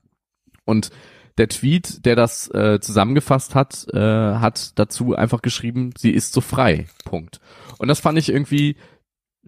Und 0.63 0.89
der 1.37 1.49
Tweet, 1.49 2.05
der 2.05 2.15
das 2.15 2.49
äh, 2.53 2.79
zusammengefasst 2.79 3.55
hat, 3.55 3.87
äh, 3.93 3.99
hat 3.99 4.79
dazu 4.79 5.15
einfach 5.15 5.41
geschrieben, 5.41 5.91
sie 5.97 6.11
ist 6.11 6.33
so 6.33 6.39
frei. 6.39 6.87
Punkt. 7.03 7.41
Und 7.77 7.89
das 7.89 7.99
fand 7.99 8.17
ich 8.17 8.29
irgendwie 8.29 8.77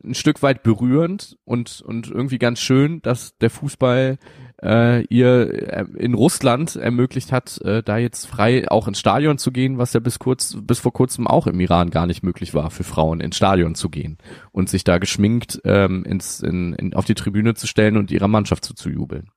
ein 0.03 0.13
Stück 0.13 0.41
weit 0.41 0.63
berührend 0.63 1.37
und 1.43 1.81
und 1.81 2.09
irgendwie 2.09 2.37
ganz 2.37 2.59
schön, 2.59 3.01
dass 3.01 3.37
der 3.37 3.49
Fußball 3.49 4.17
äh, 4.63 5.03
ihr 5.05 5.53
äh, 5.53 5.85
in 5.97 6.13
Russland 6.13 6.75
ermöglicht 6.75 7.31
hat, 7.31 7.59
äh, 7.61 7.83
da 7.83 7.97
jetzt 7.97 8.25
frei 8.25 8.69
auch 8.69 8.87
ins 8.87 8.99
Stadion 8.99 9.37
zu 9.37 9.51
gehen, 9.51 9.77
was 9.77 9.93
ja 9.93 9.99
bis 9.99 10.19
kurz 10.19 10.57
bis 10.61 10.79
vor 10.79 10.93
kurzem 10.93 11.27
auch 11.27 11.47
im 11.47 11.59
Iran 11.59 11.89
gar 11.89 12.07
nicht 12.07 12.23
möglich 12.23 12.53
war 12.53 12.71
für 12.71 12.83
Frauen 12.83 13.19
ins 13.19 13.37
Stadion 13.37 13.75
zu 13.75 13.89
gehen 13.89 14.17
und 14.51 14.69
sich 14.69 14.83
da 14.83 14.97
geschminkt 14.97 15.61
ähm, 15.63 16.03
ins 16.05 16.41
in, 16.41 16.73
in, 16.73 16.93
auf 16.93 17.05
die 17.05 17.15
Tribüne 17.15 17.53
zu 17.55 17.67
stellen 17.67 17.97
und 17.97 18.11
ihrer 18.11 18.27
Mannschaft 18.27 18.65
zuzujubeln. 18.65 19.29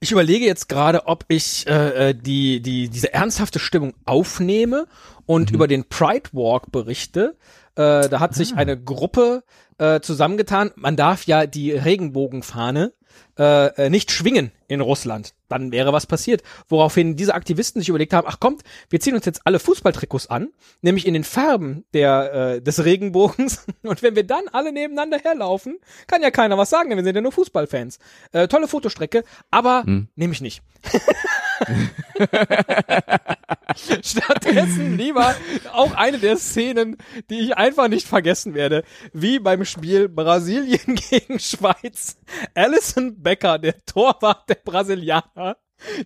Ich 0.00 0.12
überlege 0.12 0.46
jetzt 0.46 0.68
gerade, 0.68 1.06
ob 1.06 1.24
ich 1.28 1.66
äh, 1.66 2.10
äh, 2.10 2.14
die, 2.14 2.60
die, 2.60 2.88
diese 2.88 3.12
ernsthafte 3.12 3.58
Stimmung 3.58 3.94
aufnehme 4.04 4.86
und 5.26 5.50
über 5.50 5.68
den 5.68 5.84
Pride 5.84 6.30
Walk 6.32 6.72
berichte. 6.72 7.36
Äh, 7.74 8.08
da 8.08 8.20
hat 8.20 8.34
sich 8.34 8.56
eine 8.56 8.80
Gruppe 8.80 9.44
äh, 9.78 10.00
zusammengetan. 10.00 10.70
Man 10.76 10.96
darf 10.96 11.24
ja 11.24 11.46
die 11.46 11.72
Regenbogenfahne 11.72 12.92
äh, 13.38 13.86
äh, 13.86 13.90
nicht 13.90 14.10
schwingen 14.10 14.52
in 14.66 14.80
Russland. 14.80 15.34
Dann 15.48 15.72
wäre 15.72 15.92
was 15.92 16.06
passiert. 16.06 16.42
Woraufhin 16.68 17.16
diese 17.16 17.34
Aktivisten 17.34 17.80
sich 17.80 17.88
überlegt 17.88 18.12
haben, 18.12 18.26
ach 18.28 18.40
kommt, 18.40 18.62
wir 18.90 19.00
ziehen 19.00 19.14
uns 19.14 19.24
jetzt 19.24 19.42
alle 19.44 19.58
Fußballtrikots 19.58 20.28
an, 20.28 20.48
nämlich 20.82 21.06
in 21.06 21.14
den 21.14 21.24
Farben 21.24 21.84
der, 21.94 22.32
äh, 22.32 22.62
des 22.62 22.84
Regenbogens. 22.84 23.64
Und 23.82 24.02
wenn 24.02 24.16
wir 24.16 24.24
dann 24.24 24.48
alle 24.52 24.72
nebeneinander 24.72 25.18
herlaufen, 25.18 25.78
kann 26.06 26.22
ja 26.22 26.30
keiner 26.30 26.58
was 26.58 26.70
sagen, 26.70 26.90
denn 26.90 26.98
wir 26.98 27.04
sind 27.04 27.14
ja 27.14 27.22
nur 27.22 27.32
Fußballfans. 27.32 27.98
Äh, 28.32 28.48
tolle 28.48 28.68
Fotostrecke, 28.68 29.24
aber 29.50 29.84
nehme 30.16 30.32
ich 30.32 30.40
nicht. 30.40 30.62
Stattdessen 34.02 34.96
lieber 34.96 35.34
auch 35.72 35.94
eine 35.94 36.18
der 36.18 36.36
Szenen, 36.36 36.96
die 37.30 37.40
ich 37.40 37.56
einfach 37.56 37.88
nicht 37.88 38.06
vergessen 38.06 38.54
werde, 38.54 38.84
wie 39.12 39.38
beim 39.38 39.64
Spiel 39.64 40.08
Brasilien 40.08 40.96
gegen 41.10 41.38
Schweiz. 41.38 42.18
Alison 42.54 43.22
Becker, 43.22 43.58
der 43.58 43.84
Torwart 43.84 44.48
der 44.48 44.56
Brasilianer, 44.56 45.56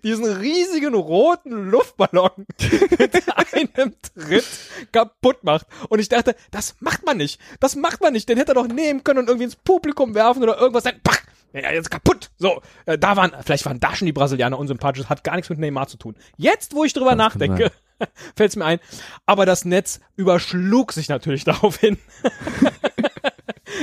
diesen 0.05 0.27
riesigen 0.27 0.95
roten 0.95 1.71
Luftballon 1.71 2.47
mit 2.99 3.15
einem 3.55 3.95
Tritt 4.15 4.45
kaputt 4.93 5.45
macht. 5.45 5.67
Und 5.89 5.99
ich 5.99 6.09
dachte, 6.09 6.35
das 6.51 6.77
macht 6.81 7.07
man 7.07 7.17
nicht. 7.17 7.41
Das 7.61 7.77
macht 7.77 8.03
man 8.03 8.13
nicht. 8.13 8.29
Den 8.29 8.37
hätte 8.37 8.53
er 8.53 8.57
doch 8.57 8.69
nehmen 8.69 9.03
können 9.03 9.21
und 9.21 9.29
irgendwie 9.29 9.45
ins 9.45 9.57
Publikum 9.57 10.15
werfen 10.15 10.43
oder 10.43 10.59
irgendwas. 10.59 10.85
Dann, 10.85 11.01
pach, 11.03 11.23
ja, 11.53 11.73
jetzt 11.73 11.91
kaputt. 11.91 12.31
So, 12.39 12.63
äh, 12.87 12.99
da 12.99 13.17
waren, 13.17 13.33
vielleicht 13.45 13.67
waren 13.67 13.81
da 13.81 13.95
schon 13.95 14.07
die 14.07 14.13
Brasilianer 14.13 14.59
unsympathisch. 14.59 15.07
Hat 15.07 15.25
gar 15.25 15.37
nichts 15.37 15.51
mit 15.51 15.59
Neymar 15.59 15.89
zu 15.89 15.97
tun. 15.97 16.17
Jetzt, 16.37 16.75
wo 16.75 16.85
ich 16.85 16.93
drüber 16.93 17.11
Das 17.11 17.19
nachdenke, 17.19 17.71
fällt 18.37 18.51
es 18.51 18.57
mir 18.57 18.65
ein. 18.65 18.81
Aber 19.27 19.47
das 19.47 19.65
Netz 19.65 20.01
überschlug 20.17 20.93
sich 20.93 21.09
natürlich 21.09 21.45
daraufhin. 21.45 21.99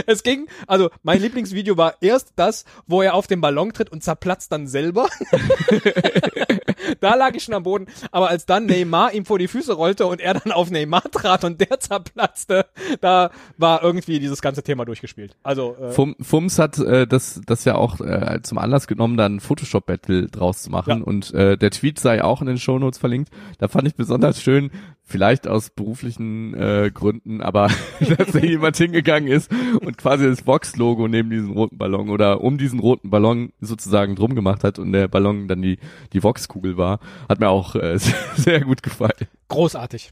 Es 0.05 0.23
ging, 0.23 0.47
also 0.67 0.89
mein 1.03 1.21
Lieblingsvideo 1.21 1.77
war 1.77 1.95
erst 2.01 2.33
das, 2.35 2.65
wo 2.87 3.01
er 3.01 3.13
auf 3.13 3.27
den 3.27 3.41
Ballon 3.41 3.73
tritt 3.73 3.91
und 3.91 4.03
zerplatzt 4.03 4.51
dann 4.51 4.67
selber. 4.67 5.07
da 6.99 7.15
lag 7.15 7.35
ich 7.35 7.43
schon 7.43 7.53
am 7.53 7.63
Boden. 7.63 7.87
Aber 8.11 8.29
als 8.29 8.45
dann 8.45 8.65
Neymar 8.65 9.13
ihm 9.13 9.25
vor 9.25 9.39
die 9.39 9.47
Füße 9.47 9.73
rollte 9.73 10.05
und 10.05 10.21
er 10.21 10.33
dann 10.33 10.51
auf 10.51 10.69
Neymar 10.69 11.03
trat 11.11 11.43
und 11.43 11.59
der 11.61 11.79
zerplatzte, 11.79 12.65
da 13.01 13.31
war 13.57 13.83
irgendwie 13.83 14.19
dieses 14.19 14.41
ganze 14.41 14.63
Thema 14.63 14.85
durchgespielt. 14.85 15.35
Also 15.43 15.75
äh, 15.79 15.91
Fum, 15.91 16.15
Fums 16.21 16.59
hat 16.59 16.77
äh, 16.79 17.07
das, 17.07 17.41
das 17.45 17.65
ja 17.65 17.75
auch 17.75 17.99
äh, 17.99 18.39
zum 18.43 18.57
Anlass 18.57 18.87
genommen, 18.87 19.17
da 19.17 19.25
ein 19.25 19.39
Photoshop-Battle 19.39 20.27
draus 20.27 20.63
zu 20.63 20.69
machen. 20.69 20.99
Ja. 20.99 21.03
Und 21.03 21.33
äh, 21.33 21.57
der 21.57 21.71
Tweet 21.71 21.99
sei 21.99 22.23
auch 22.23 22.41
in 22.41 22.47
den 22.47 22.57
Shownotes 22.57 22.99
verlinkt. 22.99 23.31
Da 23.57 23.67
fand 23.67 23.87
ich 23.87 23.95
besonders 23.95 24.41
schön, 24.41 24.71
vielleicht 25.09 25.47
aus 25.47 25.69
beruflichen 25.69 26.53
äh, 26.53 26.91
Gründen, 26.93 27.41
aber 27.41 27.69
dass 28.17 28.31
da 28.31 28.39
jemand 28.39 28.77
hingegangen 28.77 29.29
ist 29.29 29.51
und 29.81 29.97
quasi 29.97 30.25
das 30.25 30.45
Vox-Logo 30.45 31.07
neben 31.07 31.29
diesen 31.29 31.51
roten 31.51 31.77
Ballon 31.77 32.09
oder 32.09 32.41
um 32.41 32.57
diesen 32.57 32.79
roten 32.79 33.09
Ballon 33.09 33.51
sozusagen 33.59 34.15
drum 34.15 34.35
gemacht 34.35 34.63
hat 34.63 34.79
und 34.79 34.91
der 34.93 35.07
Ballon 35.07 35.47
dann 35.47 35.61
die, 35.61 35.79
die 36.13 36.23
Vox-Kugel 36.23 36.77
war, 36.77 36.99
hat 37.27 37.39
mir 37.39 37.49
auch 37.49 37.75
äh, 37.75 37.97
sehr 38.35 38.61
gut 38.61 38.83
gefallen. 38.83 39.27
großartig. 39.47 40.11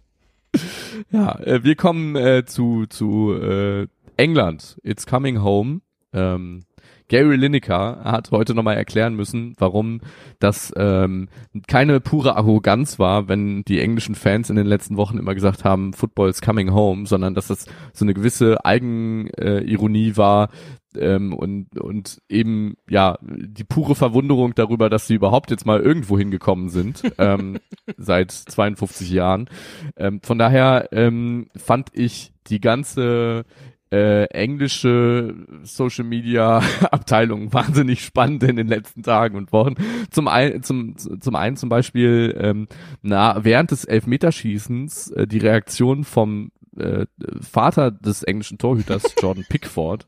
Ja, 1.12 1.40
äh, 1.40 1.64
wir 1.64 1.76
kommen 1.76 2.16
äh, 2.16 2.46
zu, 2.46 2.86
zu 2.88 3.34
äh, 3.34 3.88
England. 4.18 4.80
It's 4.84 5.06
coming 5.06 5.42
home. 5.42 5.82
Ähm, 6.14 6.64
Gary 7.10 7.36
Lineker 7.36 8.02
hat 8.04 8.32
heute 8.32 8.54
nochmal 8.54 8.76
erklären 8.76 9.16
müssen, 9.16 9.56
warum 9.58 10.02
das 10.40 10.74
ähm, 10.76 11.30
keine 11.68 12.00
pure 12.00 12.36
Arroganz 12.36 13.00
war, 13.00 13.28
wenn 13.28 13.64
die 13.64 13.80
englischen 13.80 14.16
Fans 14.16 14.50
in 14.50 14.56
den 14.56 14.68
letzten 14.68 14.98
Wochen 14.98 15.18
immer 15.18 15.36
gesagt 15.36 15.64
haben, 15.64 15.94
Football 15.94 16.30
is 16.30 16.42
coming 16.42 16.74
home, 16.74 17.06
sondern 17.06 17.34
dass 17.34 17.48
das 17.48 17.66
so 17.94 18.04
eine 18.06 18.14
gewisse 18.14 18.64
Eigenironie 18.66 20.18
war 20.18 20.50
ähm, 20.98 21.34
und, 21.34 21.80
und 21.80 22.22
eben 22.30 22.76
ja 22.90 23.18
die 23.22 23.64
pure 23.64 23.96
Verwunderung 23.96 24.56
darüber, 24.56 24.90
dass 24.90 25.08
sie 25.08 25.16
überhaupt 25.16 25.52
jetzt 25.52 25.66
mal 25.66 25.80
irgendwo 25.80 26.18
hingekommen 26.18 26.70
sind 26.70 27.04
ähm, 27.18 27.60
seit 27.98 28.32
52 28.32 29.10
Jahren. 29.12 29.50
Ähm, 29.96 30.22
von 30.24 30.38
daher 30.38 30.90
ähm, 30.92 31.48
fand 31.56 31.90
ich 31.94 32.34
die 32.48 32.60
ganze 32.60 33.46
äh, 33.92 34.26
englische 34.26 35.36
Social 35.64 36.06
Media 36.06 36.62
Abteilung 36.92 37.54
wahnsinnig 37.54 38.04
spannend 38.04 38.44
in 38.44 38.56
den 38.56 38.68
letzten 38.68 39.04
Tagen 39.04 39.38
und 39.38 39.52
Wochen. 39.52 39.76
Zum 40.12 40.28
einen, 40.28 40.64
zum, 40.64 40.96
zum 40.98 41.36
einen 41.36 41.58
zum 41.58 41.70
Beispiel 41.70 42.36
ähm, 42.40 42.68
na, 43.02 43.44
während 43.44 43.72
des 43.72 43.86
Elfmeterschießens 43.86 45.12
äh, 45.12 45.28
die 45.28 45.40
Reaktion 45.40 46.04
vom 46.04 46.52
äh, 46.78 47.06
Vater 47.42 47.92
des 47.92 48.24
englischen 48.24 48.58
Torhüters, 48.58 49.16
Jordan 49.22 49.46
Pickford, 49.48 50.06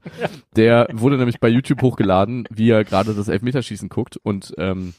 der 0.55 0.87
wurde 0.91 1.17
nämlich 1.17 1.39
bei 1.39 1.49
YouTube 1.49 1.81
hochgeladen, 1.81 2.47
wie 2.51 2.69
er 2.69 2.83
gerade 2.83 3.13
das 3.13 3.27
Elfmeterschießen 3.27 3.89
guckt 3.89 4.17
und 4.17 4.53
ähm, 4.57 4.93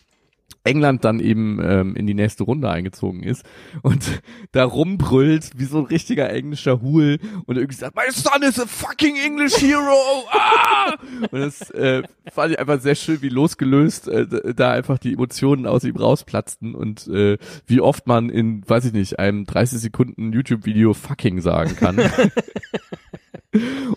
England 0.64 1.05
dann 1.05 1.20
eben 1.20 1.59
ähm, 1.62 1.96
in 1.96 2.07
die 2.07 2.14
nächste 2.14 2.44
Runde 2.44 2.68
eingezogen 2.68 3.23
ist 3.23 3.44
und 3.83 4.23
da 4.53 4.64
rumbrüllt 4.64 5.53
wie 5.57 5.64
so 5.64 5.79
ein 5.79 5.87
richtiger 5.87 6.31
englischer 6.31 6.83
Hul 6.83 7.18
und 7.46 7.57
irgendwie 7.57 7.77
sagt, 7.77 7.96
my 7.96 8.03
son 8.11 8.42
is 8.42 8.61
a 8.61 8.66
fucking 8.66 9.16
English 9.16 9.57
hero! 9.61 10.27
Ah! 10.33 10.94
Und 11.31 11.40
das 11.40 11.71
äh, 11.71 12.02
fand 12.33 12.52
ich 12.52 12.58
einfach 12.58 12.81
sehr 12.81 12.94
schön, 12.94 13.21
wie 13.23 13.29
losgelöst 13.29 14.08
äh, 14.08 14.54
da 14.54 14.73
einfach 14.73 14.98
die 14.98 15.13
Emotionen 15.13 15.67
aus 15.67 15.85
ihm 15.85 15.96
rausplatzten 15.96 16.75
und 16.75 17.06
äh, 17.08 17.38
wie 17.67 17.81
oft 17.81 18.06
man 18.06 18.31
in, 18.31 18.69
weiß 18.69 18.87
ich 18.87 18.92
nicht, 18.92 19.19
einem 19.19 19.44
30 19.44 19.81
Sekunden 19.81 20.33
YouTube-Video 20.33 20.94
fucking 20.94 21.40
sagen 21.40 21.77
kann. 21.77 22.00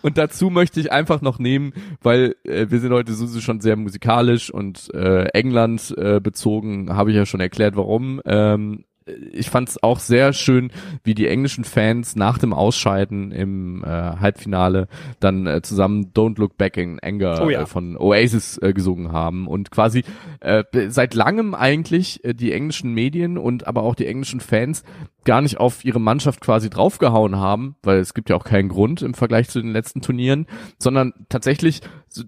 Und 0.01 0.17
dazu 0.17 0.49
möchte 0.49 0.79
ich 0.79 0.91
einfach 0.91 1.21
noch 1.21 1.37
nehmen, 1.37 1.73
weil 2.01 2.35
äh, 2.43 2.67
wir 2.69 2.79
sind 2.79 2.91
heute 2.91 3.13
sowieso 3.13 3.39
schon 3.39 3.61
sehr 3.61 3.75
musikalisch 3.75 4.51
und 4.51 4.91
äh, 4.95 5.25
England 5.25 5.93
äh, 5.95 6.19
bezogen, 6.19 6.52
habe 6.89 7.11
ich 7.11 7.17
ja 7.17 7.25
schon 7.25 7.39
erklärt, 7.39 7.75
warum. 7.75 8.21
Ähm, 8.25 8.85
ich 9.31 9.49
fand 9.49 9.69
es 9.69 9.81
auch 9.81 9.99
sehr 9.99 10.33
schön, 10.33 10.71
wie 11.03 11.13
die 11.13 11.27
englischen 11.27 11.63
Fans 11.63 12.15
nach 12.15 12.37
dem 12.37 12.53
Ausscheiden 12.53 13.31
im 13.31 13.83
äh, 13.83 13.87
Halbfinale 13.87 14.87
dann 15.19 15.47
äh, 15.47 15.61
zusammen 15.61 16.11
Don't 16.13 16.39
Look 16.39 16.57
Back 16.57 16.77
in 16.77 16.99
Anger 16.99 17.43
Oh 17.43 17.49
ja. 17.49 17.61
äh, 17.61 17.65
von 17.65 17.97
Oasis 17.97 18.57
äh, 18.59 18.73
gesungen 18.73 19.11
haben 19.11 19.47
und 19.47 19.71
quasi 19.71 20.03
äh, 20.39 20.63
seit 20.87 21.13
langem 21.13 21.53
eigentlich 21.53 22.23
äh, 22.23 22.33
die 22.33 22.53
englischen 22.53 22.93
Medien 22.93 23.37
und 23.37 23.67
aber 23.67 23.83
auch 23.83 23.95
die 23.95 24.07
englischen 24.07 24.39
Fans 24.39 24.83
gar 25.25 25.41
nicht 25.41 25.57
auf 25.57 25.85
ihre 25.85 25.99
Mannschaft 25.99 26.41
quasi 26.41 26.69
draufgehauen 26.69 27.37
haben, 27.37 27.75
weil 27.83 27.99
es 27.99 28.13
gibt 28.13 28.29
ja 28.29 28.35
auch 28.35 28.43
keinen 28.43 28.69
Grund 28.69 29.01
im 29.01 29.13
Vergleich 29.13 29.49
zu 29.49 29.61
den 29.61 29.71
letzten 29.71 30.01
Turnieren, 30.01 30.47
sondern 30.79 31.13
tatsächlich 31.29 31.81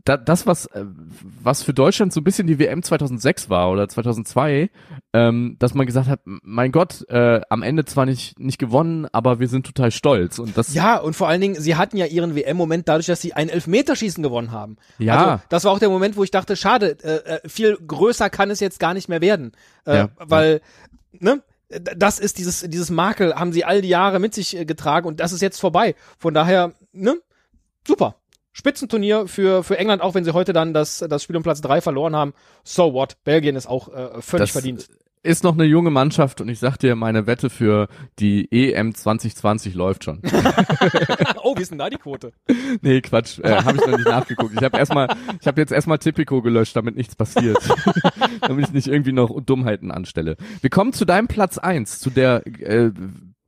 das, 0.04 0.48
was, 0.48 0.66
äh, 0.68 0.86
was 1.44 1.64
für 1.64 1.74
Deutschland 1.74 2.12
so 2.12 2.22
ein 2.22 2.24
bisschen 2.24 2.48
die 2.48 2.58
WM 2.58 2.82
2006 2.82 3.50
war 3.50 3.70
oder 3.72 3.88
2002, 3.88 4.70
ähm, 5.14 5.56
dass 5.60 5.74
man 5.74 5.86
gesagt 5.86 6.08
hat, 6.08 6.22
mein 6.26 6.72
Gott, 6.72 7.08
äh, 7.10 7.42
am 7.50 7.62
Ende 7.62 7.86
zwar 7.86 8.06
nicht, 8.06 8.40
nicht 8.40 8.58
gewonnen, 8.58 9.08
aber 9.12 9.40
wir 9.40 9.48
sind 9.48 9.66
total 9.66 9.92
stolz 9.92 10.40
und 10.40 10.58
das, 10.58 10.74
Ja, 10.74 10.98
und 10.98 11.16
vor 11.16 11.28
allen 11.28 11.42
Dingen, 11.42 11.56
sie 11.56 11.76
hatten 11.76 11.98
ja 11.98 12.06
ihren 12.06 12.36
WM-Moment 12.36 12.88
dadurch, 12.88 13.06
dass 13.08 13.22
sie 13.22 13.34
ein 13.34 13.50
Elfmeterschießen 13.50 14.24
gewonnen 14.24 14.52
haben. 14.52 14.78
Ja. 14.98 15.26
Also, 15.26 15.44
das 15.50 15.64
war 15.66 15.72
auch 15.72 15.80
der 15.80 15.90
Moment, 15.90 16.18
wo 16.18 16.24
ich 16.24 16.32
dachte, 16.32 16.56
schade, 16.56 16.98
äh, 17.04 17.36
äh, 17.36 17.50
viel 17.50 17.78
größer 17.78 18.30
kann 18.30 18.50
es 18.50 18.60
jetzt 18.60 18.80
gar 18.80 18.94
nicht 18.94 19.10
mehr 19.10 19.22
werden. 19.22 19.52
Äh, 19.86 19.96
Ja. 19.96 20.10
Weil, 20.18 20.62
ne? 21.20 21.42
D- 21.70 21.94
Das 21.96 22.20
ist 22.20 22.38
dieses, 22.38 22.62
dieses 22.62 22.90
Makel, 22.90 23.36
haben 23.36 23.54
sie 23.54 23.66
all 23.66 23.82
die 23.82 23.90
Jahre 23.90 24.20
mit 24.20 24.34
sich 24.34 24.56
äh, 24.58 24.66
getragen 24.66 25.08
und 25.08 25.20
das 25.20 25.32
ist 25.32 25.42
jetzt 25.42 25.60
vorbei. 25.60 25.96
Von 26.18 26.34
daher, 26.34 26.74
ne? 26.92 27.16
Super. 27.88 28.16
Spitzenturnier 28.54 29.28
für, 29.28 29.64
für 29.64 29.78
England, 29.78 30.02
auch 30.02 30.14
wenn 30.16 30.24
sie 30.24 30.34
heute 30.34 30.54
dann 30.54 30.74
das, 30.74 31.04
das 31.10 31.22
Spiel 31.24 31.36
um 31.36 31.44
Platz 31.44 31.60
drei 31.62 31.82
verloren 31.82 32.16
haben. 32.16 32.34
So 32.64 32.94
what? 32.94 33.18
Belgien 33.26 33.56
ist 33.58 33.68
auch 33.68 33.90
äh, 33.90 34.22
völlig 34.22 34.44
das 34.44 34.52
verdient. 34.52 34.88
Ist 35.26 35.44
noch 35.44 35.54
eine 35.54 35.66
junge 35.66 35.90
Mannschaft 35.90 36.40
und 36.42 36.50
ich 36.50 36.60
sag 36.60 36.78
dir, 36.78 36.96
meine 36.96 37.28
Wette 37.28 37.50
für 37.50 37.88
die 38.20 38.48
EM 38.52 38.94
2020 38.94 39.74
läuft 39.74 40.04
schon. 40.04 40.22
oh, 41.44 41.56
wie 41.58 41.62
ist 41.62 41.72
denn 41.72 41.80
da 41.80 41.90
die 41.90 41.98
Quote? 41.98 42.32
Nee, 42.82 43.02
Quatsch, 43.02 43.40
äh, 43.40 43.64
habe 43.64 43.78
ich 43.78 43.86
noch 43.86 43.98
nicht 43.98 44.08
nachgeguckt. 44.08 44.54
Ich 44.56 44.64
habe 44.64 44.78
erstmal, 44.78 45.08
ich 45.42 45.48
habe 45.48 45.60
jetzt 45.60 45.72
erstmal 45.72 45.98
Tipico 45.98 46.42
gelöscht, 46.42 46.76
damit 46.76 46.96
nichts 46.96 47.16
passiert. 47.16 47.58
damit 48.42 48.68
ich 48.68 48.74
nicht 48.74 48.88
irgendwie 48.88 49.14
noch 49.14 49.42
Dummheiten 49.42 49.92
anstelle. 49.92 50.38
Wir 50.62 50.70
kommen 50.70 50.94
zu 50.94 51.06
deinem 51.06 51.28
Platz 51.28 51.58
eins, 51.58 52.00
zu 52.00 52.10
der 52.10 52.46
äh, 52.46 52.92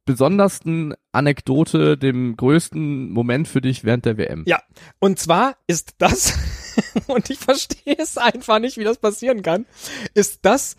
besondersten 0.06 0.96
Anekdote, 1.12 1.98
dem 1.98 2.36
größten 2.38 3.12
Moment 3.12 3.48
für 3.48 3.62
dich 3.62 3.84
während 3.84 4.06
der 4.06 4.18
WM. 4.18 4.44
Ja, 4.48 4.64
und 5.00 5.20
zwar 5.20 5.58
ist 5.68 5.96
das, 6.00 6.34
und 7.08 7.30
ich 7.30 7.38
verstehe 7.38 7.96
es 8.00 8.18
einfach 8.18 8.60
nicht, 8.60 8.78
wie 8.78 8.84
das 8.84 8.98
passieren 8.98 9.44
kann, 9.44 9.68
ist 10.16 10.40
das 10.44 10.76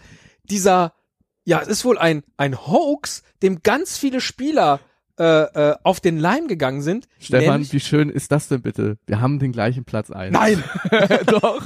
dieser, 0.51 0.95
ja, 1.45 1.61
es 1.61 1.69
ist 1.69 1.85
wohl 1.85 1.99
ein, 1.99 2.23
ein 2.37 2.67
Hoax, 2.67 3.23
dem 3.43 3.63
ganz 3.63 3.99
viele 3.99 4.21
Spieler 4.21 4.81
äh, 5.19 5.25
äh, 5.25 5.77
auf 5.83 6.01
den 6.01 6.19
Leim 6.19 6.47
gegangen 6.47 6.81
sind. 6.81 7.09
Stefan, 7.19 7.71
wie 7.73 7.81
schön 7.81 8.09
ist 8.09 8.31
das 8.31 8.49
denn 8.49 8.63
bitte? 8.63 8.99
Wir 9.07 9.21
haben 9.21 9.39
den 9.39 9.51
gleichen 9.51 9.85
Platz 9.85 10.11
eins. 10.11 10.33
Nein! 10.33 10.63
Doch. 11.27 11.63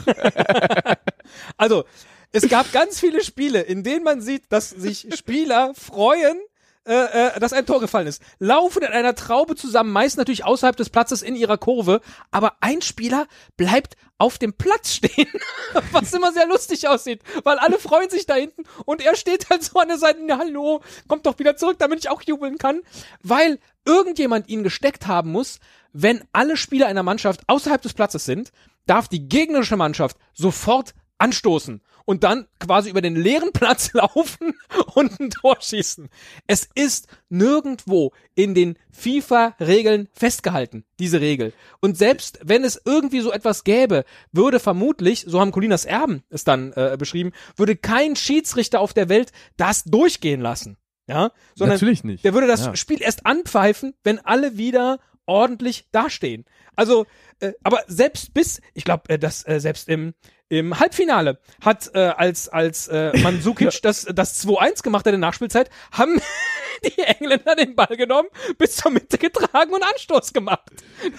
Also, 1.58 1.84
es 2.32 2.48
gab 2.48 2.72
ganz 2.72 2.98
viele 2.98 3.22
Spiele, 3.22 3.60
in 3.60 3.82
denen 3.82 4.04
man 4.04 4.22
sieht, 4.22 4.44
dass 4.48 4.70
sich 4.70 5.06
Spieler 5.14 5.72
freuen, 5.74 6.38
äh, 6.84 7.28
äh, 7.36 7.40
dass 7.40 7.52
ein 7.52 7.64
Tor 7.64 7.78
gefallen 7.78 8.08
ist. 8.08 8.20
Laufen 8.40 8.82
in 8.82 8.90
einer 8.90 9.14
Traube 9.14 9.54
zusammen, 9.54 9.92
meist 9.92 10.16
natürlich 10.16 10.44
außerhalb 10.44 10.74
des 10.74 10.90
Platzes 10.90 11.22
in 11.22 11.36
ihrer 11.36 11.56
Kurve, 11.56 12.00
aber 12.32 12.54
ein 12.60 12.82
Spieler 12.82 13.28
bleibt 13.56 13.96
auf 14.18 14.38
dem 14.38 14.52
Platz 14.52 14.94
stehen, 14.94 15.28
was 15.92 16.12
immer 16.12 16.32
sehr 16.32 16.48
lustig 16.48 16.88
aussieht, 16.88 17.20
weil 17.44 17.58
alle 17.58 17.78
freuen 17.78 18.10
sich 18.10 18.26
da 18.26 18.34
hinten 18.34 18.64
und 18.84 19.00
er 19.00 19.14
steht 19.14 19.48
halt 19.48 19.62
so 19.62 19.78
an 19.78 19.88
der 19.88 19.98
Seite, 19.98 20.18
hallo, 20.36 20.82
kommt 21.06 21.24
doch 21.26 21.38
wieder 21.38 21.56
zurück, 21.56 21.76
damit 21.78 22.00
ich 22.00 22.10
auch 22.10 22.22
jubeln 22.22 22.58
kann, 22.58 22.80
weil 23.22 23.60
irgendjemand 23.84 24.48
ihn 24.48 24.64
gesteckt 24.64 25.06
haben 25.06 25.30
muss, 25.30 25.60
wenn 25.92 26.24
alle 26.32 26.56
Spieler 26.56 26.88
einer 26.88 27.04
Mannschaft 27.04 27.42
außerhalb 27.46 27.82
des 27.82 27.94
Platzes 27.94 28.24
sind, 28.24 28.50
darf 28.86 29.06
die 29.06 29.28
gegnerische 29.28 29.76
Mannschaft 29.76 30.16
sofort 30.32 30.94
anstoßen 31.22 31.80
und 32.04 32.24
dann 32.24 32.46
quasi 32.58 32.90
über 32.90 33.00
den 33.00 33.14
leeren 33.16 33.52
Platz 33.52 33.92
laufen 33.94 34.54
und 34.94 35.20
ein 35.20 35.30
Tor 35.30 35.56
schießen. 35.60 36.08
Es 36.48 36.68
ist 36.74 37.06
nirgendwo 37.28 38.12
in 38.34 38.54
den 38.54 38.76
FIFA-Regeln 38.90 40.08
festgehalten, 40.12 40.84
diese 40.98 41.20
Regel. 41.20 41.52
Und 41.80 41.96
selbst 41.96 42.40
wenn 42.42 42.64
es 42.64 42.80
irgendwie 42.84 43.20
so 43.20 43.32
etwas 43.32 43.64
gäbe, 43.64 44.04
würde 44.32 44.58
vermutlich, 44.60 45.24
so 45.28 45.40
haben 45.40 45.52
Colinas 45.52 45.84
Erben 45.84 46.22
es 46.28 46.44
dann 46.44 46.72
äh, 46.72 46.96
beschrieben, 46.98 47.32
würde 47.56 47.76
kein 47.76 48.16
Schiedsrichter 48.16 48.80
auf 48.80 48.92
der 48.92 49.08
Welt 49.08 49.32
das 49.56 49.84
durchgehen 49.84 50.40
lassen. 50.40 50.76
Ja, 51.08 51.32
sondern 51.56 51.74
Natürlich 51.76 52.04
nicht. 52.04 52.24
der 52.24 52.32
würde 52.32 52.46
das 52.46 52.64
Ja. 52.66 52.76
Spiel 52.76 53.02
erst 53.02 53.26
anpfeifen, 53.26 53.92
wenn 54.04 54.20
alle 54.20 54.56
wieder 54.56 55.00
ordentlich 55.26 55.88
dastehen. 55.92 56.44
Also, 56.76 57.06
äh, 57.40 57.52
aber 57.62 57.80
selbst 57.86 58.34
bis, 58.34 58.60
ich 58.74 58.84
glaube, 58.84 59.08
äh, 59.08 59.18
dass 59.18 59.46
äh, 59.46 59.60
selbst 59.60 59.88
im 59.88 60.14
im 60.48 60.78
Halbfinale 60.78 61.38
hat 61.64 61.90
äh, 61.94 61.98
als 61.98 62.48
als 62.48 62.86
äh, 62.88 63.16
Mandzukic 63.22 63.80
das 63.82 64.06
das 64.12 64.46
2-1 64.46 64.82
gemacht 64.82 65.06
hat 65.06 65.14
in 65.14 65.20
der 65.20 65.28
Nachspielzeit, 65.28 65.70
haben 65.92 66.20
die 66.96 67.00
Engländer 67.02 67.54
den 67.54 67.74
Ball 67.74 67.96
genommen, 67.96 68.28
bis 68.58 68.76
zur 68.76 68.90
Mitte 68.92 69.18
getragen 69.18 69.72
und 69.72 69.82
Anstoß 69.82 70.32
gemacht. 70.32 70.70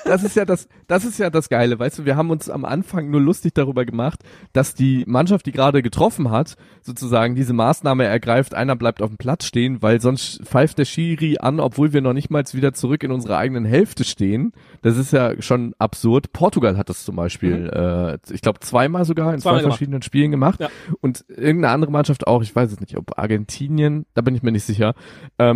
das 0.05 0.23
ist 0.23 0.35
ja 0.35 0.45
das, 0.45 0.67
das 0.87 1.05
ist 1.05 1.19
ja 1.19 1.29
das 1.29 1.49
Geile, 1.49 1.79
weißt 1.79 1.99
du, 1.99 2.05
wir 2.05 2.15
haben 2.15 2.29
uns 2.29 2.49
am 2.49 2.65
Anfang 2.65 3.09
nur 3.09 3.21
lustig 3.21 3.53
darüber 3.53 3.85
gemacht, 3.85 4.19
dass 4.53 4.73
die 4.73 5.03
Mannschaft, 5.07 5.45
die 5.45 5.51
gerade 5.51 5.81
getroffen 5.81 6.31
hat, 6.31 6.55
sozusagen 6.81 7.35
diese 7.35 7.53
Maßnahme 7.53 8.05
ergreift, 8.05 8.53
einer 8.53 8.75
bleibt 8.75 9.01
auf 9.01 9.09
dem 9.09 9.17
Platz 9.17 9.45
stehen, 9.45 9.81
weil 9.81 10.01
sonst 10.01 10.41
pfeift 10.43 10.77
der 10.77 10.85
Schiri 10.85 11.37
an, 11.39 11.59
obwohl 11.59 11.93
wir 11.93 12.01
noch 12.01 12.13
nicht 12.13 12.29
mal 12.29 12.43
wieder 12.51 12.73
zurück 12.73 13.03
in 13.03 13.11
unserer 13.11 13.37
eigenen 13.37 13.63
Hälfte 13.65 14.03
stehen. 14.03 14.51
Das 14.81 14.97
ist 14.97 15.13
ja 15.13 15.41
schon 15.41 15.73
absurd. 15.79 16.33
Portugal 16.33 16.77
hat 16.77 16.89
das 16.89 17.05
zum 17.05 17.15
Beispiel, 17.15 17.69
äh, 17.73 18.33
ich 18.33 18.41
glaube 18.41 18.59
zweimal 18.59 19.05
sogar 19.05 19.27
in 19.33 19.35
Mhm. 19.35 19.39
Zweimal 19.39 19.59
zwei 19.59 19.61
gemacht. 19.63 19.77
verschiedenen 19.77 20.01
Spielen 20.01 20.31
gemacht. 20.31 20.59
Ja. 20.59 20.69
Und 21.01 21.23
irgendeine 21.29 21.73
andere 21.73 21.91
Mannschaft 21.91 22.27
auch, 22.27 22.41
ich 22.41 22.53
weiß 22.55 22.71
es 22.71 22.79
nicht, 22.79 22.97
ob 22.97 23.17
Argentinien, 23.17 24.05
da 24.13 24.21
bin 24.21 24.35
ich 24.35 24.43
mir 24.43 24.51
nicht 24.51 24.65
sicher. 24.65 24.93
Ähm, 25.39 25.52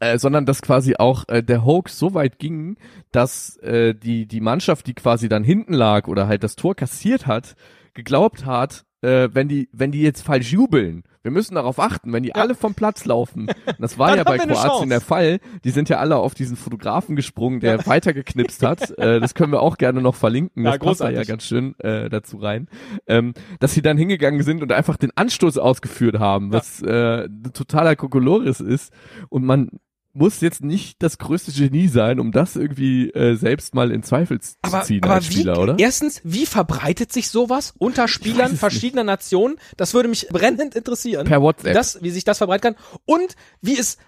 äh, 0.00 0.18
sondern 0.18 0.46
dass 0.46 0.62
quasi 0.62 0.96
auch 0.96 1.24
äh, 1.28 1.42
der 1.42 1.64
Hoax 1.64 1.98
so 1.98 2.14
weit 2.14 2.38
ging, 2.38 2.76
dass 3.12 3.56
äh, 3.58 3.94
die 3.94 4.26
die 4.26 4.40
Mannschaft, 4.40 4.86
die 4.86 4.94
quasi 4.94 5.28
dann 5.28 5.44
hinten 5.44 5.72
lag 5.72 6.08
oder 6.08 6.26
halt 6.28 6.44
das 6.44 6.56
Tor 6.56 6.74
kassiert 6.74 7.26
hat, 7.26 7.56
geglaubt 7.94 8.46
hat, 8.46 8.84
äh, 9.02 9.28
wenn 9.32 9.48
die 9.48 9.68
wenn 9.72 9.92
die 9.92 10.02
jetzt 10.02 10.22
falsch 10.22 10.52
jubeln, 10.52 11.04
wir 11.22 11.30
müssen 11.30 11.56
darauf 11.56 11.78
achten, 11.78 12.12
wenn 12.12 12.22
die 12.22 12.34
alle 12.34 12.54
vom 12.54 12.74
Platz 12.74 13.04
laufen. 13.04 13.48
Das 13.78 13.98
war 13.98 14.16
ja 14.16 14.24
bei 14.24 14.38
Kroatien 14.38 14.88
der 14.88 15.00
Fall. 15.00 15.40
Die 15.64 15.70
sind 15.70 15.88
ja 15.88 15.98
alle 15.98 16.16
auf 16.16 16.34
diesen 16.34 16.56
Fotografen 16.56 17.16
gesprungen, 17.16 17.60
der 17.60 17.86
weitergeknipst 17.86 18.62
hat. 18.62 18.78
Äh, 18.98 19.20
das 19.20 19.34
können 19.34 19.52
wir 19.52 19.60
auch 19.60 19.76
gerne 19.76 20.00
noch 20.00 20.14
verlinken. 20.14 20.64
Ja, 20.64 20.72
Das 20.72 20.80
passt 20.80 21.00
da 21.02 21.10
ja 21.10 21.22
ganz 21.22 21.44
schön 21.44 21.78
äh, 21.78 22.08
dazu 22.08 22.38
rein. 22.38 22.68
Ähm, 23.06 23.32
dass 23.60 23.74
sie 23.74 23.82
dann 23.82 23.96
hingegangen 23.96 24.42
sind 24.42 24.62
und 24.62 24.72
einfach 24.72 24.96
den 24.96 25.12
Anstoß 25.14 25.58
ausgeführt 25.58 26.18
haben, 26.18 26.52
was 26.52 26.82
äh, 26.82 27.28
totaler 27.52 27.96
Kokolores 27.96 28.60
ist. 28.60 28.92
Und 29.28 29.44
man 29.44 29.70
muss 30.18 30.40
jetzt 30.40 30.62
nicht 30.62 31.02
das 31.02 31.18
größte 31.18 31.52
Genie 31.52 31.88
sein, 31.88 32.20
um 32.20 32.32
das 32.32 32.56
irgendwie 32.56 33.10
äh, 33.10 33.36
selbst 33.36 33.74
mal 33.74 33.90
in 33.90 34.02
Zweifel 34.02 34.40
zu 34.40 34.56
Aber, 34.62 34.82
ziehen 34.82 35.02
aber 35.02 35.14
als 35.14 35.26
Spieler, 35.26 35.56
wie, 35.56 35.60
oder? 35.60 35.76
erstens, 35.78 36.20
wie 36.24 36.46
verbreitet 36.46 37.12
sich 37.12 37.30
sowas 37.30 37.74
unter 37.78 38.08
Spielern 38.08 38.56
verschiedener 38.56 39.04
Nationen? 39.04 39.56
Das 39.76 39.94
würde 39.94 40.08
mich 40.08 40.28
brennend 40.28 40.74
interessieren. 40.74 41.26
Per 41.26 41.40
WhatsApp. 41.40 41.74
Das, 41.74 42.02
wie 42.02 42.10
sich 42.10 42.24
das 42.24 42.38
verbreiten 42.38 42.74
kann. 42.74 42.84
Und 43.06 43.36
wie 43.60 43.78
es, 43.78 43.98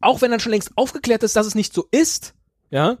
auch 0.00 0.20
wenn 0.22 0.30
dann 0.30 0.40
schon 0.40 0.52
längst 0.52 0.72
aufgeklärt 0.76 1.22
ist, 1.22 1.36
dass 1.36 1.46
es 1.46 1.54
nicht 1.54 1.72
so 1.72 1.86
ist, 1.90 2.34
ja, 2.70 2.98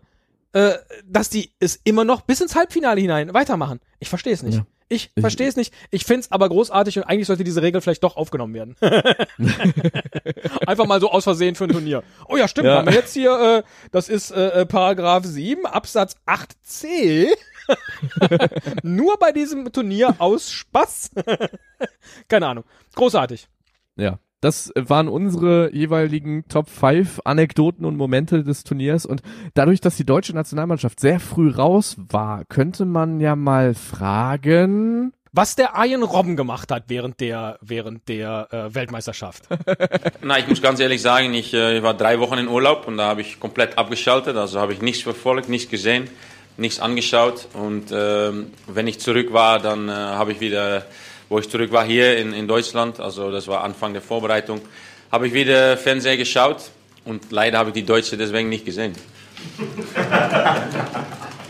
äh, 0.52 0.74
dass 1.06 1.30
die 1.30 1.52
es 1.60 1.80
immer 1.84 2.04
noch 2.04 2.22
bis 2.22 2.40
ins 2.40 2.54
Halbfinale 2.54 3.00
hinein 3.00 3.34
weitermachen. 3.34 3.80
Ich 3.98 4.08
verstehe 4.08 4.32
es 4.32 4.42
nicht. 4.42 4.58
Ja. 4.58 4.66
Ich 4.90 5.10
verstehe 5.18 5.48
es 5.48 5.56
nicht. 5.56 5.74
Ich 5.90 6.04
find's 6.04 6.32
aber 6.32 6.48
großartig 6.48 6.96
und 6.96 7.04
eigentlich 7.04 7.26
sollte 7.26 7.44
diese 7.44 7.60
Regel 7.60 7.80
vielleicht 7.82 8.02
doch 8.02 8.16
aufgenommen 8.16 8.54
werden. 8.54 8.76
Einfach 10.66 10.86
mal 10.86 11.00
so 11.00 11.10
aus 11.10 11.24
Versehen 11.24 11.54
für 11.54 11.64
ein 11.64 11.70
Turnier. 11.70 12.02
Oh 12.26 12.36
ja, 12.36 12.48
stimmt. 12.48 12.68
Ja. 12.68 12.78
Haben 12.78 12.86
wir 12.86 12.94
jetzt 12.94 13.12
hier, 13.12 13.64
äh, 13.64 13.88
das 13.90 14.08
ist 14.08 14.30
äh, 14.30 14.62
äh, 14.62 14.66
Paragraph 14.66 15.24
7, 15.24 15.66
Absatz 15.66 16.16
8c. 16.26 17.28
Nur 18.82 19.18
bei 19.18 19.32
diesem 19.32 19.70
Turnier 19.72 20.14
aus 20.18 20.50
Spaß. 20.50 21.10
Keine 22.28 22.46
Ahnung. 22.46 22.64
Großartig. 22.94 23.46
Ja. 23.96 24.18
Das 24.40 24.72
waren 24.76 25.08
unsere 25.08 25.74
jeweiligen 25.74 26.46
Top 26.48 26.68
5 26.68 27.22
Anekdoten 27.24 27.84
und 27.84 27.96
Momente 27.96 28.44
des 28.44 28.62
Turniers. 28.62 29.04
Und 29.04 29.22
dadurch, 29.54 29.80
dass 29.80 29.96
die 29.96 30.06
deutsche 30.06 30.32
Nationalmannschaft 30.32 31.00
sehr 31.00 31.18
früh 31.18 31.50
raus 31.50 31.96
war, 31.98 32.44
könnte 32.44 32.84
man 32.84 33.18
ja 33.18 33.34
mal 33.34 33.74
fragen. 33.74 35.12
Was 35.32 35.56
der 35.56 35.72
Ian 35.76 36.04
Robben 36.04 36.36
gemacht 36.36 36.70
hat 36.70 36.84
während 36.86 37.20
der, 37.20 37.58
während 37.60 38.08
der 38.08 38.48
äh, 38.50 38.74
Weltmeisterschaft. 38.74 39.44
Na, 40.22 40.38
ich 40.38 40.48
muss 40.48 40.62
ganz 40.62 40.80
ehrlich 40.80 41.02
sagen, 41.02 41.34
ich, 41.34 41.52
äh, 41.52 41.78
ich 41.78 41.82
war 41.82 41.94
drei 41.94 42.18
Wochen 42.20 42.38
in 42.38 42.48
Urlaub 42.48 42.86
und 42.86 42.96
da 42.96 43.08
habe 43.08 43.20
ich 43.20 43.38
komplett 43.40 43.76
abgeschaltet. 43.76 44.36
Also 44.36 44.60
habe 44.60 44.72
ich 44.72 44.80
nichts 44.80 45.02
verfolgt, 45.02 45.48
nichts 45.48 45.68
gesehen, 45.68 46.08
nichts 46.56 46.80
angeschaut. 46.80 47.48
Und 47.54 47.92
ähm, 47.92 48.52
wenn 48.68 48.86
ich 48.86 49.00
zurück 49.00 49.32
war, 49.32 49.58
dann 49.58 49.88
äh, 49.88 49.92
habe 49.92 50.32
ich 50.32 50.40
wieder, 50.40 50.86
wo 51.28 51.38
ich 51.38 51.48
zurück 51.48 51.72
war 51.72 51.84
hier 51.84 52.16
in, 52.18 52.32
in 52.32 52.48
Deutschland, 52.48 53.00
also 53.00 53.30
das 53.30 53.46
war 53.48 53.64
Anfang 53.64 53.92
der 53.92 54.02
Vorbereitung, 54.02 54.60
habe 55.10 55.26
ich 55.26 55.34
wieder 55.34 55.76
Fernseher 55.76 56.16
geschaut 56.16 56.70
und 57.04 57.30
leider 57.30 57.58
habe 57.58 57.70
ich 57.70 57.74
die 57.74 57.84
Deutsche 57.84 58.16
deswegen 58.16 58.48
nicht 58.48 58.64
gesehen. 58.64 58.94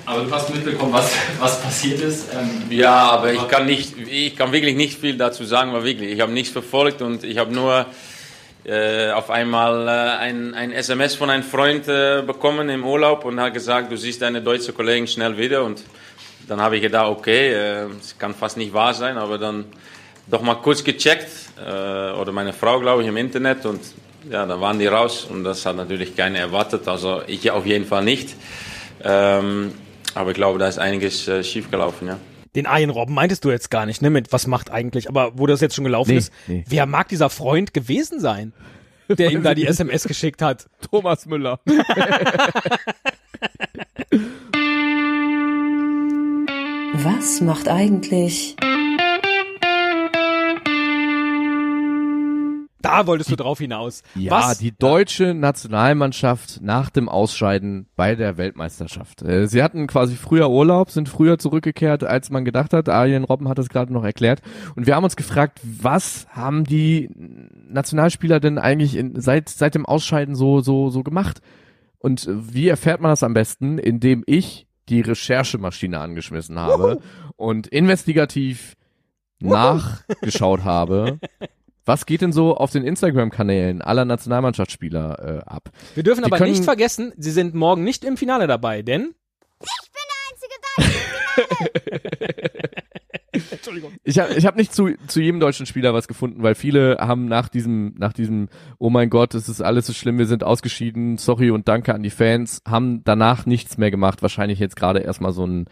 Aber 0.09 0.23
du 0.23 0.31
hast 0.31 0.55
mitbekommen, 0.55 0.95
was, 0.95 1.13
was 1.39 1.61
passiert 1.61 2.01
ist. 2.01 2.29
Ähm, 2.33 2.63
Ja, 2.71 3.11
aber 3.11 3.31
ich 3.31 3.47
kann 3.47 3.67
nicht, 3.67 3.93
ich 4.11 4.35
kann 4.37 4.53
wirklich 4.53 4.75
nicht 4.75 4.99
viel 4.99 5.19
dazu 5.19 5.45
sagen, 5.45 5.75
weil 5.75 5.85
wirklich, 5.85 6.11
ich 6.11 6.23
habe 6.23 6.33
nichts 6.33 6.51
verfolgt 6.51 7.03
und 7.03 7.25
ich 7.25 7.37
habe 7.37 7.53
nur 7.53 7.85
äh, 8.65 9.11
auf 9.11 9.29
einmal 9.29 9.87
äh, 9.87 9.91
ein, 9.91 10.55
ein 10.55 10.73
SMS 10.73 11.15
von 11.15 11.29
einem 11.29 11.43
Freund 11.43 11.89
äh, 11.89 12.23
bekommen 12.23 12.71
im 12.71 12.87
Urlaub 12.87 13.27
und 13.27 13.39
hat 13.39 13.53
gesagt, 13.53 13.93
du 13.93 13.99
siehst 13.99 14.23
deine 14.23 14.41
deutsche 14.41 14.73
Kollegen 14.73 15.07
schnell 15.07 15.37
wieder 15.37 15.63
und 15.63 15.83
dann 16.49 16.61
habe 16.61 16.77
ich 16.77 16.83
gedacht, 16.83 17.07
okay, 17.07 17.53
äh, 17.53 17.87
es 18.01 18.17
kann 18.19 18.35
fast 18.35 18.57
nicht 18.57 18.73
wahr 18.73 18.95
sein, 18.95 19.19
aber 19.19 19.39
dann 19.39 19.67
doch 20.27 20.43
mal 20.43 20.57
kurz 20.57 20.83
gecheckt 20.83 21.29
äh, 21.59 22.13
oder 22.13 22.33
meine 22.33 22.53
Frau, 22.53 22.81
glaube 22.81 23.03
ich, 23.03 23.09
im 23.09 23.17
Internet 23.17 23.65
und 23.67 23.81
ja, 24.29 24.45
dann 24.47 24.61
waren 24.61 24.79
die 24.79 24.87
raus 24.87 25.25
und 25.31 25.45
das 25.45 25.65
hat 25.65 25.77
natürlich 25.77 26.17
keiner 26.17 26.39
erwartet, 26.39 26.89
also 26.89 27.23
ich 27.27 27.51
auf 27.51 27.65
jeden 27.67 27.85
Fall 27.87 28.05
nicht. 28.05 28.35
Ähm, 29.03 29.73
aber 30.15 30.31
ich 30.31 30.37
glaube, 30.37 30.59
da 30.59 30.67
ist 30.69 30.79
einiges 30.79 31.29
äh, 31.29 31.45
schiefgelaufen, 31.45 32.09
ja. 32.09 32.19
Den 32.57 32.65
Ian 32.65 32.91
Robben 32.91 33.15
meintest 33.15 33.45
du 33.45 33.51
jetzt 33.51 33.71
gar 33.71 33.87
nicht, 33.87 34.03
ne? 34.03 34.11
Mit 34.11 34.33
was 34.33 34.47
macht 34.47 34.71
eigentlich? 34.71 35.09
Aber 35.09 35.33
wo 35.39 35.47
das 35.47 35.61
jetzt 35.61 35.75
schon 35.77 35.85
gelaufen 35.85 36.13
Nee, 36.13 36.17
ist, 36.17 36.33
nee. 36.47 36.65
wer 36.67 36.87
mag 36.87 37.09
dieser 37.09 37.31
Freund 37.31 37.73
gewesen 37.75 38.19
sein, 38.21 38.53
der 39.09 39.31
ihm 39.31 39.43
da 39.43 39.55
die 39.55 39.67
SMS 39.69 40.05
geschickt 40.05 40.43
hat? 40.43 40.67
Thomas 40.91 41.27
Müller. 41.27 41.61
Was 47.05 47.41
macht 47.41 47.69
eigentlich 47.69 48.57
Da 52.81 53.07
wolltest 53.07 53.31
du 53.31 53.37
drauf 53.37 53.59
hinaus. 53.59 54.03
Ja, 54.15 54.33
was? 54.33 54.59
die 54.59 54.73
deutsche 54.73 55.35
Nationalmannschaft 55.35 56.61
nach 56.63 56.91
dem 56.91 57.09
Ausscheiden 57.09 57.87
bei 57.97 58.15
der 58.15 58.37
Weltmeisterschaft. 58.37 59.23
Äh, 59.23 59.47
Sie 59.47 59.63
hatten 59.63 59.87
quasi 59.87 60.15
früher 60.15 60.49
Urlaub, 60.49 60.91
sind 60.91 61.09
früher 61.09 61.39
zurückgekehrt, 61.39 62.05
als 62.05 62.31
man 62.31 62.45
gedacht 62.45 62.73
hat. 62.73 62.89
Arjen 62.89 63.25
Robben 63.25 63.49
hat 63.49 63.59
es 63.59 63.69
gerade 63.69 63.93
noch 63.93 64.05
erklärt. 64.05 64.43
Und 64.77 64.87
wir 64.87 64.95
haben 64.95 65.05
uns 65.05 65.17
gefragt, 65.17 65.61
was 65.63 66.27
haben 66.31 66.65
die 66.65 67.11
Nationalspieler 67.69 68.41
denn 68.41 68.59
eigentlich 68.59 68.97
in, 68.97 69.21
seit, 69.21 69.49
seit 69.49 69.75
dem 69.75 69.87
Ausscheiden 69.87 70.35
so, 70.35 70.61
so, 70.61 70.89
so 70.89 71.03
gemacht? 71.03 71.43
Und 71.99 72.27
äh, 72.27 72.55
wie 72.55 72.69
erfährt 72.69 73.01
man 73.01 73.11
das 73.11 73.23
am 73.23 73.35
besten? 73.35 73.79
Indem 73.79 74.23
ich 74.27 74.68
die 74.89 75.01
Recherchemaschine 75.01 75.99
angeschmissen 75.99 76.59
habe 76.59 77.01
und 77.37 77.67
investigativ 77.69 78.75
nachgeschaut 79.41 80.65
habe. 80.65 81.19
Was 81.85 82.05
geht 82.05 82.21
denn 82.21 82.33
so 82.33 82.55
auf 82.55 82.71
den 82.71 82.85
Instagram-Kanälen 82.85 83.81
aller 83.81 84.05
Nationalmannschaftsspieler 84.05 85.39
äh, 85.39 85.45
ab? 85.47 85.71
Wir 85.95 86.03
dürfen 86.03 86.23
die 86.23 86.31
aber 86.31 86.45
nicht 86.45 86.65
vergessen, 86.65 87.15
sie 87.17 87.31
sind 87.31 87.55
morgen 87.55 87.83
nicht 87.83 88.05
im 88.05 88.19
Finale 88.19 88.47
dabei, 88.47 88.83
denn 88.83 89.15
Entschuldigung. 93.51 93.93
Ich 94.05 94.19
habe 94.19 94.35
ich 94.35 94.47
hab 94.47 94.57
nicht 94.57 94.73
zu, 94.73 94.91
zu 95.07 95.21
jedem 95.21 95.41
deutschen 95.41 95.67
Spieler 95.67 95.93
was 95.93 96.09
gefunden, 96.09 96.43
weil 96.43 96.55
viele 96.55 96.97
haben 96.99 97.27
nach 97.27 97.49
diesem, 97.49 97.95
nach 97.99 98.13
diesem, 98.13 98.49
oh 98.79 98.91
mein 98.91 99.11
Gott, 99.11 99.35
es 99.35 99.49
ist 99.49 99.61
alles 99.61 99.87
so 99.87 99.93
schlimm, 99.93 100.19
wir 100.19 100.27
sind 100.27 100.45
ausgeschieden, 100.45 101.19
sorry 101.19 101.51
und 101.51 101.69
danke 101.69 101.95
an 101.95 102.03
die 102.03 102.11
Fans, 102.11 102.63
haben 102.67 103.05
danach 103.05 103.45
nichts 103.45 103.77
mehr 103.77 103.91
gemacht. 103.91 104.23
Wahrscheinlich 104.23 104.59
jetzt 104.59 104.77
gerade 104.77 105.01
erstmal 105.01 105.33
so 105.33 105.47
ein, 105.47 105.67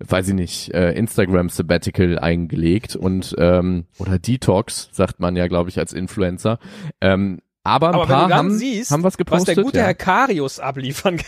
weiß 0.00 0.28
ich 0.28 0.34
nicht, 0.34 0.74
äh, 0.74 0.92
Instagram-Sabbatical 0.92 2.18
eingelegt 2.18 2.94
und 2.96 3.34
ähm, 3.38 3.86
oder 3.98 4.18
Detox, 4.18 4.90
sagt 4.92 5.18
man 5.18 5.34
ja, 5.34 5.46
glaube 5.48 5.70
ich, 5.70 5.78
als 5.78 5.92
Influencer. 5.92 6.58
Ähm, 7.00 7.40
aber 7.64 7.90
ein 7.90 7.94
Aber 7.94 8.06
paar 8.06 8.30
haben, 8.30 8.52
siehst, 8.52 8.90
haben 8.90 9.04
was 9.04 9.16
gepostet. 9.16 9.48
was 9.48 9.54
der 9.54 9.64
gute 9.64 9.78
ja. 9.78 9.84
Herr 9.84 9.94
Karius 9.94 10.58
abliefern 10.58 11.16
kann, 11.16 11.26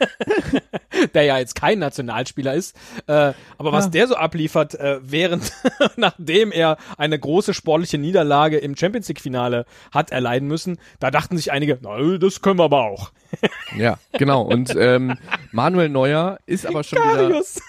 der 1.14 1.22
ja 1.24 1.38
jetzt 1.38 1.54
kein 1.54 1.78
Nationalspieler 1.78 2.54
ist, 2.54 2.76
äh, 3.06 3.32
aber 3.58 3.72
was 3.72 3.86
Ja. 3.86 3.90
der 3.90 4.08
so 4.08 4.16
abliefert, 4.16 4.74
äh, 4.74 4.98
während, 5.02 5.52
nachdem 5.96 6.52
er 6.52 6.76
eine 6.98 7.18
große 7.18 7.54
sportliche 7.54 7.98
Niederlage 7.98 8.58
im 8.58 8.76
Champions 8.76 9.08
League 9.08 9.20
Finale 9.20 9.66
hat 9.92 10.10
erleiden 10.12 10.48
müssen, 10.48 10.78
da 11.00 11.10
dachten 11.10 11.36
sich 11.36 11.52
einige, 11.52 11.78
na, 11.82 12.18
das 12.18 12.42
können 12.42 12.58
wir 12.58 12.64
aber 12.64 12.84
auch. 12.84 13.12
Ja, 13.76 13.98
genau. 14.12 14.42
Und 14.42 14.74
ähm, 14.78 15.18
Manuel 15.52 15.88
Neuer 15.88 16.38
ist 16.46 16.64
aber 16.64 16.84
schon 16.84 16.98
wieder. 17.00 17.28
Karius. 17.28 17.60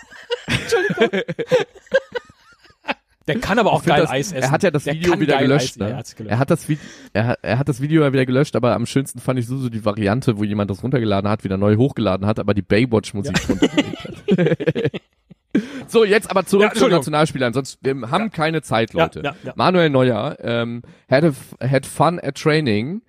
Entschuldigung. 0.47 1.21
Der 3.27 3.39
kann 3.39 3.59
aber 3.59 3.73
auch 3.73 3.83
geil 3.83 4.01
das, 4.01 4.09
Eis 4.09 4.31
essen. 4.31 4.43
Er 4.43 4.51
hat 4.51 4.63
ja 4.63 4.71
das 4.71 4.85
Der 4.85 4.93
Video 4.95 5.19
wieder 5.19 5.37
gelöscht, 5.39 5.77
Ja, 5.77 5.87
er 5.87 5.95
ne? 5.97 6.03
gelöscht. 6.15 6.31
Er 6.31 6.39
hat 6.39 6.49
das 6.49 6.67
Video, 6.69 6.83
er, 7.13 7.37
er 7.41 7.59
hat 7.59 7.67
das 7.69 7.81
Video 7.81 8.03
ja 8.03 8.13
wieder 8.13 8.25
gelöscht, 8.25 8.55
aber 8.55 8.73
am 8.75 8.85
schönsten 8.85 9.19
fand 9.19 9.39
ich 9.39 9.47
so, 9.47 9.57
so 9.57 9.69
die 9.69 9.83
Variante, 9.85 10.37
wo 10.37 10.43
jemand 10.43 10.71
das 10.71 10.81
runtergeladen 10.83 11.29
hat, 11.29 11.43
wieder 11.43 11.57
neu 11.57 11.75
hochgeladen 11.75 12.25
hat, 12.25 12.39
aber 12.39 12.53
die 12.53 12.61
Baywatch-Musik 12.61 13.37
hat. 13.37 14.91
so, 15.87 16.03
jetzt 16.05 16.29
aber 16.29 16.41
Ja, 16.41 16.45
zurück 16.45 16.47
zu 16.47 16.57
den 16.57 16.63
Entschuldigung. 16.69 16.99
Nationalspielern, 16.99 17.53
sonst 17.53 17.79
wir 17.81 18.11
haben 18.11 18.31
keine 18.31 18.61
Zeit, 18.61 18.93
Ja, 18.93 19.03
Leute. 19.03 19.21
ja, 19.23 19.35
ja. 19.43 19.53
Manuel 19.55 19.89
Neuer 19.89 20.37
ähm, 20.41 20.81
had, 21.09 21.23
a, 21.23 21.31
had 21.65 21.85
fun 21.85 22.19
at 22.21 22.35
training. 22.35 23.01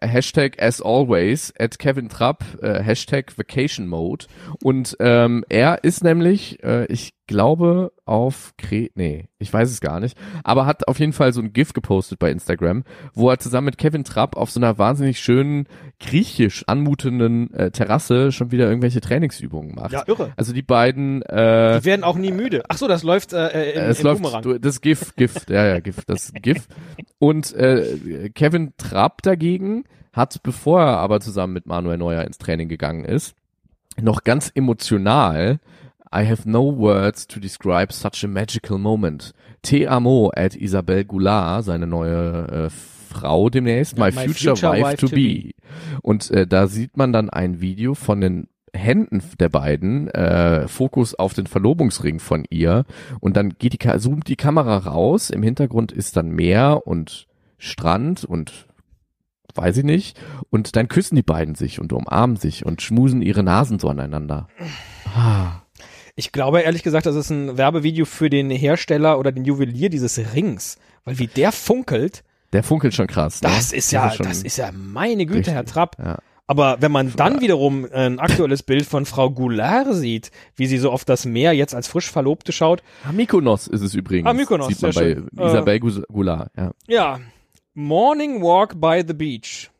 Hashtag 0.00 0.62
as 0.62 0.80
always 0.80 1.52
at 1.58 1.80
Kevin 1.80 2.08
Trapp, 2.08 2.44
äh, 2.62 2.80
Hashtag 2.80 3.36
Vacation 3.36 3.88
Mode. 3.88 4.26
Und 4.62 4.96
ähm, 5.00 5.44
er 5.48 5.82
ist 5.82 6.04
nämlich, 6.04 6.62
äh, 6.62 6.86
ich 6.86 7.10
glaube, 7.30 7.92
auf 8.04 8.54
Kre 8.58 8.90
nee, 8.96 9.28
ich 9.38 9.52
weiß 9.52 9.70
es 9.70 9.80
gar 9.80 10.00
nicht, 10.00 10.18
aber 10.42 10.66
hat 10.66 10.88
auf 10.88 10.98
jeden 10.98 11.12
Fall 11.12 11.32
so 11.32 11.40
ein 11.40 11.52
GIF 11.52 11.72
gepostet 11.72 12.18
bei 12.18 12.30
Instagram, 12.30 12.82
wo 13.14 13.30
er 13.30 13.38
zusammen 13.38 13.66
mit 13.66 13.78
Kevin 13.78 14.02
Trapp 14.02 14.36
auf 14.36 14.50
so 14.50 14.58
einer 14.58 14.78
wahnsinnig 14.78 15.20
schönen, 15.20 15.66
griechisch 16.00 16.64
anmutenden 16.66 17.54
äh, 17.54 17.70
Terrasse 17.70 18.32
schon 18.32 18.50
wieder 18.50 18.68
irgendwelche 18.68 19.00
Trainingsübungen 19.00 19.76
macht. 19.76 19.92
Ja, 19.92 20.02
irre. 20.08 20.32
Also 20.36 20.52
die 20.52 20.62
beiden 20.62 21.22
äh, 21.22 21.78
Die 21.78 21.84
werden 21.84 22.02
auch 22.04 22.16
nie 22.16 22.32
müde. 22.32 22.64
Ach 22.68 22.76
so, 22.76 22.88
das 22.88 23.04
läuft 23.04 23.32
äh, 23.32 23.72
im, 23.74 23.90
es 23.90 24.00
im 24.00 24.06
läuft 24.06 24.22
Boomerang. 24.22 24.42
du- 24.42 24.58
das 24.58 24.80
GIF, 24.80 25.14
GIF, 25.14 25.46
ja, 25.48 25.66
ja, 25.66 25.80
GIF, 25.80 26.04
das 26.06 26.32
GIF. 26.34 26.66
Und 27.20 27.54
äh, 27.54 28.30
Kevin 28.34 28.72
Trapp 28.76 29.22
dagegen 29.22 29.84
hat, 30.12 30.42
bevor 30.42 30.80
er 30.80 30.98
aber 30.98 31.20
zusammen 31.20 31.52
mit 31.52 31.66
Manuel 31.66 31.96
Neuer 31.98 32.24
ins 32.24 32.38
Training 32.38 32.68
gegangen 32.68 33.04
ist, 33.04 33.34
noch 34.00 34.24
ganz 34.24 34.50
emotional 34.54 35.60
I 36.12 36.24
have 36.28 36.44
no 36.48 36.62
words 36.76 37.26
to 37.28 37.40
describe 37.40 37.92
such 37.92 38.24
a 38.24 38.28
magical 38.28 38.78
moment. 38.78 39.32
Te 39.62 39.86
amo 39.86 40.30
at 40.34 40.56
Isabelle 40.56 41.04
Goulart, 41.04 41.64
seine 41.64 41.86
neue 41.86 42.48
äh, 42.66 42.70
Frau 42.70 43.48
demnächst, 43.50 43.96
my, 43.98 44.06
my 44.12 44.26
future, 44.26 44.56
future 44.56 44.72
wife, 44.72 44.84
wife 44.84 44.96
to 44.98 45.08
to 45.08 45.14
be. 45.14 45.50
Und 46.02 46.30
äh, 46.30 46.46
da 46.46 46.66
sieht 46.66 46.96
man 46.96 47.12
dann 47.12 47.30
ein 47.30 47.60
Video 47.60 47.94
von 47.94 48.20
den 48.20 48.48
Händen 48.72 49.20
der 49.40 49.48
beiden, 49.48 50.08
äh, 50.08 50.68
Fokus 50.68 51.14
auf 51.16 51.34
den 51.34 51.46
Verlobungsring 51.48 52.20
von 52.20 52.44
ihr 52.50 52.84
und 53.18 53.36
dann 53.36 53.50
geht 53.58 53.72
die, 53.72 53.78
Ka- 53.78 53.98
zoomt 53.98 54.28
die 54.28 54.36
Kamera 54.36 54.78
raus, 54.78 55.30
im 55.30 55.42
Hintergrund 55.42 55.90
ist 55.90 56.16
dann 56.16 56.30
Meer 56.30 56.86
und 56.86 57.26
Strand 57.58 58.24
und 58.24 58.68
weiß 59.56 59.76
ich 59.78 59.84
nicht 59.84 60.20
und 60.50 60.76
dann 60.76 60.86
küssen 60.86 61.16
die 61.16 61.22
beiden 61.24 61.56
sich 61.56 61.80
und 61.80 61.92
umarmen 61.92 62.36
sich 62.36 62.64
und 62.64 62.80
schmusen 62.80 63.22
ihre 63.22 63.42
Nasen 63.42 63.80
so 63.80 63.88
aneinander. 63.88 64.46
Ah. 65.16 65.62
Ich 66.16 66.32
glaube 66.32 66.60
ehrlich 66.60 66.82
gesagt, 66.82 67.06
das 67.06 67.16
ist 67.16 67.30
ein 67.30 67.56
Werbevideo 67.56 68.04
für 68.04 68.30
den 68.30 68.50
Hersteller 68.50 69.18
oder 69.18 69.32
den 69.32 69.44
Juwelier 69.44 69.88
dieses 69.90 70.18
Rings. 70.34 70.76
Weil 71.04 71.18
wie 71.18 71.26
der 71.28 71.52
funkelt, 71.52 72.22
Der 72.52 72.62
funkelt 72.62 72.94
schon 72.94 73.06
krass. 73.06 73.40
Ne? 73.42 73.48
das 73.48 73.72
ist 73.72 73.90
ja, 73.92 74.10
schon 74.12 74.26
das 74.26 74.42
ist 74.42 74.56
ja 74.58 74.70
meine 74.72 75.24
Güte, 75.26 75.38
richtig, 75.38 75.54
Herr 75.54 75.64
Trapp. 75.64 75.96
Ja. 75.98 76.18
Aber 76.46 76.78
wenn 76.80 76.90
man 76.90 77.14
dann 77.14 77.40
wiederum 77.40 77.86
ein 77.92 78.18
aktuelles 78.18 78.64
Bild 78.64 78.84
von 78.84 79.06
Frau 79.06 79.30
Goulart 79.30 79.94
sieht, 79.94 80.32
wie 80.56 80.66
sie 80.66 80.78
so 80.78 80.90
auf 80.90 81.04
das 81.04 81.24
Meer 81.24 81.52
jetzt 81.52 81.76
als 81.76 81.86
frisch 81.86 82.10
Verlobte 82.10 82.50
schaut, 82.50 82.82
Ah, 83.08 83.12
Mykonos 83.12 83.68
ist 83.68 83.82
es 83.82 83.94
übrigens. 83.94 84.26
Ah, 84.28 84.32
Mykonos, 84.32 84.66
Sieht 84.66 84.82
man 84.82 84.90
sehr 84.92 85.02
bei 85.02 85.14
schön. 85.14 85.28
Isabelle 85.46 85.78
Gus- 85.80 86.02
Goulart. 86.12 86.50
Ja. 86.56 86.72
ja, 86.88 87.20
Morning 87.74 88.42
Walk 88.42 88.80
by 88.80 89.02
the 89.06 89.14
Beach. 89.14 89.70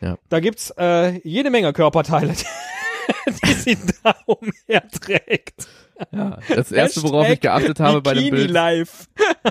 Ja. 0.00 0.18
Da 0.28 0.40
gibt's 0.40 0.70
äh, 0.76 1.18
jede 1.26 1.50
Menge 1.50 1.72
Körperteile, 1.72 2.34
die 3.44 3.52
sie 3.52 3.78
da 4.02 4.14
umherträgt. 4.26 5.66
ja. 6.12 6.38
Das 6.54 6.72
erste, 6.72 7.02
worauf 7.02 7.28
ich 7.28 7.40
geachtet 7.40 7.80
habe 7.80 8.02
bei 8.02 8.14
dem 8.14 8.30
Bild, 8.30 8.50
Life. 8.50 9.06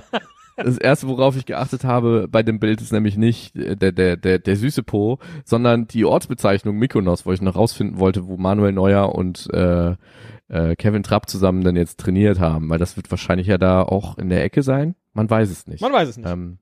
das 0.57 0.77
erste, 0.77 1.07
worauf 1.07 1.35
ich 1.35 1.45
geachtet 1.45 1.83
habe 1.83 2.27
bei 2.29 2.43
dem 2.43 2.59
Bild, 2.59 2.81
ist 2.81 2.91
nämlich 2.91 3.17
nicht 3.17 3.55
äh, 3.55 3.75
der, 3.75 3.91
der, 3.91 4.17
der, 4.17 4.39
der 4.39 4.55
süße 4.55 4.83
Po, 4.83 5.19
sondern 5.43 5.87
die 5.87 6.05
Ortsbezeichnung 6.05 6.77
Mykonos, 6.77 7.25
wo 7.25 7.33
ich 7.33 7.41
noch 7.41 7.55
rausfinden 7.55 7.99
wollte, 7.99 8.27
wo 8.27 8.37
Manuel 8.37 8.71
Neuer 8.71 9.13
und 9.13 9.47
äh, 9.53 9.95
äh, 10.47 10.75
Kevin 10.75 11.03
Trapp 11.03 11.29
zusammen 11.29 11.63
dann 11.63 11.75
jetzt 11.75 11.99
trainiert 11.99 12.39
haben, 12.39 12.69
weil 12.69 12.79
das 12.79 12.97
wird 12.97 13.09
wahrscheinlich 13.11 13.47
ja 13.47 13.57
da 13.57 13.81
auch 13.81 14.17
in 14.17 14.29
der 14.29 14.43
Ecke 14.43 14.63
sein. 14.63 14.95
Man 15.13 15.29
weiß 15.29 15.49
es 15.49 15.67
nicht. 15.67 15.81
Man 15.81 15.93
weiß 15.93 16.09
es 16.09 16.17
nicht. 16.17 16.29
Ähm, 16.29 16.59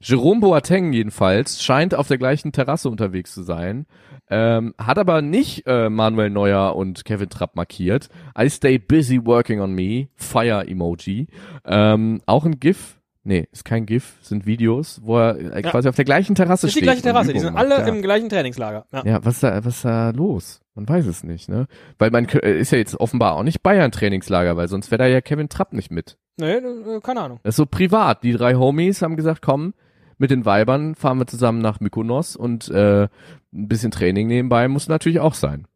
Jerome 0.00 0.40
Boateng 0.40 0.92
jedenfalls 0.92 1.62
scheint 1.62 1.94
auf 1.94 2.08
der 2.08 2.18
gleichen 2.18 2.52
Terrasse 2.52 2.88
unterwegs 2.88 3.32
zu 3.34 3.42
sein, 3.42 3.86
ähm, 4.30 4.74
hat 4.78 4.98
aber 4.98 5.22
nicht 5.22 5.64
äh, 5.66 5.88
Manuel 5.88 6.30
Neuer 6.30 6.76
und 6.76 7.04
Kevin 7.04 7.28
Trapp 7.30 7.56
markiert. 7.56 8.08
I 8.38 8.48
stay 8.50 8.78
busy 8.78 9.24
working 9.24 9.60
on 9.60 9.72
me, 9.74 10.08
Fire 10.16 10.66
Emoji. 10.68 11.26
Ähm, 11.64 12.20
auch 12.26 12.44
ein 12.44 12.58
GIF, 12.60 12.94
Nee, 13.24 13.46
ist 13.52 13.66
kein 13.66 13.84
GIF, 13.84 14.14
sind 14.22 14.46
Videos, 14.46 15.00
wo 15.04 15.18
er 15.18 15.56
äh, 15.56 15.60
quasi 15.60 15.86
auf 15.86 15.96
der 15.96 16.06
gleichen 16.06 16.34
Terrasse 16.34 16.62
Das 16.66 16.70
ist 16.70 16.76
die 16.76 16.78
steht. 16.78 16.84
gleiche 16.84 17.02
Terrasse, 17.02 17.34
die 17.34 17.40
sind 17.40 17.52
macht, 17.52 17.64
alle 17.66 17.80
ja. 17.80 17.86
im 17.86 18.00
gleichen 18.00 18.30
Trainingslager. 18.30 18.86
Ja. 18.90 19.02
Ja, 19.04 19.24
was 19.24 19.34
ist 19.34 19.42
da, 19.42 19.62
was 19.66 19.76
ist 19.76 19.84
da 19.84 20.10
los? 20.10 20.60
Man 20.74 20.88
weiß 20.88 21.04
es 21.06 21.24
nicht, 21.24 21.46
ne? 21.46 21.66
Weil 21.98 22.10
man 22.10 22.26
kö- 22.26 22.38
ist 22.38 22.70
ja 22.70 22.78
jetzt 22.78 22.98
offenbar 22.98 23.34
auch 23.34 23.42
nicht 23.42 23.62
Bayern-Trainingslager, 23.62 24.56
weil 24.56 24.68
sonst 24.68 24.90
wäre 24.90 25.00
da 25.00 25.06
ja 25.08 25.20
Kevin 25.20 25.50
Trapp 25.50 25.74
nicht 25.74 25.90
mit. 25.90 26.16
Nee, 26.38 26.52
äh, 26.54 27.00
keine 27.02 27.20
Ahnung. 27.20 27.40
Das 27.42 27.52
ist 27.52 27.56
so 27.56 27.66
privat. 27.66 28.22
Die 28.22 28.32
drei 28.32 28.54
Homies 28.54 29.02
haben 29.02 29.16
gesagt, 29.16 29.42
komm, 29.42 29.74
mit 30.18 30.30
den 30.30 30.44
Weibern 30.44 30.94
fahren 30.94 31.18
wir 31.18 31.26
zusammen 31.26 31.60
nach 31.60 31.80
Mykonos 31.80 32.36
und 32.36 32.68
äh, 32.68 33.04
ein 33.04 33.68
bisschen 33.68 33.90
Training 33.90 34.26
nebenbei 34.26 34.68
muss 34.68 34.88
natürlich 34.88 35.20
auch 35.20 35.34
sein. 35.34 35.66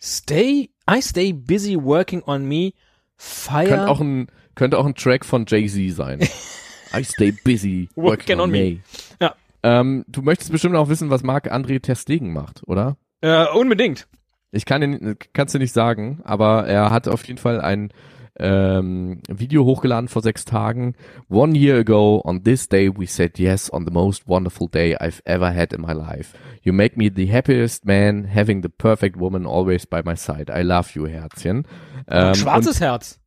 Stay, 0.00 0.70
I 0.90 1.00
stay 1.00 1.32
busy 1.32 1.76
working 1.80 2.22
on 2.22 2.44
me. 2.46 2.72
Fire. 3.16 3.68
Könnte 3.68 3.88
auch 3.88 4.00
ein 4.00 4.26
könnte 4.54 4.78
auch 4.78 4.86
ein 4.86 4.94
Track 4.94 5.24
von 5.24 5.46
Jay-Z 5.46 5.94
sein. 5.94 6.20
I 6.94 7.04
stay 7.04 7.32
busy 7.32 7.88
working, 7.94 8.38
on, 8.40 8.50
me. 8.50 8.80
Ja. 9.20 9.34
Ähm, 9.62 10.04
du 10.08 10.22
möchtest 10.22 10.52
bestimmt 10.52 10.76
auch 10.76 10.88
wissen, 10.88 11.08
was 11.08 11.22
Marc-André 11.22 11.80
Ter 11.80 11.94
Stegen 11.94 12.32
macht, 12.32 12.62
oder? 12.66 12.96
Äh, 13.22 13.46
unbedingt. 13.54 14.08
Ich 14.50 14.66
kann 14.66 14.82
ihn, 14.82 15.16
kannst 15.32 15.54
du 15.54 15.58
nicht 15.58 15.72
sagen, 15.72 16.20
aber 16.24 16.66
er 16.66 16.90
hat 16.90 17.08
auf 17.08 17.24
jeden 17.24 17.38
Fall 17.38 17.60
ein 17.60 17.92
ähm, 18.38 19.20
Video 19.28 19.64
hochgeladen 19.64 20.08
vor 20.08 20.22
sechs 20.22 20.44
Tagen. 20.44 20.94
One 21.28 21.56
year 21.56 21.78
ago, 21.78 22.20
on 22.24 22.42
this 22.44 22.68
day, 22.68 22.90
we 22.94 23.06
said 23.06 23.38
yes 23.38 23.70
on 23.70 23.84
the 23.86 23.92
most 23.92 24.26
wonderful 24.26 24.68
day 24.68 24.96
I've 24.96 25.20
ever 25.24 25.52
had 25.54 25.72
in 25.72 25.80
my 25.82 25.92
life. 25.92 26.34
You 26.62 26.72
make 26.72 26.96
me 26.96 27.10
the 27.14 27.26
happiest 27.30 27.84
man, 27.84 28.24
having 28.24 28.62
the 28.62 28.68
perfect 28.68 29.16
woman 29.18 29.46
always 29.46 29.86
by 29.86 30.02
my 30.04 30.16
side. 30.16 30.50
I 30.50 30.62
love 30.62 30.94
you, 30.94 31.06
Herzchen. 31.06 31.66
Ähm, 32.08 32.28
Ein 32.28 32.34
schwarzes 32.34 32.80
Herz. 32.80 33.20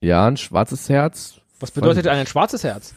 und, 0.00 0.08
Ja, 0.08 0.26
ein 0.26 0.36
schwarzes 0.36 0.88
Herz. 0.88 1.40
Was 1.60 1.70
bedeutet 1.70 2.06
ein 2.08 2.26
schwarzes 2.26 2.62
Herz? 2.64 2.94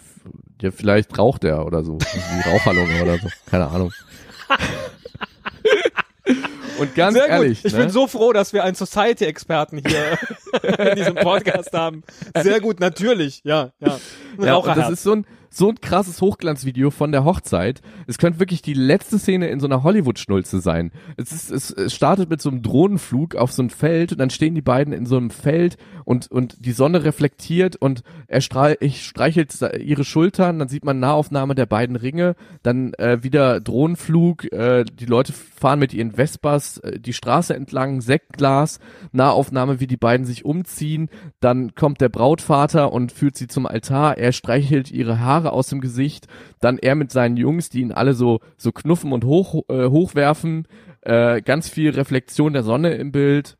Ja, 0.62 0.72
vielleicht 0.72 1.18
raucht 1.18 1.44
er 1.44 1.66
oder 1.66 1.84
so. 1.84 1.98
Wie 2.00 2.50
Raucherlunge 2.50 3.02
oder 3.04 3.18
so. 3.18 3.28
Keine 3.50 3.68
Ahnung. 3.68 3.92
Und 6.80 6.96
ganz 6.96 7.16
Sehr 7.16 7.28
ehrlich, 7.28 7.62
gut. 7.62 7.66
Ich 7.66 7.74
ne? 7.74 7.80
bin 7.80 7.90
so 7.90 8.08
froh, 8.08 8.34
dass 8.34 8.54
wir 8.54 8.64
einen 8.64 8.76
Society-Experten 8.76 9.82
hier 9.86 10.18
in 10.92 10.96
diesem 10.96 11.16
Podcast 11.16 11.74
haben. 11.74 12.04
Sehr 12.42 12.60
gut, 12.60 12.80
natürlich. 12.80 13.42
Ja, 13.44 13.72
ja. 13.80 14.00
Ein 14.38 14.44
Ja, 14.46 14.62
das 14.76 14.92
ist 14.92 15.04
so 15.04 15.14
ein, 15.14 15.28
so 15.58 15.70
ein 15.70 15.82
krasses 15.82 16.22
Hochglanzvideo 16.22 16.92
von 16.92 17.12
der 17.12 17.26
Hochzeit. 17.26 17.82
Es 18.06 18.20
könnte 18.20 18.40
wirklich 18.40 18.62
die 18.62 18.76
letzte 18.76 19.18
Szene 19.18 19.48
in 19.48 19.60
so 19.60 19.66
einer 19.66 19.84
Hollywood-Schnulze 19.84 20.62
sein. 20.62 20.92
Es, 21.18 21.32
ist, 21.32 21.72
es, 21.72 21.94
startet 21.94 22.30
mit 22.30 22.42
so 22.42 22.50
einem 22.50 22.62
Drohnenflug 22.62 23.36
auf 23.36 23.52
so 23.52 23.64
ein 23.64 23.72
Feld 23.72 24.12
und 24.12 24.20
dann 24.20 24.30
stehen 24.30 24.54
die 24.54 24.62
beiden 24.62 24.94
in 24.94 25.08
so 25.08 25.18
einem 25.18 25.32
Feld 25.32 25.78
und, 26.06 26.30
und 26.32 26.66
die 26.66 26.74
Sonne 26.74 27.04
reflektiert 27.04 27.76
und 27.76 28.04
er 28.28 28.42
strahl, 28.42 28.78
ich 28.80 29.04
streichelt 29.04 29.54
ihre 29.80 30.04
Schultern, 30.04 30.60
dann 30.60 30.68
sieht 30.68 30.86
man 30.86 31.00
Nahaufnahme 31.00 31.56
der 31.56 31.66
beiden 31.66 31.96
Ringe, 31.96 32.36
dann 32.62 32.94
äh, 32.94 33.24
wieder 33.24 33.60
Drohnenflug, 33.60 34.52
äh, 34.54 34.86
die 34.86 35.06
Leute 35.06 35.34
fahren 35.34 35.80
mit 35.80 35.94
ihren 35.94 36.14
Vespas 36.14 36.78
äh, 36.80 37.00
die 37.00 37.14
Straße 37.14 37.56
entlang, 37.56 38.02
Sektglas, 38.02 38.80
Nahaufnahme, 39.12 39.80
wie 39.80 39.88
die 39.88 39.98
beiden 39.98 40.26
sich 40.26 40.46
umziehen, 40.46 41.10
dann 41.40 41.74
kommt 41.74 42.00
der 42.00 42.10
Brautvater 42.10 42.94
und 42.94 43.12
führt 43.12 43.36
sie 43.36 43.48
zum 43.48 43.66
Altar, 43.66 44.18
er 44.18 44.32
streichelt 44.32 44.92
ihre 44.92 45.20
Haare 45.20 45.47
aus 45.54 45.68
dem 45.68 45.82
Gesicht, 45.82 46.28
dann 46.60 46.78
er 46.78 46.96
mit 46.96 47.12
seinen 47.12 47.38
Jungs, 47.38 47.70
die 47.70 47.82
ihn 47.82 47.92
alle 47.92 48.14
so, 48.14 48.40
so 48.58 48.72
knuffen 48.72 49.12
und 49.12 49.24
hoch, 49.26 49.64
äh, 49.70 49.88
hochwerfen, 49.90 50.68
äh, 51.02 51.42
ganz 51.42 51.70
viel 51.70 51.92
Reflexion 51.92 52.54
der 52.54 52.64
Sonne 52.64 52.96
im 52.96 53.12
Bild. 53.12 53.58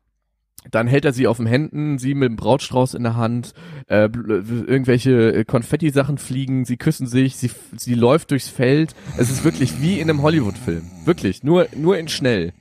Dann 0.70 0.88
hält 0.88 1.04
er 1.04 1.12
sie 1.12 1.28
auf 1.28 1.36
den 1.36 1.46
Händen, 1.46 1.98
sie 1.98 2.14
mit 2.14 2.28
dem 2.28 2.36
Brautstrauß 2.36 2.94
in 2.94 3.04
der 3.04 3.16
Hand, 3.16 3.54
äh, 3.86 4.04
bl- 4.04 4.66
irgendwelche 4.66 5.32
äh, 5.32 5.44
Konfetti-Sachen 5.44 6.18
fliegen, 6.18 6.64
sie 6.64 6.76
küssen 6.76 7.06
sich, 7.06 7.36
sie, 7.36 7.50
sie 7.76 7.94
läuft 7.94 8.32
durchs 8.32 8.48
Feld. 8.48 8.94
Es 9.16 9.30
ist 9.30 9.44
wirklich 9.44 9.80
wie 9.80 10.00
in 10.00 10.10
einem 10.10 10.20
Hollywood-Film. 10.20 10.82
Wirklich, 11.04 11.42
nur, 11.44 11.68
nur 11.76 11.96
in 11.96 12.08
schnell. 12.08 12.52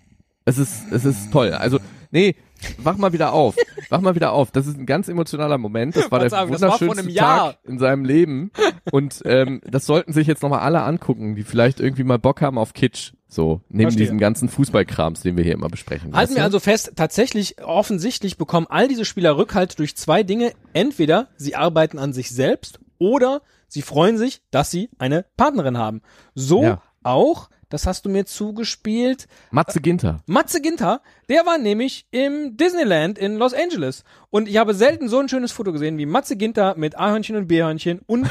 Es 0.45 0.57
ist, 0.57 0.91
es 0.91 1.03
ist 1.05 1.31
toll. 1.33 1.51
Also, 1.51 1.79
nee, 2.11 2.35
wach 2.79 2.97
mal 2.97 3.13
wieder 3.13 3.33
auf. 3.33 3.55
Wach 3.89 4.01
mal 4.01 4.15
wieder 4.15 4.31
auf. 4.31 4.51
Das 4.51 4.67
ist 4.67 4.77
ein 4.77 4.85
ganz 4.85 5.07
emotionaler 5.07 5.57
Moment. 5.57 5.95
Das 5.95 6.11
war 6.11 6.19
der 6.19 6.31
war 6.31 6.47
vor 6.47 6.55
wunderschönste 6.55 7.09
Jahr. 7.09 7.51
Tag 7.53 7.57
in 7.63 7.79
seinem 7.79 8.05
Leben. 8.05 8.51
Und 8.91 9.21
ähm, 9.25 9.61
das 9.69 9.85
sollten 9.85 10.13
sich 10.13 10.27
jetzt 10.27 10.43
nochmal 10.43 10.59
alle 10.59 10.81
angucken, 10.83 11.35
die 11.35 11.43
vielleicht 11.43 11.79
irgendwie 11.79 12.03
mal 12.03 12.19
Bock 12.19 12.41
haben 12.41 12.57
auf 12.57 12.73
Kitsch. 12.73 13.13
So, 13.29 13.61
neben 13.67 13.83
Verstehe. 13.89 14.03
diesem 14.03 14.19
ganzen 14.19 14.47
Fußballkrams, 14.47 15.21
den 15.21 15.35
wir 15.35 15.43
hier 15.43 15.53
immer 15.53 15.67
besprechen. 15.67 16.15
Halten 16.15 16.35
wir 16.35 16.43
also 16.43 16.59
fest, 16.61 16.93
tatsächlich 16.95 17.61
offensichtlich 17.61 18.37
bekommen 18.37 18.67
all 18.69 18.87
diese 18.87 19.03
Spieler 19.03 19.37
Rückhalt 19.37 19.77
durch 19.79 19.97
zwei 19.97 20.23
Dinge. 20.23 20.53
Entweder 20.73 21.27
sie 21.35 21.55
arbeiten 21.55 21.99
an 21.99 22.13
sich 22.13 22.29
selbst 22.31 22.79
oder 22.99 23.41
sie 23.67 23.81
freuen 23.81 24.17
sich, 24.17 24.41
dass 24.51 24.71
sie 24.71 24.89
eine 24.97 25.25
Partnerin 25.35 25.77
haben. 25.77 26.01
So 26.35 26.63
Ja. 26.63 26.81
auch, 27.03 27.49
das 27.69 27.85
hast 27.85 28.05
du 28.05 28.09
mir 28.09 28.25
zugespielt, 28.25 29.27
Matze 29.51 29.81
Ginter. 29.81 30.21
Matze 30.25 30.61
Ginter, 30.61 31.01
der 31.29 31.45
war 31.45 31.57
nämlich 31.57 32.07
im 32.11 32.55
Disneyland 32.57 33.17
in 33.17 33.37
Los 33.37 33.53
Angeles. 33.53 34.03
Und 34.29 34.47
ich 34.47 34.57
habe 34.57 34.73
selten 34.73 35.09
so 35.09 35.19
ein 35.19 35.29
schönes 35.29 35.51
Foto 35.51 35.71
gesehen 35.71 35.97
wie 35.97 36.05
Matze 36.05 36.37
Ginter 36.37 36.75
mit 36.77 36.97
A-Hörnchen 36.97 37.35
und 37.35 37.47
B-Hörnchen 37.47 37.99
und 38.05 38.27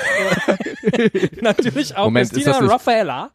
äh, 0.83 1.29
natürlich 1.43 1.97
auch 1.97 2.05
Moment, 2.07 2.27
ist 2.27 2.35
Christina 2.35 2.61
nicht- 2.61 2.71
Raffaella. 2.71 3.31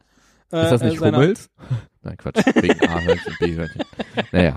äh, 0.52 0.62
Ist 0.64 0.70
das 0.72 0.82
nicht 0.82 0.96
äh, 0.96 0.98
seiner- 0.98 1.18
Hummels? 1.18 1.50
Nein, 2.02 2.16
Quatsch. 2.16 2.44
Wegen 2.56 2.88
A-Hörnchen, 2.88 3.36
B-Hörnchen. 3.38 3.82
Naja, 4.32 4.56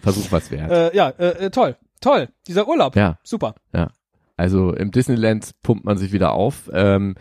Versuch 0.00 0.30
was 0.32 0.50
wert. 0.50 0.70
Äh, 0.70 0.96
ja, 0.96 1.10
äh, 1.10 1.46
äh, 1.46 1.50
toll. 1.50 1.76
Toll. 2.00 2.28
Dieser 2.46 2.66
Urlaub. 2.68 2.96
Ja. 2.96 3.18
Super. 3.24 3.54
Ja. 3.74 3.90
Also 4.36 4.72
im 4.72 4.90
Disneyland 4.92 5.50
pumpt 5.62 5.84
man 5.84 5.98
sich 5.98 6.12
wieder 6.12 6.32
auf. 6.32 6.70
Ähm, 6.72 7.16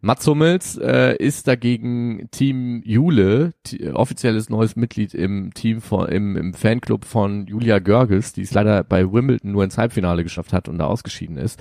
Mats 0.00 0.26
Hummels 0.26 0.76
äh, 0.76 1.16
ist 1.16 1.48
dagegen 1.48 2.28
Team 2.30 2.82
Jule, 2.84 3.52
offizielles 3.94 4.48
neues 4.48 4.76
Mitglied 4.76 5.12
im 5.12 5.52
Team 5.54 5.80
von, 5.80 6.08
im, 6.08 6.36
im 6.36 6.54
Fanclub 6.54 7.04
von 7.04 7.46
Julia 7.46 7.80
Görges, 7.80 8.32
die 8.32 8.42
es 8.42 8.54
leider 8.54 8.84
bei 8.84 9.12
Wimbledon 9.12 9.52
nur 9.52 9.64
ins 9.64 9.76
Halbfinale 9.76 10.22
geschafft 10.22 10.52
hat 10.52 10.68
und 10.68 10.78
da 10.78 10.86
ausgeschieden 10.86 11.36
ist. 11.36 11.60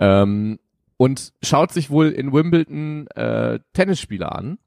Ähm, 0.00 0.58
und 0.96 1.32
schaut 1.42 1.72
sich 1.72 1.90
wohl 1.90 2.08
in 2.08 2.32
Wimbledon 2.32 3.06
äh, 3.08 3.60
Tennisspieler 3.72 4.34
an, 4.34 4.58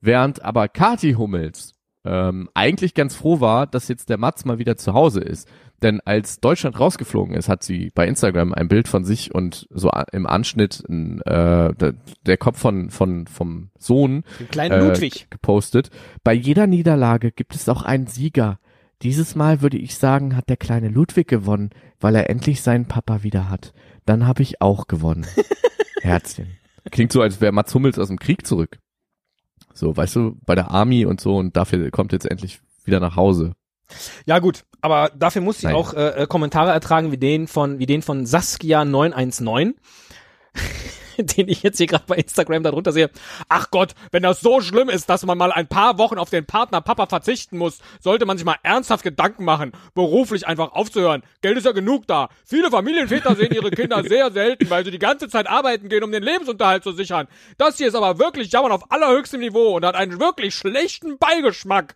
während 0.00 0.42
aber 0.42 0.68
Kati 0.68 1.14
Hummels 1.14 1.74
ähm, 2.04 2.48
eigentlich 2.54 2.94
ganz 2.94 3.14
froh 3.14 3.40
war, 3.40 3.66
dass 3.66 3.88
jetzt 3.88 4.08
der 4.08 4.18
Mats 4.18 4.44
mal 4.44 4.58
wieder 4.58 4.76
zu 4.76 4.94
Hause 4.94 5.20
ist. 5.20 5.48
Denn 5.82 6.00
als 6.00 6.40
Deutschland 6.40 6.78
rausgeflogen 6.78 7.34
ist, 7.34 7.48
hat 7.48 7.62
sie 7.62 7.90
bei 7.94 8.06
Instagram 8.06 8.54
ein 8.54 8.68
Bild 8.68 8.88
von 8.88 9.04
sich 9.04 9.34
und 9.34 9.66
so 9.70 9.90
im 10.12 10.26
Anschnitt 10.26 10.82
ein, 10.88 11.20
äh, 11.22 11.74
der, 12.26 12.36
Kopf 12.38 12.58
von, 12.58 12.90
von 12.90 13.26
vom 13.26 13.70
Sohn 13.78 14.24
kleinen 14.50 14.88
Ludwig. 14.88 15.26
gepostet. 15.30 15.90
Bei 16.22 16.32
jeder 16.32 16.66
Niederlage 16.66 17.32
gibt 17.32 17.54
es 17.54 17.68
auch 17.68 17.82
einen 17.82 18.06
Sieger. 18.06 18.58
Dieses 19.02 19.34
Mal 19.34 19.60
würde 19.60 19.76
ich 19.76 19.96
sagen, 19.96 20.36
hat 20.36 20.48
der 20.48 20.56
kleine 20.56 20.88
Ludwig 20.88 21.28
gewonnen, 21.28 21.70
weil 22.00 22.14
er 22.14 22.30
endlich 22.30 22.62
seinen 22.62 22.86
Papa 22.86 23.22
wieder 23.22 23.50
hat. 23.50 23.74
Dann 24.06 24.26
habe 24.26 24.42
ich 24.42 24.62
auch 24.62 24.86
gewonnen. 24.86 25.26
Herzchen. 26.00 26.48
Klingt 26.90 27.12
so, 27.12 27.20
als 27.20 27.40
wäre 27.40 27.52
Mats 27.52 27.74
Hummels 27.74 27.98
aus 27.98 28.08
dem 28.08 28.18
Krieg 28.18 28.46
zurück. 28.46 28.78
So, 29.74 29.96
weißt 29.96 30.16
du, 30.16 30.38
bei 30.46 30.54
der 30.54 30.70
Army 30.70 31.04
und 31.04 31.20
so 31.20 31.36
und 31.36 31.56
dafür 31.56 31.90
kommt 31.90 32.12
jetzt 32.12 32.30
endlich 32.30 32.60
wieder 32.84 33.00
nach 33.00 33.16
Hause. 33.16 33.54
Ja 34.26 34.38
gut, 34.38 34.64
aber 34.80 35.10
dafür 35.14 35.42
muss 35.42 35.58
sie 35.58 35.66
Naja. 35.66 35.76
auch 35.78 35.94
äh, 35.94 36.22
äh, 36.22 36.26
Kommentare 36.26 36.70
ertragen 36.70 37.12
wie 37.12 37.18
den 37.18 37.46
von 37.48 37.78
wie 37.78 37.86
den 37.86 38.02
von 38.02 38.26
Saskia 38.26 38.84
919. 38.84 39.74
den 41.18 41.48
ich 41.48 41.62
jetzt 41.62 41.78
hier 41.78 41.86
gerade 41.86 42.04
bei 42.06 42.16
Instagram 42.16 42.62
darunter 42.62 42.92
sehe. 42.92 43.10
Ach 43.48 43.70
Gott, 43.70 43.94
wenn 44.10 44.22
das 44.22 44.40
so 44.40 44.60
schlimm 44.60 44.88
ist, 44.88 45.08
dass 45.08 45.24
man 45.24 45.38
mal 45.38 45.52
ein 45.52 45.68
paar 45.68 45.98
Wochen 45.98 46.18
auf 46.18 46.30
den 46.30 46.44
Partner 46.44 46.80
Papa 46.80 47.06
verzichten 47.06 47.58
muss, 47.58 47.78
sollte 48.00 48.26
man 48.26 48.36
sich 48.36 48.44
mal 48.44 48.56
ernsthaft 48.62 49.04
Gedanken 49.04 49.44
machen, 49.44 49.72
beruflich 49.94 50.46
einfach 50.46 50.72
aufzuhören. 50.72 51.22
Geld 51.40 51.56
ist 51.56 51.66
ja 51.66 51.72
genug 51.72 52.06
da. 52.06 52.28
Viele 52.44 52.70
Familienväter 52.70 53.36
sehen 53.36 53.54
ihre 53.54 53.70
Kinder 53.70 54.02
sehr 54.08 54.32
selten, 54.32 54.68
weil 54.70 54.84
sie 54.84 54.90
die 54.90 54.98
ganze 54.98 55.28
Zeit 55.28 55.46
arbeiten 55.48 55.88
gehen, 55.88 56.02
um 56.02 56.12
den 56.12 56.22
Lebensunterhalt 56.22 56.82
zu 56.82 56.92
sichern. 56.92 57.28
Das 57.58 57.76
hier 57.76 57.88
ist 57.88 57.94
aber 57.94 58.18
wirklich 58.18 58.50
Jammern 58.50 58.72
auf 58.72 58.90
allerhöchstem 58.90 59.40
Niveau 59.40 59.76
und 59.76 59.84
hat 59.84 59.94
einen 59.94 60.18
wirklich 60.20 60.54
schlechten 60.54 61.18
Beigeschmack. 61.18 61.94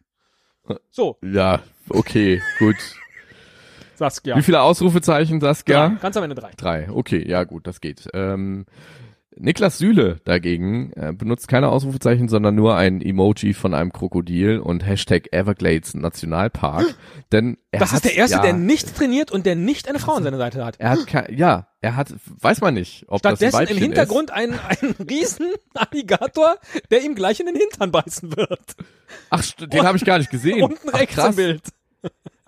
So, 0.90 1.16
Ja, 1.22 1.60
okay, 1.88 2.40
gut. 2.58 2.76
Saskia. 3.94 4.36
Wie 4.36 4.42
viele 4.42 4.60
Ausrufezeichen, 4.62 5.40
Saskia? 5.40 5.88
Ja, 5.88 5.88
ganz 6.00 6.16
am 6.16 6.22
Ende 6.22 6.36
drei. 6.36 6.50
Drei, 6.56 6.88
okay, 6.90 7.26
ja 7.28 7.44
gut, 7.44 7.66
das 7.66 7.80
geht. 7.80 8.08
Ähm, 8.14 8.64
Niklas 9.40 9.78
Süle 9.78 10.20
dagegen 10.24 10.92
äh, 10.94 11.12
benutzt 11.12 11.48
keine 11.48 11.68
Ausrufezeichen, 11.68 12.28
sondern 12.28 12.54
nur 12.54 12.76
ein 12.76 13.00
Emoji 13.00 13.54
von 13.54 13.74
einem 13.74 13.92
Krokodil 13.92 14.58
und 14.58 14.86
Hashtag 14.86 15.32
Everglades 15.32 15.94
Nationalpark. 15.94 16.94
Denn 17.32 17.58
er 17.70 17.80
Das 17.80 17.90
hat, 17.90 17.96
ist 17.96 18.04
der 18.06 18.16
erste, 18.16 18.36
ja, 18.36 18.42
der 18.42 18.52
nicht 18.52 18.96
trainiert 18.96 19.30
und 19.30 19.46
der 19.46 19.54
nicht 19.54 19.88
eine 19.88 19.98
Frau 19.98 20.14
an 20.14 20.22
seiner 20.22 20.38
Seite 20.38 20.64
hat. 20.64 20.76
Er 20.78 20.90
hat 20.90 21.06
kein, 21.06 21.36
ja, 21.36 21.68
er 21.80 21.96
hat, 21.96 22.14
weiß 22.40 22.60
man 22.60 22.74
nicht, 22.74 23.04
ob 23.08 23.22
das 23.22 23.38
Stattdessen 23.38 23.56
ein 23.56 23.62
im 23.62 23.68
Weibchen 23.68 23.82
Hintergrund 23.82 24.30
ein, 24.30 24.52
ein 24.52 24.94
riesen 25.08 25.46
Alligator, 25.74 26.56
der 26.90 27.02
ihm 27.02 27.14
gleich 27.14 27.40
in 27.40 27.46
den 27.46 27.56
Hintern 27.56 27.92
beißen 27.92 28.36
wird. 28.36 28.60
Ist. 28.60 28.76
Ach, 29.30 29.42
den 29.66 29.82
habe 29.84 29.96
ich 29.96 30.04
gar 30.04 30.18
nicht 30.18 30.30
gesehen. 30.30 30.62
Unten 30.62 30.88
Ach, 30.92 30.98
rechts 30.98 31.14
krass. 31.14 31.30
im 31.30 31.36
Bild. 31.36 31.62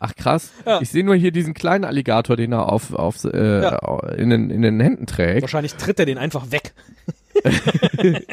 Ach 0.02 0.14
krass. 0.16 0.50
Ja. 0.66 0.80
Ich 0.80 0.88
sehe 0.88 1.04
nur 1.04 1.14
hier 1.14 1.30
diesen 1.30 1.52
kleinen 1.54 1.84
Alligator, 1.84 2.34
den 2.36 2.52
er 2.52 2.72
auf, 2.72 2.92
auf 2.94 3.22
äh, 3.24 3.68
in, 4.16 4.30
den, 4.30 4.50
in 4.50 4.62
den 4.62 4.80
Händen 4.80 5.06
trägt. 5.06 5.42
Wahrscheinlich 5.42 5.74
tritt 5.74 6.00
er 6.00 6.06
den 6.06 6.16
einfach 6.18 6.50
weg. 6.50 6.72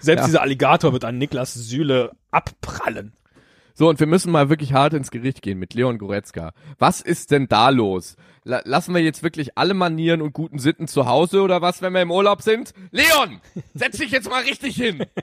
Selbst 0.00 0.22
Ja. 0.22 0.26
dieser 0.26 0.42
Alligator 0.42 0.92
wird 0.92 1.04
an 1.04 1.18
Niklas 1.18 1.54
Süle 1.54 2.10
abprallen. 2.30 3.12
So, 3.76 3.88
und 3.88 3.98
wir 3.98 4.06
müssen 4.06 4.30
mal 4.30 4.50
wirklich 4.50 4.72
hart 4.72 4.92
ins 4.92 5.10
Gericht 5.10 5.42
gehen 5.42 5.58
mit 5.58 5.74
Leon 5.74 5.98
Goretzka. 5.98 6.52
Was 6.78 7.00
ist 7.00 7.30
denn 7.30 7.48
da 7.48 7.70
los? 7.70 8.16
La 8.44 8.60
lassen 8.64 8.94
wir 8.94 9.02
jetzt 9.02 9.22
wirklich 9.22 9.56
alle 9.56 9.74
Manieren 9.74 10.20
und 10.22 10.32
guten 10.32 10.58
Sitten 10.58 10.86
zu 10.86 11.06
Hause 11.06 11.40
oder 11.42 11.62
was, 11.62 11.80
wenn 11.82 11.92
wir 11.92 12.02
im 12.02 12.10
Urlaub 12.10 12.42
sind? 12.42 12.72
Leon, 12.92 13.40
setz 13.74 13.96
dich 13.98 14.10
jetzt 14.10 14.28
mal 14.28 14.42
richtig 14.42 14.76
hin. 14.76 15.04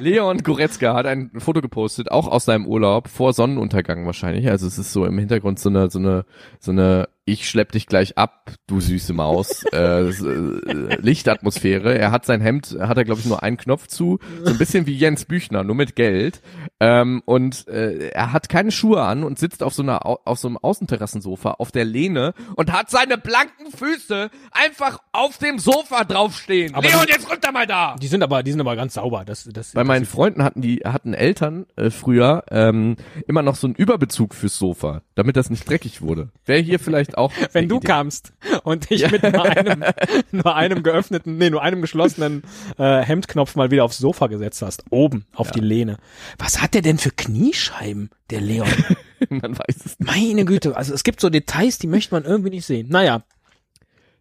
Leon 0.00 0.38
Goretzka 0.38 0.94
hat 0.94 1.06
ein 1.06 1.30
Foto 1.38 1.60
gepostet, 1.60 2.10
auch 2.10 2.28
aus 2.28 2.44
seinem 2.44 2.66
Urlaub, 2.66 3.08
vor 3.08 3.32
Sonnenuntergang 3.32 4.06
wahrscheinlich. 4.06 4.48
Also 4.48 4.66
es 4.66 4.78
ist 4.78 4.92
so 4.92 5.04
im 5.04 5.18
Hintergrund 5.18 5.58
so 5.58 5.68
eine, 5.68 5.90
so 5.90 5.98
eine, 5.98 6.24
so 6.58 6.72
eine 6.72 7.08
ich 7.24 7.48
schlepp 7.48 7.72
dich 7.72 7.86
gleich 7.86 8.18
ab, 8.18 8.52
du 8.66 8.80
süße 8.80 9.12
Maus, 9.12 9.64
äh, 9.72 10.08
äh, 10.08 10.96
Lichtatmosphäre. 11.00 11.96
Er 11.96 12.10
hat 12.10 12.26
sein 12.26 12.40
Hemd, 12.40 12.76
hat 12.80 12.96
er 12.96 13.04
glaube 13.04 13.20
ich 13.20 13.26
nur 13.26 13.42
einen 13.42 13.56
Knopf 13.56 13.86
zu, 13.86 14.18
so 14.42 14.50
ein 14.50 14.58
bisschen 14.58 14.86
wie 14.86 14.96
Jens 14.96 15.24
Büchner, 15.24 15.64
nur 15.64 15.76
mit 15.76 15.96
Geld. 15.96 16.42
Ähm, 16.80 17.22
und 17.26 17.68
äh, 17.68 18.08
er 18.08 18.32
hat 18.32 18.48
keine 18.48 18.70
Schuhe 18.70 19.02
an 19.02 19.22
und 19.22 19.38
sitzt 19.38 19.62
auf 19.62 19.74
so 19.74 19.82
einer 19.82 20.06
Au- 20.06 20.20
auf 20.24 20.38
so 20.38 20.48
einem 20.48 20.56
Außenterrassensofa 20.56 21.52
auf 21.52 21.72
der 21.72 21.84
Lehne 21.84 22.32
und 22.56 22.72
hat 22.72 22.90
seine 22.90 23.18
blanken 23.18 23.70
Füße 23.70 24.30
einfach 24.50 24.98
auf 25.12 25.36
dem 25.38 25.58
Sofa 25.58 26.04
draufstehen. 26.04 26.74
Aber 26.74 26.88
Leon, 26.88 27.04
die- 27.06 27.12
jetzt 27.12 27.30
runter 27.30 27.52
mal 27.52 27.66
da! 27.66 27.96
Die 28.00 28.06
sind 28.06 28.22
aber, 28.22 28.42
die 28.42 28.50
sind 28.52 28.60
aber 28.60 28.76
ganz 28.76 28.94
sauber. 28.94 29.24
Das, 29.26 29.44
das, 29.52 29.72
Bei 29.72 29.84
meinen 29.84 30.06
Freunden 30.06 30.42
hatten 30.42 30.62
die 30.62 30.78
hatten 30.84 31.12
Eltern 31.14 31.66
äh, 31.76 31.90
früher 31.90 32.44
ähm, 32.50 32.96
immer 33.28 33.42
noch 33.42 33.56
so 33.56 33.66
einen 33.66 33.74
Überbezug 33.76 34.34
fürs 34.34 34.56
Sofa, 34.56 35.02
damit 35.14 35.36
das 35.36 35.50
nicht 35.50 35.68
dreckig 35.68 36.00
wurde. 36.02 36.30
Wäre 36.46 36.60
hier 36.60 36.78
vielleicht 36.80 37.18
auch 37.18 37.32
wenn 37.52 37.68
du 37.68 37.76
Idee. 37.76 37.86
kamst 37.88 38.32
und 38.64 38.88
dich 38.90 39.10
mit 39.10 39.22
nur 39.22 39.44
einem, 39.44 39.84
nur 40.32 40.54
einem 40.56 40.82
geöffneten, 40.82 41.36
nee, 41.36 41.50
nur 41.50 41.62
einem 41.62 41.82
geschlossenen 41.82 42.42
äh, 42.78 43.02
Hemdknopf 43.02 43.54
mal 43.54 43.70
wieder 43.70 43.84
aufs 43.84 43.98
Sofa 43.98 44.28
gesetzt 44.28 44.62
hast, 44.62 44.84
oben 44.90 45.26
auf 45.34 45.50
die 45.50 45.60
Lehne. 45.60 45.98
Was 46.38 46.62
hat 46.62 46.69
der 46.74 46.82
denn 46.82 46.98
für 46.98 47.10
Kniescheiben, 47.10 48.10
der 48.30 48.40
Leon? 48.40 48.68
Man 49.28 49.58
weiß 49.58 49.76
es 49.76 49.98
nicht. 49.98 50.10
Meine 50.10 50.44
Güte, 50.44 50.76
also 50.76 50.94
es 50.94 51.02
gibt 51.02 51.20
so 51.20 51.30
Details, 51.30 51.78
die 51.78 51.86
möchte 51.86 52.14
man 52.14 52.24
irgendwie 52.24 52.50
nicht 52.50 52.66
sehen. 52.66 52.88
Naja, 52.88 53.22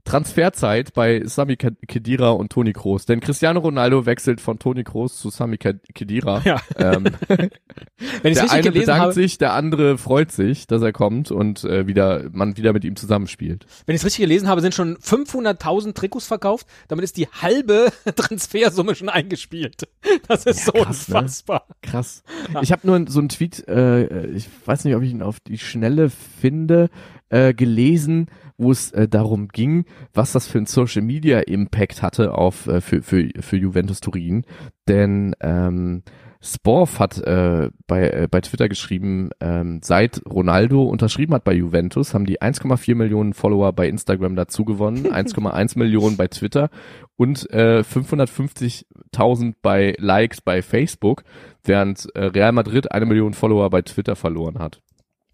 Transferzeit 0.09 0.93
bei 0.93 1.21
Sami 1.25 1.55
Khedira 1.55 2.31
und 2.31 2.51
Toni 2.51 2.73
Kroos. 2.73 3.05
Denn 3.05 3.19
Cristiano 3.19 3.59
Ronaldo 3.59 4.07
wechselt 4.07 4.41
von 4.41 4.57
Toni 4.57 4.83
Kroos 4.83 5.17
zu 5.17 5.29
Sami 5.29 5.57
Khedira. 5.57 6.41
Ja. 6.43 6.59
Ähm, 6.77 7.05
wenn 8.23 8.33
der 8.33 8.51
eine 8.51 8.71
bedankt 8.71 9.01
habe, 9.01 9.13
sich, 9.13 9.37
der 9.37 9.53
andere 9.53 9.99
freut 9.99 10.31
sich, 10.31 10.65
dass 10.65 10.81
er 10.81 10.93
kommt 10.93 11.29
und 11.29 11.63
äh, 11.63 11.85
wieder 11.85 12.25
man 12.31 12.57
wieder 12.57 12.73
mit 12.73 12.85
ihm 12.85 12.95
zusammenspielt. 12.95 13.67
wenn 13.85 13.93
ich 13.93 14.01
es 14.01 14.05
richtig 14.05 14.23
gelesen 14.23 14.47
habe, 14.47 14.61
sind 14.61 14.73
schon 14.73 14.97
500.000 14.97 15.93
Trikots 15.93 16.25
verkauft. 16.25 16.65
Damit 16.87 17.03
ist 17.03 17.15
die 17.15 17.27
halbe 17.27 17.91
Transfersumme 18.15 18.95
schon 18.95 19.09
eingespielt. 19.09 19.87
Das 20.27 20.45
ist 20.45 20.65
so 20.65 20.71
krass, 20.71 21.07
ne? 21.07 21.17
unfassbar. 21.17 21.67
Krass. 21.83 22.23
Ich 22.61 22.71
habe 22.71 22.87
nur 22.87 23.05
so 23.09 23.19
einen 23.19 23.29
Tweet, 23.29 23.67
äh, 23.67 24.25
ich 24.27 24.47
weiß 24.65 24.85
nicht, 24.85 24.95
ob 24.95 25.03
ich 25.03 25.11
ihn 25.11 25.21
auf 25.21 25.39
die 25.39 25.59
Schnelle 25.59 26.09
finde, 26.09 26.89
äh, 27.29 27.53
gelesen, 27.53 28.27
wo 28.57 28.71
es 28.71 28.91
äh, 28.91 29.07
darum 29.07 29.47
ging, 29.47 29.85
was 30.13 30.31
das 30.31 30.47
für 30.47 30.57
ein 30.57 30.65
Social 30.65 31.01
Media 31.01 31.39
Impact 31.39 32.01
hatte 32.01 32.33
auf 32.33 32.67
äh, 32.67 32.81
für, 32.81 33.01
für, 33.01 33.29
für 33.39 33.57
Juventus 33.57 33.99
Turin. 33.99 34.45
Denn 34.87 35.35
ähm, 35.39 36.03
Sporf 36.41 36.99
hat 36.99 37.17
äh, 37.17 37.69
bei, 37.85 38.09
äh, 38.09 38.27
bei 38.31 38.39
Twitter 38.39 38.69
geschrieben, 38.69 39.29
ähm, 39.41 39.81
seit 39.83 40.21
Ronaldo 40.25 40.83
unterschrieben 40.83 41.33
hat 41.33 41.43
bei 41.43 41.53
Juventus, 41.53 42.13
haben 42.13 42.25
die 42.25 42.41
1,4 42.41 42.95
Millionen 42.95 43.33
Follower 43.33 43.73
bei 43.73 43.89
Instagram 43.89 44.37
dazu 44.37 44.63
gewonnen, 44.63 45.05
1,1 45.11 45.77
Millionen 45.77 46.15
bei 46.15 46.27
Twitter 46.27 46.69
und 47.17 47.49
äh, 47.51 47.81
550.000 47.81 49.55
bei 49.61 49.95
Likes 49.97 50.39
bei 50.39 50.61
Facebook, 50.61 51.23
während 51.63 52.07
äh, 52.15 52.25
Real 52.25 52.53
Madrid 52.53 52.89
eine 52.89 53.05
Million 53.05 53.33
Follower 53.33 53.69
bei 53.69 53.81
Twitter 53.81 54.15
verloren 54.15 54.59
hat. 54.59 54.81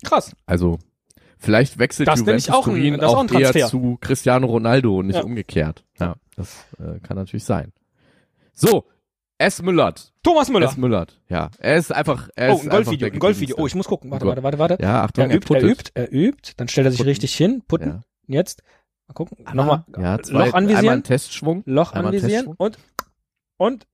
Krass. 0.04 0.36
Also 0.48 0.80
vielleicht 1.46 1.80
wechselt 1.80 2.08
Das 2.08 2.20
Juventus 2.20 2.48
ich 2.48 2.54
auch 2.54 2.68
ein- 2.68 2.74
Turin 2.76 3.02
auch 3.02 3.16
auch, 3.18 3.32
eher 3.32 3.68
zu 3.68 3.98
Cristiano 4.02 4.48
Ronaldo 4.48 4.98
und 4.98 5.08
nicht 5.08 5.16
Ja. 5.18 5.24
umgekehrt. 5.24 5.84
Ja, 6.00 6.16
das 6.36 6.66
äh, 6.80 7.00
kann 7.00 7.16
natürlich 7.18 7.46
sein. 7.46 7.72
So, 8.54 8.86
S. 9.38 9.62
Müllert. 9.62 10.14
Thomas 10.24 10.50
Müller. 10.50 10.68
S. 10.68 10.78
Müllert. 10.78 11.20
Ja, 11.30 11.50
er 11.60 11.76
ist 11.78 11.92
einfach. 11.94 12.30
Er 12.36 12.56
Oh, 12.56 12.60
ein 12.62 12.70
Golfvideo, 12.70 13.08
ein 13.10 13.20
Golfvideo. 13.20 13.58
Oh, 13.60 13.68
ich 13.68 13.76
muss 13.76 13.88
gucken. 13.88 14.10
Warte, 14.12 14.26
warte, 14.26 14.44
warte, 14.44 14.60
warte. 14.60 14.78
Ja, 14.82 15.04
Achtung, 15.04 15.30
Er 15.30 15.36
übt, 15.36 15.54
er 15.54 15.62
übt, 15.64 15.92
er 15.94 16.12
übt. 16.12 16.54
Dann 16.58 16.68
stellt 16.70 16.88
er 16.88 16.92
sich 16.92 17.00
Putten. 17.00 17.10
richtig 17.10 17.36
hin. 17.36 17.62
Putten. 17.68 17.88
Ja. 18.28 18.36
Jetzt. 18.38 18.64
Mal 19.08 19.14
gucken. 19.14 19.38
Nochmal. 19.54 19.84
Ja, 20.00 20.20
zwei, 20.24 20.46
Loch 20.48 20.54
anvisieren. 20.54 20.80
Einmal 20.80 20.94
einen 20.94 21.04
Testschwung. 21.04 21.64
Loch 21.66 21.92
einmal 21.92 22.14
einen 22.14 22.22
anvisieren. 22.24 22.46
Testschwung. 22.46 22.56
Und. 22.58 22.78
Und. 23.58 23.88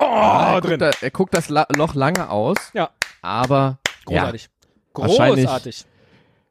Oh, 0.00 0.04
Ah, 0.04 0.54
er, 0.54 0.60
drin. 0.60 0.78
guckt 0.78 0.82
da, 0.82 0.90
er 1.06 1.10
guckt 1.10 1.34
das 1.34 1.48
La 1.50 1.66
Loch 1.76 1.94
lange 1.94 2.28
aus. 2.28 2.56
Ja. 2.74 2.90
Aber 3.22 3.78
Großartig. 4.06 4.48
Wahrscheinlich- 4.94 5.44
Großartig. 5.46 5.84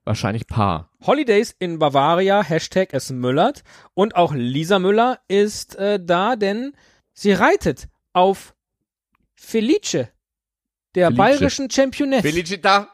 Wahrscheinlich 0.09 0.47
Paar. 0.47 0.89
Holidays 1.05 1.55
in 1.59 1.79
Bavaria, 1.79 2.43
Hashtag 2.43 2.89
es 2.93 3.11
Müllert. 3.11 3.63
Und 3.93 4.15
auch 4.15 4.33
Lisa 4.33 4.79
Müller 4.79 5.19
ist 5.27 5.75
äh, 5.75 5.99
da, 6.03 6.35
denn 6.35 6.73
sie 7.13 7.31
reitet 7.31 7.87
auf 8.11 8.55
Felice, 9.35 10.09
der 10.95 11.07
Felice. 11.07 11.17
bayerischen 11.17 11.69
Championess. 11.69 12.21
Felicita. 12.21 12.89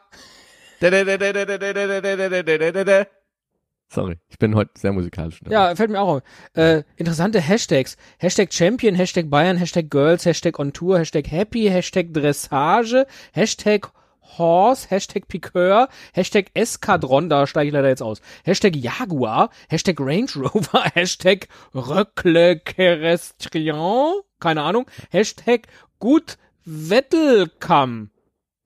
Sorry, 3.88 4.18
ich 4.28 4.38
bin 4.38 4.54
heute 4.54 4.72
sehr 4.76 4.92
musikalisch. 4.92 5.40
ne? 5.42 5.52
Ja, 5.52 5.74
fällt 5.74 5.90
mir 5.90 6.00
auch 6.00 6.16
auf. 6.16 6.22
Äh, 6.54 6.82
interessante 6.96 7.40
Hashtags. 7.40 7.96
Hashtag 8.18 8.52
Champion, 8.52 8.94
Hashtag 8.94 9.30
Bayern, 9.30 9.56
Hashtag 9.56 9.90
Girls, 9.90 10.26
Hashtag 10.26 10.58
On 10.58 10.72
Tour, 10.72 10.98
Hashtag 10.98 11.30
Happy, 11.30 11.70
Hashtag 11.70 12.12
Dressage, 12.12 13.06
Hashtag 13.32 13.90
Horse, 14.38 14.88
Hashtag 14.90 15.28
Piqueur, 15.28 15.88
Hashtag 16.12 16.46
Eskadron, 16.54 17.28
da 17.28 17.46
steige 17.46 17.68
ich 17.68 17.72
leider 17.74 17.88
jetzt 17.88 18.02
aus. 18.02 18.20
Hashtag 18.44 18.76
Jaguar, 18.76 19.50
Hashtag 19.68 20.00
Range 20.00 20.30
Rover, 20.36 20.84
Hashtag 20.94 21.48
Röckle 21.74 22.58
Kerestrian, 22.58 24.12
keine 24.40 24.62
Ahnung, 24.62 24.86
Hashtag 25.10 25.62
Gut 25.98 26.36
Wettelkamm. 26.64 28.10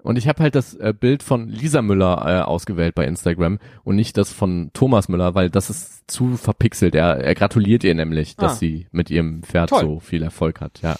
Und 0.02 0.16
ich 0.16 0.26
habe 0.28 0.42
halt 0.42 0.54
das 0.54 0.72
äh, 0.74 0.94
Bild 0.98 1.22
von 1.22 1.48
Lisa 1.50 1.82
Müller 1.82 2.24
äh, 2.26 2.40
ausgewählt 2.40 2.94
bei 2.94 3.04
Instagram 3.04 3.58
und 3.84 3.96
nicht 3.96 4.16
das 4.16 4.32
von 4.32 4.70
Thomas 4.72 5.08
Müller, 5.10 5.34
weil 5.34 5.50
das 5.50 5.68
ist 5.68 6.10
zu 6.10 6.38
verpixelt. 6.38 6.94
Er, 6.94 7.18
er 7.18 7.34
gratuliert 7.34 7.84
ihr 7.84 7.94
nämlich, 7.94 8.34
dass 8.36 8.52
Ah. 8.52 8.54
sie 8.56 8.86
mit 8.92 9.10
ihrem 9.10 9.42
Pferd 9.42 9.68
Toll. 9.68 9.82
so 9.82 10.00
viel 10.00 10.22
Erfolg 10.22 10.62
hat. 10.62 10.80
Ja. 10.80 10.96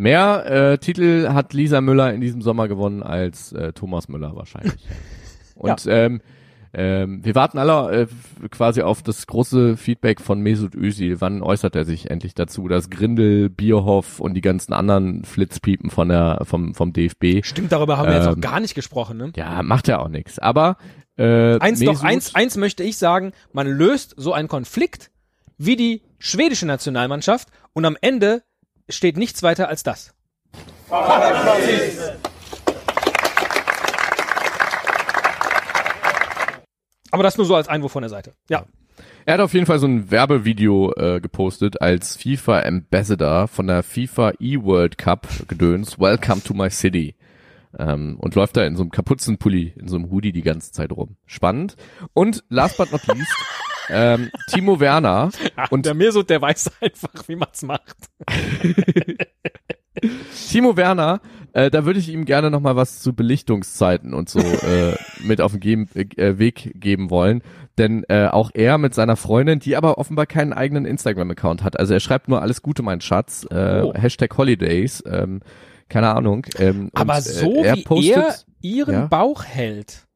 Mehr 0.00 0.46
äh, 0.46 0.78
Titel 0.78 1.28
hat 1.28 1.52
Lisa 1.52 1.82
Müller 1.82 2.14
in 2.14 2.22
diesem 2.22 2.40
Sommer 2.40 2.68
gewonnen 2.68 3.02
als 3.02 3.52
äh, 3.52 3.74
Thomas 3.74 4.08
Müller 4.08 4.34
wahrscheinlich. 4.34 4.80
Und 5.54 5.86
ähm, 5.86 6.22
ähm, 6.72 7.22
wir 7.22 7.34
warten 7.34 7.58
alle 7.58 8.02
äh, 8.02 8.06
quasi 8.48 8.80
auf 8.80 9.02
das 9.02 9.26
große 9.26 9.76
Feedback 9.76 10.22
von 10.22 10.40
Mesut 10.40 10.74
Özil. 10.74 11.20
Wann 11.20 11.42
äußert 11.42 11.76
er 11.76 11.84
sich 11.84 12.10
endlich 12.10 12.34
dazu, 12.34 12.66
dass 12.66 12.88
Grindel, 12.88 13.50
Bierhoff 13.50 14.20
und 14.20 14.32
die 14.32 14.40
ganzen 14.40 14.72
anderen 14.72 15.24
Flitzpiepen 15.24 15.90
von 15.90 16.08
der 16.08 16.40
vom 16.44 16.74
vom 16.74 16.94
DFB 16.94 17.44
Stimmt, 17.44 17.70
darüber 17.70 17.98
haben 17.98 18.08
wir 18.08 18.16
jetzt 18.16 18.26
Ähm, 18.26 18.34
noch 18.34 18.40
gar 18.40 18.60
nicht 18.60 18.74
gesprochen, 18.74 19.18
ne? 19.18 19.32
ja, 19.36 19.62
macht 19.62 19.86
ja 19.86 19.98
auch 19.98 20.08
nichts. 20.08 20.38
Aber 20.38 20.78
äh, 21.18 21.58
Eins 21.58 21.80
Mesut, 21.80 21.96
doch, 21.96 22.04
eins, 22.04 22.34
eins 22.34 22.56
möchte 22.56 22.84
ich 22.84 22.96
sagen, 22.96 23.32
man 23.52 23.66
löst 23.66 24.14
so 24.16 24.32
einen 24.32 24.48
Konflikt 24.48 25.10
wie 25.58 25.76
die 25.76 26.02
schwedische 26.18 26.64
Nationalmannschaft 26.64 27.48
und 27.74 27.84
am 27.84 27.98
Ende 28.00 28.44
steht 28.90 29.16
nichts 29.16 29.42
weiter 29.42 29.68
als 29.68 29.82
das. 29.82 30.14
Aber 37.12 37.22
das 37.22 37.36
nur 37.36 37.46
so 37.46 37.54
als 37.54 37.68
Einwurf 37.68 37.92
von 37.92 38.02
der 38.02 38.10
Seite. 38.10 38.34
Ja. 38.48 38.64
Er 39.26 39.34
hat 39.34 39.40
auf 39.40 39.54
jeden 39.54 39.66
Fall 39.66 39.78
so 39.78 39.86
ein 39.86 40.10
Werbevideo 40.10 40.92
äh, 40.96 41.20
gepostet 41.20 41.80
als 41.80 42.16
FIFA 42.16 42.60
Ambassador 42.60 43.48
von 43.48 43.66
der 43.66 43.82
FIFA 43.82 44.32
E-World 44.40 44.98
Cup 44.98 45.28
Gedöns. 45.48 45.98
Welcome 45.98 46.42
to 46.42 46.54
my 46.54 46.70
city. 46.70 47.14
Ähm, 47.78 48.16
und 48.18 48.34
läuft 48.34 48.56
da 48.56 48.64
in 48.64 48.76
so 48.76 48.82
einem 48.82 48.90
Kapuzenpulli, 48.90 49.74
in 49.78 49.88
so 49.88 49.96
einem 49.96 50.10
Hoodie 50.10 50.32
die 50.32 50.42
ganze 50.42 50.72
Zeit 50.72 50.90
rum. 50.92 51.16
Spannend. 51.26 51.76
Und 52.14 52.42
last 52.48 52.78
but 52.78 52.90
not 52.90 53.06
least, 53.06 53.32
ähm, 53.90 54.30
Timo 54.48 54.80
Werner. 54.80 55.30
Und 55.70 55.86
der 55.86 55.94
Mesut, 55.94 56.30
der 56.30 56.40
weiß 56.42 56.70
einfach, 56.80 57.28
wie 57.28 57.36
man's 57.36 57.62
macht. 57.62 57.96
Timo 60.48 60.76
Werner, 60.76 61.20
äh, 61.52 61.70
da 61.70 61.84
würde 61.84 61.98
ich 61.98 62.08
ihm 62.08 62.24
gerne 62.24 62.50
noch 62.50 62.60
mal 62.60 62.76
was 62.76 63.00
zu 63.00 63.12
Belichtungszeiten 63.12 64.14
und 64.14 64.28
so 64.28 64.38
äh, 64.38 64.96
mit 65.22 65.40
auf 65.40 65.52
den 65.52 65.60
Geben, 65.60 65.88
äh, 65.94 66.38
Weg 66.38 66.72
geben 66.76 67.10
wollen. 67.10 67.42
Denn 67.76 68.04
äh, 68.08 68.26
auch 68.28 68.50
er 68.54 68.78
mit 68.78 68.94
seiner 68.94 69.16
Freundin, 69.16 69.58
die 69.58 69.76
aber 69.76 69.98
offenbar 69.98 70.26
keinen 70.26 70.52
eigenen 70.52 70.84
Instagram-Account 70.84 71.64
hat. 71.64 71.78
Also 71.78 71.94
er 71.94 72.00
schreibt 72.00 72.28
nur 72.28 72.40
alles 72.42 72.62
Gute, 72.62 72.82
mein 72.82 73.00
Schatz. 73.00 73.46
Äh, 73.50 73.80
Oh. 73.82 73.94
Hashtag 73.94 74.36
Holidays. 74.36 75.02
Ähm, 75.06 75.40
keine 75.88 76.14
Ahnung. 76.14 76.46
Ähm, 76.58 76.90
Aber 76.94 77.16
und, 77.16 77.24
so 77.24 77.52
äh, 77.62 77.66
er 77.66 77.76
wie 77.76 77.82
postet, 77.84 78.16
er 78.16 78.34
ihren 78.62 78.94
Ja. 78.94 79.06
Bauch 79.06 79.44
hält. 79.44 80.06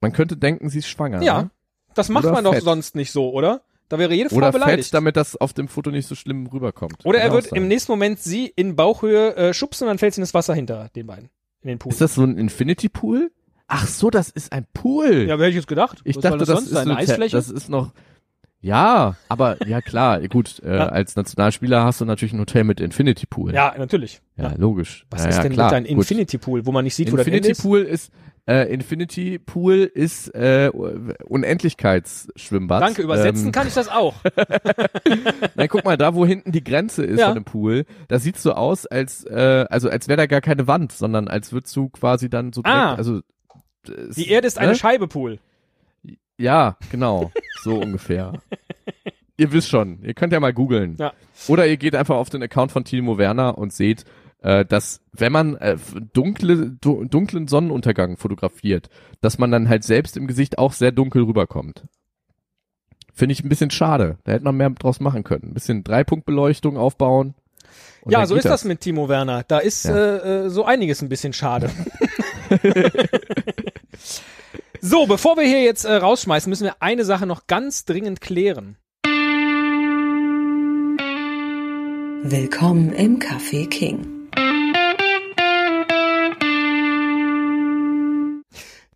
man 0.00 0.12
könnte 0.12 0.36
denken, 0.36 0.68
sie 0.68 0.80
ist 0.80 0.88
schwanger. 0.88 1.22
Ja. 1.22 1.42
Ne? 1.42 1.50
Das 1.94 2.08
macht 2.08 2.24
Oder 2.24 2.34
man 2.34 2.44
doch 2.44 2.54
fett. 2.54 2.62
sonst 2.64 2.94
nicht 2.94 3.12
so, 3.12 3.30
oder? 3.32 3.62
Da 3.88 3.98
wäre 3.98 4.14
jede 4.14 4.30
Frau 4.30 4.36
Oder 4.36 4.52
beleidigt. 4.52 4.88
fett, 4.88 4.94
damit 4.94 5.16
das 5.16 5.36
auf 5.36 5.52
dem 5.52 5.68
Foto 5.68 5.90
nicht 5.90 6.08
so 6.08 6.14
schlimm 6.14 6.46
rüberkommt. 6.46 7.04
Oder 7.04 7.18
er 7.18 7.26
Kann 7.26 7.34
wird 7.34 7.44
auch 7.46 7.50
sein. 7.50 7.58
im 7.58 7.68
nächsten 7.68 7.92
Moment 7.92 8.18
sie 8.20 8.46
in 8.56 8.74
Bauchhöhe 8.76 9.36
äh, 9.36 9.52
schubsen 9.54 9.84
und 9.84 9.88
dann 9.90 9.98
fällt 9.98 10.14
sie 10.14 10.20
in 10.20 10.24
das 10.24 10.32
Wasser 10.34 10.54
hinter 10.54 10.88
den 10.96 11.06
beiden. 11.06 11.28
In 11.62 11.68
den 11.68 11.78
Pool. 11.78 11.92
Ist 11.92 12.00
das 12.00 12.14
so 12.14 12.24
ein 12.24 12.38
Infinity 12.38 12.88
Pool? 12.88 13.30
Ach 13.68 13.86
so, 13.86 14.08
das 14.10 14.30
ist 14.30 14.52
ein 14.52 14.66
Pool. 14.72 15.26
ja, 15.28 15.38
wer 15.38 15.46
hätte 15.46 15.48
ich 15.50 15.54
jetzt 15.56 15.68
gedacht? 15.68 16.00
ich 16.04 16.16
Was 16.16 16.22
dachte, 16.22 16.38
das, 16.38 16.48
sonst 16.48 16.66
ist 16.70 16.76
eine 16.76 16.96
Eisfläche. 16.96 17.36
das 17.36 17.48
ist 17.50 17.68
noch. 17.68 17.92
Ja, 18.60 19.16
aber 19.28 19.66
ja 19.66 19.80
klar, 19.80 20.20
gut. 20.28 20.60
Äh, 20.64 20.76
Ja. 20.76 20.86
Als 20.88 21.16
Nationalspieler 21.16 21.84
hast 21.84 22.00
du 22.00 22.04
natürlich 22.04 22.32
ein 22.32 22.38
Hotel 22.40 22.64
mit 22.64 22.80
Infinity 22.80 23.26
Pool. 23.26 23.52
ja, 23.52 23.74
natürlich. 23.76 24.20
ja, 24.36 24.54
logisch. 24.56 25.04
Was 25.10 25.24
ja, 25.24 25.30
ist 25.30 25.36
ja, 25.38 25.42
denn 25.42 25.52
klar. 25.52 25.66
mit 25.68 25.74
einem 25.74 25.86
Gut. 25.86 25.96
Infinity 25.98 26.38
Pool, 26.38 26.64
wo 26.64 26.72
man 26.72 26.84
nicht 26.84 26.94
sieht, 26.94 27.10
wo 27.12 27.16
das 27.16 27.26
Infinity 27.26 27.50
ist? 27.52 27.62
Pool 27.62 27.80
ist 27.80 28.12
äh, 28.48 28.72
Infinity 28.72 29.38
Pool 29.38 29.90
ist 29.94 30.34
äh, 30.34 30.70
Unendlichkeitsschwimmbad. 31.24 32.82
Danke, 32.82 33.02
übersetzen 33.02 33.46
Ähm, 33.46 33.52
kann 33.52 33.66
ich 33.68 33.74
das 33.74 33.88
auch. 33.88 34.14
Nein, 35.54 35.68
guck 35.68 35.84
mal, 35.84 35.96
da 35.96 36.14
wo 36.14 36.26
hinten 36.26 36.52
die 36.52 36.64
Grenze 36.64 37.04
ist 37.04 37.20
Ja. 37.20 37.26
von 37.26 37.34
dem 37.34 37.44
Pool, 37.44 37.84
da 38.08 38.18
sieht's 38.18 38.42
so 38.42 38.52
aus, 38.52 38.86
als 38.86 39.24
äh, 39.24 39.66
also 39.70 39.88
als 39.88 40.08
wäre 40.08 40.16
da 40.16 40.26
gar 40.26 40.40
keine 40.40 40.66
Wand, 40.66 40.92
sondern 40.92 41.28
als 41.28 41.52
würdest 41.52 41.74
du 41.76 41.88
quasi 41.88 42.28
dann 42.28 42.52
so 42.52 42.62
direkt, 42.62 42.78
Ah. 42.78 42.94
also 42.94 43.20
es- 44.08 44.16
Die 44.16 44.28
Erde 44.28 44.46
ist 44.46 44.58
eine 44.58 44.72
ne? 44.72 44.76
Scheibe 44.76 45.08
Pool. 45.08 45.38
Ja, 46.38 46.76
genau, 46.90 47.30
so 47.62 47.76
ungefähr. 47.78 48.32
Ihr 49.38 49.50
wisst 49.52 49.70
schon, 49.70 50.02
ihr 50.02 50.14
könnt 50.14 50.32
ja 50.32 50.40
mal 50.40 50.52
googeln. 50.52 50.96
Ja. 51.00 51.12
Oder 51.48 51.66
ihr 51.66 51.76
geht 51.76 51.94
einfach 51.96 52.16
auf 52.16 52.28
den 52.30 52.42
Account 52.42 52.70
von 52.70 52.84
Timo 52.84 53.18
Werner 53.18 53.56
und 53.58 53.72
seht, 53.72 54.04
äh, 54.42 54.64
dass 54.64 55.00
wenn 55.12 55.32
man 55.32 55.56
äh, 55.56 55.76
dunkle, 56.12 56.76
du, 56.80 57.04
dunklen 57.04 57.48
Sonnenuntergang 57.48 58.16
fotografiert, 58.16 58.88
dass 59.20 59.38
man 59.38 59.50
dann 59.50 59.68
halt 59.68 59.84
selbst 59.84 60.16
im 60.16 60.26
Gesicht 60.26 60.58
auch 60.58 60.72
sehr 60.72 60.92
dunkel 60.92 61.22
rüberkommt. 61.24 61.84
Finde 63.14 63.34
ich 63.34 63.44
ein 63.44 63.48
bisschen 63.48 63.70
schade. 63.70 64.18
Da 64.24 64.32
hätte 64.32 64.44
man 64.44 64.56
mehr 64.56 64.70
draus 64.70 64.98
machen 65.00 65.22
können. 65.22 65.48
Ein 65.50 65.54
bisschen 65.54 65.84
Dreipunktbeleuchtung 65.84 66.76
aufbauen. 66.78 67.34
ja, 68.08 68.26
so 68.26 68.34
ist 68.36 68.46
das. 68.46 68.64
mit 68.64 68.80
Timo 68.80 69.08
Werner. 69.08 69.44
Da 69.46 69.58
ist 69.58 69.84
Ja. 69.84 69.94
äh, 69.96 70.44
äh, 70.46 70.48
so 70.48 70.64
einiges 70.64 71.02
ein 71.02 71.08
bisschen 71.10 71.32
schade. 71.34 71.70
so, 74.80 75.06
bevor 75.06 75.36
wir 75.36 75.44
hier 75.44 75.62
jetzt 75.62 75.84
äh, 75.84 75.92
rausschmeißen, 75.92 76.48
müssen 76.48 76.64
wir 76.64 76.76
eine 76.80 77.04
Sache 77.04 77.26
noch 77.26 77.46
ganz 77.46 77.84
dringend 77.84 78.20
klären. 78.20 78.76
Willkommen 82.24 82.92
im 82.92 83.18
Café 83.18 83.68
King. 83.68 84.11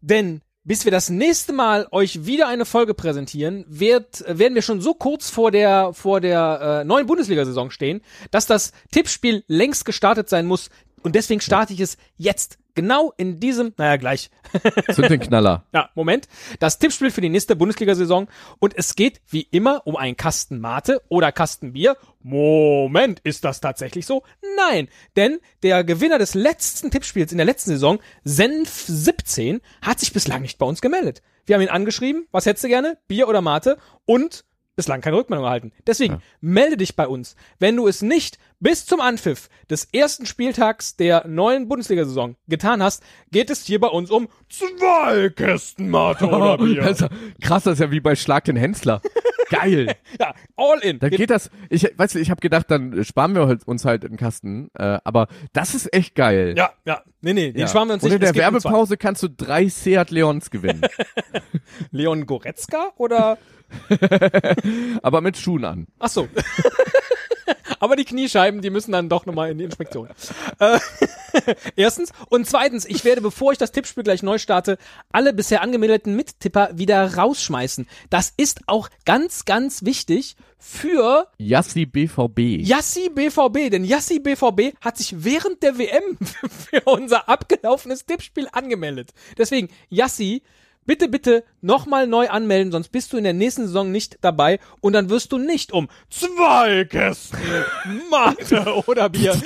Denn 0.07 0.41
bis 0.63 0.85
wir 0.85 0.93
das 0.93 1.11
nächste 1.11 1.53
Mal 1.53 1.87
euch 1.91 2.27
wieder 2.27 2.49
eine 2.49 2.65
Folge 2.65 2.95
präsentieren, 2.95 3.65
wird, 3.69 4.27
äh, 4.27 4.39
werden 4.39 4.55
wir 4.55 4.63
schon 4.63 4.81
so 4.81 4.95
kurz 4.95 5.31
vor 5.31 5.51
der, 5.51 5.93
vor 5.95 6.21
der 6.21 6.81
äh, 6.83 6.85
neuen 6.85 7.07
Bundesliga-Saison 7.07 7.71
stehen, 7.71 8.03
dass 8.31 8.47
das 8.47 8.73
Tippspiel 8.93 9.45
längst 9.49 9.85
gestartet 9.85 10.29
sein 10.29 10.47
muss. 10.47 10.71
Und 11.03 11.15
deswegen 11.15 11.41
starte 11.41 11.73
ich 11.73 11.81
es 11.81 11.97
jetzt. 12.17 12.59
Genau 12.77 13.13
in 13.17 13.41
diesem, 13.41 13.73
naja, 13.79 13.97
gleich. 13.97 14.31
Zünd 14.93 15.11
den 15.11 15.19
Knaller. 15.19 15.65
Ja, 15.73 15.89
Moment. 15.95 16.29
Das 16.61 16.79
Tippspiel 16.79 17.11
für 17.11 17.23
die 17.23 17.31
nächste 17.31 17.57
Bundesliga-Saison. 17.57 18.29
Und 18.59 18.77
es 18.77 18.95
geht 18.95 19.23
wie 19.29 19.49
immer 19.51 19.87
um 19.87 19.97
einen 19.97 20.17
Kasten 20.17 20.61
Mate 20.61 21.03
oder 21.09 21.33
Kasten 21.33 21.73
Bier. 21.73 21.97
Moment, 22.23 23.21
ist 23.21 23.45
das 23.45 23.61
tatsächlich 23.61 24.05
so? 24.05 24.25
Nein, 24.57 24.89
denn 25.17 25.39
der 25.63 25.85
Gewinner 25.85 26.19
des 26.19 26.35
letzten 26.35 26.91
Tippspiels 26.91 27.33
in 27.33 27.39
der 27.39 27.47
letzten 27.47 27.71
Saison, 27.71 27.99
Senf 28.25 28.85
17, 28.87 29.63
hat 29.81 29.99
sich 29.99 30.13
bislang 30.13 30.43
nicht 30.43 30.59
bei 30.59 30.67
uns 30.67 30.83
gemeldet. 30.83 31.23
Wir 31.47 31.55
haben 31.55 31.63
ihn 31.63 31.69
angeschrieben, 31.69 32.27
was 32.31 32.45
hättest 32.45 32.65
du 32.65 32.69
gerne? 32.69 32.99
Bier 33.09 33.27
oder 33.27 33.41
Mate? 33.41 33.79
Und 34.05 34.45
bislang 34.77 35.01
keine 35.01 35.17
Rückmeldung 35.17 35.47
erhalten. 35.47 35.73
Deswegen 35.87 36.23
melde 36.41 36.77
dich 36.77 36.95
bei 36.95 37.09
uns. 37.09 37.35
Wenn 37.59 37.77
du 37.77 37.89
es 37.89 38.03
nicht 38.03 38.39
bis 38.61 38.87
zum 38.87 39.01
Anpfiff 39.01 39.49
des 39.71 39.89
ersten 39.93 40.27
Spieltags 40.27 40.97
der 40.97 41.27
neuen 41.27 41.67
Bundesliga-Saison 41.67 42.37
getan 42.47 42.83
hast, 42.83 43.03
geht 43.33 43.51
es 43.51 43.65
hier 43.65 43.81
bei 43.81 43.89
uns 43.89 44.11
um 44.11 44.29
zwei 44.49 45.31
Kästen 45.31 45.89
Mate 45.89 46.27
oder 46.27 46.59
Bier. 46.65 46.85
Also, 46.85 47.07
krass, 47.41 47.65
das 47.65 47.75
ist 47.75 47.81
ja 47.81 47.91
wie 47.91 48.01
bei 48.01 48.15
Schlag 48.15 48.45
den 48.45 48.57
Hensler. 48.57 49.01
Geil. 49.51 49.95
ja, 50.21 50.35
all 50.57 50.79
in. 50.81 50.99
Dann 50.99 51.11
geht 51.11 51.31
das. 51.31 51.51
Ich 51.71 51.89
weißt 51.97 52.15
du, 52.15 52.19
ich 52.19 52.31
habe 52.31 52.41
gedacht, 52.41 52.71
dann 52.71 53.05
sparen 53.05 53.35
wir 53.35 53.47
halt- 53.47 53.67
uns 53.67 53.85
halt 53.85 54.05
einen 54.05 54.17
Kasten. 54.17 54.71
Äh, 54.75 54.99
aber 55.05 55.29
das 55.53 55.75
ist 55.75 55.93
echt 55.95 56.15
geil. 56.15 56.55
ja, 56.57 56.71
ja. 56.85 57.03
Nee, 57.21 57.33
nee, 57.35 57.53
den 57.53 57.61
Ja. 57.63 57.69
sparen 57.69 57.89
wir 57.89 57.95
uns 57.95 58.03
Und 58.03 58.11
nicht. 58.11 58.17
in 58.17 58.21
der. 58.21 58.35
Werbepause 58.35 58.97
kannst 58.97 59.23
du 59.23 59.29
drei 59.29 59.69
Seat 59.69 60.11
Leons 60.11 60.51
gewinnen. 60.51 60.83
Leon 61.91 62.27
Goretzka 62.27 62.93
oder? 62.97 63.39
aber 65.03 65.21
mit 65.21 65.37
Schuhen 65.37 65.65
an. 65.65 65.87
Ach 65.99 66.09
so. 66.09 66.29
Aber 67.81 67.97
die 67.97 68.05
Kniescheiben, 68.05 68.63
die 68.63 68.71
müssen 68.71 68.93
dann 68.93 69.09
doch 69.09 69.27
nochmal 69.27 69.51
in 69.51 69.59
die 69.59 69.65
Inspektion. 69.65 70.09
Erstens. 71.77 72.11
Und 72.29 72.47
zweitens, 72.47 72.85
ich 72.85 73.05
werde, 73.05 73.21
bevor 73.21 73.53
ich 73.53 73.59
das 73.59 73.73
Tippspiel 73.73 74.03
gleich 74.03 74.23
neu 74.23 74.39
starte, 74.39 74.79
alle 75.13 75.33
bisher 75.33 75.63
angemeldeten 75.63 76.17
Mittipper 76.17 76.71
wieder 76.75 77.15
rausschmeißen. 77.15 77.87
Das 78.11 78.33
ist 78.37 78.61
auch 78.67 78.89
ganz, 79.05 79.45
ganz 79.45 79.85
wichtig 79.85 80.37
für 80.59 81.29
Yassi 81.39 81.87
BVB. 81.87 82.67
Yassi 82.67 83.11
BVB, 83.11 83.71
denn 83.71 83.85
Yassi 83.85 84.19
BVB 84.19 84.75
hat 84.81 84.97
sich 84.97 85.25
während 85.25 85.63
der 85.63 85.79
WM 85.79 86.19
für 86.71 86.81
unser 86.85 87.29
abgelaufenes 87.29 88.07
Tippspiel 88.07 88.49
angemeldet. 88.53 89.13
Deswegen, 89.39 89.69
Yassi, 89.89 90.43
bitte, 90.87 91.09
bitte 91.09 91.45
nochmal 91.61 92.07
neu 92.07 92.29
anmelden, 92.29 92.73
sonst 92.73 92.89
bist 92.89 93.13
du 93.13 93.17
in 93.17 93.25
der 93.25 93.33
nächsten 93.33 93.67
Saison 93.67 93.91
nicht 93.91 94.19
dabei 94.21 94.59
und 94.81 94.93
dann 94.93 95.11
wirst 95.11 95.33
du 95.33 95.39
nicht 95.39 95.73
um 95.73 95.89
zwei 96.11 96.85
Kästen 96.85 97.39
Mate 98.11 98.85
oder 98.87 99.09
Bier. 99.09 99.41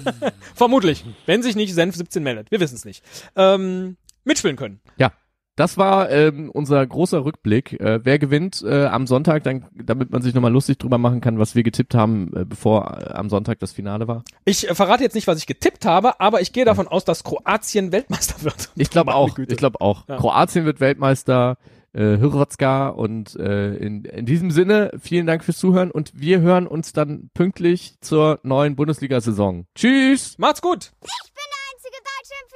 Vermutlich, 0.54 1.04
wenn 1.26 1.42
sich 1.42 1.56
nicht 1.56 1.74
Senf 1.74 1.96
17 1.96 2.22
meldet. 2.22 2.50
Wir 2.50 2.60
wissen 2.60 2.76
es 2.76 2.84
nicht. 2.84 3.02
Ähm, 3.36 3.96
mitspielen 4.24 4.56
können. 4.56 4.80
Ja. 4.96 5.12
Das 5.56 5.76
war 5.76 6.10
ähm, 6.10 6.50
unser 6.50 6.84
großer 6.84 7.24
Rückblick. 7.24 7.80
Äh, 7.80 8.04
wer 8.04 8.18
gewinnt 8.18 8.62
äh, 8.66 8.86
am 8.86 9.06
Sonntag, 9.06 9.44
dann, 9.44 9.66
damit 9.72 10.10
man 10.10 10.20
sich 10.20 10.34
nochmal 10.34 10.52
lustig 10.52 10.78
drüber 10.78 10.98
machen 10.98 11.20
kann, 11.20 11.38
was 11.38 11.54
wir 11.54 11.62
getippt 11.62 11.94
haben, 11.94 12.32
äh, 12.34 12.44
bevor 12.44 12.98
äh, 12.98 13.12
am 13.12 13.30
Sonntag 13.30 13.60
das 13.60 13.72
Finale 13.72 14.08
war? 14.08 14.24
Ich 14.44 14.68
äh, 14.68 14.74
verrate 14.74 15.04
jetzt 15.04 15.14
nicht, 15.14 15.28
was 15.28 15.38
ich 15.38 15.46
getippt 15.46 15.86
habe, 15.86 16.18
aber 16.20 16.40
ich 16.40 16.52
gehe 16.52 16.64
davon 16.64 16.88
aus, 16.88 17.04
dass 17.04 17.22
Kroatien 17.22 17.92
Weltmeister 17.92 18.42
wird. 18.42 18.70
Ich 18.76 18.90
glaube 18.90 19.14
auch. 19.14 19.34
Güte. 19.34 19.52
Ich 19.52 19.58
glaube 19.58 19.80
auch. 19.80 20.08
Ja. 20.08 20.16
Kroatien 20.16 20.64
wird 20.64 20.80
Weltmeister. 20.80 21.56
Äh, 21.92 22.18
Hrvatska 22.18 22.88
und 22.88 23.36
äh, 23.36 23.76
in, 23.76 24.04
in 24.04 24.26
diesem 24.26 24.50
Sinne 24.50 24.90
vielen 25.00 25.28
Dank 25.28 25.44
fürs 25.44 25.58
Zuhören 25.58 25.92
und 25.92 26.10
wir 26.12 26.40
hören 26.40 26.66
uns 26.66 26.92
dann 26.92 27.30
pünktlich 27.34 27.94
zur 28.00 28.40
neuen 28.42 28.74
Bundesliga-Saison. 28.74 29.66
Tschüss! 29.76 30.36
Macht's 30.36 30.60
gut! 30.60 30.90
Ich 31.02 31.32
bin 31.32 31.44
der 31.52 31.62
einzige 31.70 32.02
Deutsche 32.02 32.34
im 32.42 32.48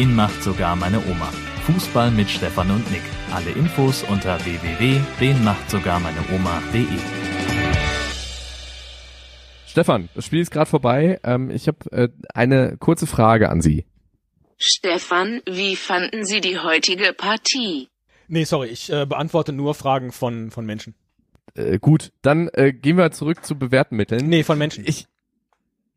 Den 0.00 0.16
macht 0.16 0.42
sogar 0.42 0.74
meine 0.76 0.98
Oma. 1.10 1.30
Fußball 1.66 2.10
mit 2.10 2.30
Stefan 2.30 2.70
und 2.70 2.90
Nick. 2.90 3.02
Alle 3.34 3.50
Infos 3.50 4.02
unter 4.04 4.42
www.denmachtsogarmeineoma.de. 4.42 6.86
Stefan, 9.66 10.08
das 10.14 10.24
Spiel 10.24 10.40
ist 10.40 10.52
gerade 10.52 10.70
vorbei. 10.70 11.20
Ähm, 11.22 11.50
ich 11.50 11.68
habe 11.68 11.78
äh, 11.92 12.08
eine 12.32 12.78
kurze 12.78 13.06
Frage 13.06 13.50
an 13.50 13.60
Sie. 13.60 13.84
Stefan, 14.56 15.42
wie 15.44 15.76
fanden 15.76 16.24
Sie 16.24 16.40
die 16.40 16.58
heutige 16.58 17.12
Partie? 17.12 17.90
Nee, 18.26 18.44
sorry, 18.44 18.68
ich 18.68 18.90
äh, 18.90 19.04
beantworte 19.04 19.52
nur 19.52 19.74
Fragen 19.74 20.12
von, 20.12 20.50
von 20.50 20.64
Menschen. 20.64 20.94
Äh, 21.54 21.78
gut, 21.78 22.10
dann 22.22 22.48
äh, 22.54 22.72
gehen 22.72 22.96
wir 22.96 23.10
zurück 23.10 23.44
zu 23.44 23.58
bewährten 23.58 23.98
Mitteln. 23.98 24.30
Nee, 24.30 24.44
von 24.44 24.56
Menschen. 24.56 24.82
Ich 24.86 25.08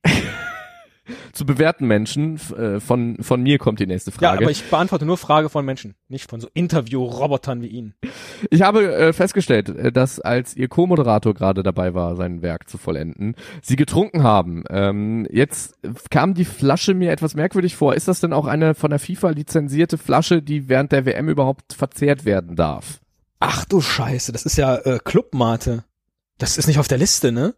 zu 1.33 1.45
bewährten 1.45 1.87
Menschen. 1.87 2.35
Äh, 2.57 2.79
von 2.79 3.17
von 3.21 3.43
mir 3.43 3.57
kommt 3.57 3.79
die 3.79 3.87
nächste 3.87 4.11
ja, 4.11 4.17
Frage. 4.17 4.43
aber 4.43 4.51
ich 4.51 4.63
beantworte 4.69 5.05
nur 5.05 5.17
Frage 5.17 5.49
von 5.49 5.65
Menschen, 5.65 5.95
nicht 6.07 6.29
von 6.29 6.39
so 6.39 6.47
Interview-Robotern 6.53 7.61
wie 7.61 7.67
Ihnen. 7.67 7.95
Ich 8.49 8.61
habe 8.61 8.93
äh, 8.95 9.13
festgestellt, 9.13 9.69
äh, 9.69 9.91
dass 9.91 10.19
als 10.19 10.55
Ihr 10.55 10.67
Co-Moderator 10.69 11.33
gerade 11.33 11.63
dabei 11.63 11.93
war, 11.93 12.15
sein 12.15 12.41
Werk 12.41 12.69
zu 12.69 12.77
vollenden, 12.77 13.35
Sie 13.61 13.75
getrunken 13.75 14.23
haben. 14.23 14.63
Ähm, 14.69 15.27
jetzt 15.29 15.77
kam 16.09 16.33
die 16.33 16.45
Flasche 16.45 16.93
mir 16.93 17.11
etwas 17.11 17.35
merkwürdig 17.35 17.75
vor. 17.75 17.95
Ist 17.95 18.07
das 18.07 18.19
denn 18.21 18.31
auch 18.31 18.45
eine 18.45 18.75
von 18.75 18.91
der 18.91 18.99
FIFA 18.99 19.31
lizenzierte 19.31 19.97
Flasche, 19.97 20.41
die 20.41 20.69
während 20.69 20.91
der 20.91 21.05
WM 21.05 21.29
überhaupt 21.29 21.73
verzehrt 21.73 22.25
werden 22.25 22.55
darf? 22.55 23.01
Ach 23.39 23.65
du 23.65 23.81
Scheiße, 23.81 24.31
das 24.31 24.45
ist 24.45 24.55
ja 24.57 24.75
äh, 24.77 24.99
Clubmate. 25.03 25.83
Das 26.37 26.57
ist 26.57 26.67
nicht 26.67 26.79
auf 26.79 26.87
der 26.87 26.97
Liste, 26.97 27.31
ne? 27.31 27.55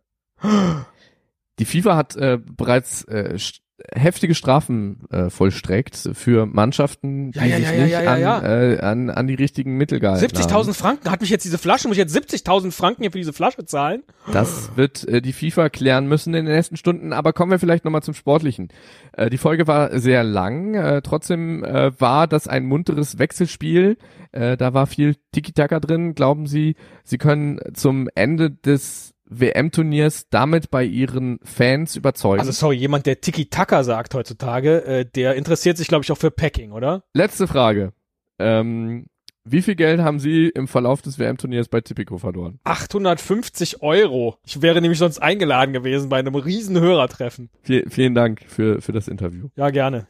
Die 1.60 1.66
FIFA 1.66 1.96
hat 1.96 2.16
äh, 2.16 2.38
bereits 2.38 3.04
äh, 3.06 3.36
st- 3.38 3.60
heftige 3.94 4.36
Strafen 4.36 5.06
äh, 5.10 5.30
vollstreckt 5.30 6.10
für 6.14 6.46
Mannschaften, 6.46 7.32
die 7.32 7.40
Ja, 7.40 7.46
ja, 7.46 7.58
sich 7.58 7.66
ja, 7.66 7.84
nicht 7.84 8.08
an. 8.08 8.44
Äh, 8.46 8.80
an, 8.80 9.10
an 9.10 9.28
die 9.28 9.34
richtigen 9.34 9.76
Mittel 9.76 10.00
gehalten 10.00 10.26
70.000 10.26 10.50
haben. 10.54 10.74
Franken 10.74 11.12
hat 11.12 11.22
mich 11.22 11.30
jetzt 11.30 11.44
diese 11.44 11.58
Flasche, 11.58 11.88
muss 11.88 11.98
ich 11.98 12.04
jetzt 12.04 12.16
70.000 12.16 12.72
Franken 12.72 13.04
hier 13.04 13.12
für 13.12 13.18
diese 13.18 13.34
Flasche 13.34 13.66
zahlen? 13.66 14.04
Das 14.32 14.72
wird 14.78 15.06
äh, 15.08 15.22
die 15.22 15.34
FIFA 15.34 15.70
klären 15.70 16.08
müssen 16.08 16.34
in 16.34 16.46
den 16.46 16.56
nächsten 16.56 16.78
Stunden, 16.78 17.12
aber 17.12 17.34
kommen 17.34 17.52
wir 17.52 17.60
vielleicht 17.60 17.84
nochmal 17.84 18.04
zum 18.04 18.14
Sportlichen. 18.14 18.70
Äh, 19.12 19.30
die 19.30 19.38
Folge 19.38 19.68
war 19.68 19.98
sehr 20.00 20.24
lang, 20.24 20.76
äh, 20.76 21.02
trotzdem 21.02 21.64
äh, 21.64 22.00
war 22.00 22.28
das 22.28 22.48
ein 22.48 22.66
munteres 22.66 23.20
Wechselspiel, 23.20 23.98
äh, 24.32 24.56
da 24.56 24.74
war 24.74 24.88
viel 24.88 25.16
Tiki-Taka 25.34 25.80
drin. 25.80 26.16
Glauben 26.16 26.48
Sie, 26.48 26.76
Sie 27.04 27.18
können 27.18 27.60
zum 27.74 28.08
Ende 28.16 28.52
des 28.52 29.15
WM-Turniers 29.28 30.28
damit 30.30 30.70
bei 30.70 30.84
Ihren 30.84 31.40
Fans 31.44 31.96
überzeugen? 31.96 32.40
Also 32.40 32.52
sorry, 32.52 32.76
jemand, 32.76 33.06
der 33.06 33.22
Tiki-Taka 33.22 33.84
sagt 33.84 34.14
heutzutage, 34.14 34.86
äh, 34.86 35.06
der 35.06 35.36
interessiert 35.36 35.78
sich, 35.78 35.88
glaube 35.88 36.04
ich, 36.04 36.12
auch 36.12 36.18
für 36.18 36.32
Packing, 36.32 36.72
oder? 36.72 37.04
Letzte 37.14 37.48
Frage. 37.48 37.94
Ähm, 38.40 39.06
wie 39.48 39.62
viel 39.62 39.76
Geld 39.76 40.02
haben 40.02 40.20
Sie 40.20 40.50
im 40.50 40.68
Verlauf 40.68 41.04
des 41.04 41.20
WM-Turniers 41.20 41.68
bei 41.68 41.80
Tipico 41.80 42.18
verloren? 42.18 42.60
850 42.64 43.84
Euro. 43.84 44.40
Ich 44.44 44.64
wäre 44.64 44.82
nämlich 44.82 44.98
sonst 44.98 45.20
eingeladen 45.20 45.72
gewesen 45.72 46.10
bei 46.10 46.18
einem 46.18 46.34
riesen 46.34 46.80
Hörertreffen. 46.80 47.52
Viel, 47.62 47.88
vielen 47.88 48.16
Dank 48.16 48.42
für, 48.48 48.82
für 48.82 48.92
das 48.92 49.08
Interview. 49.08 49.50
Ja, 49.56 49.70
gerne. 49.70 50.08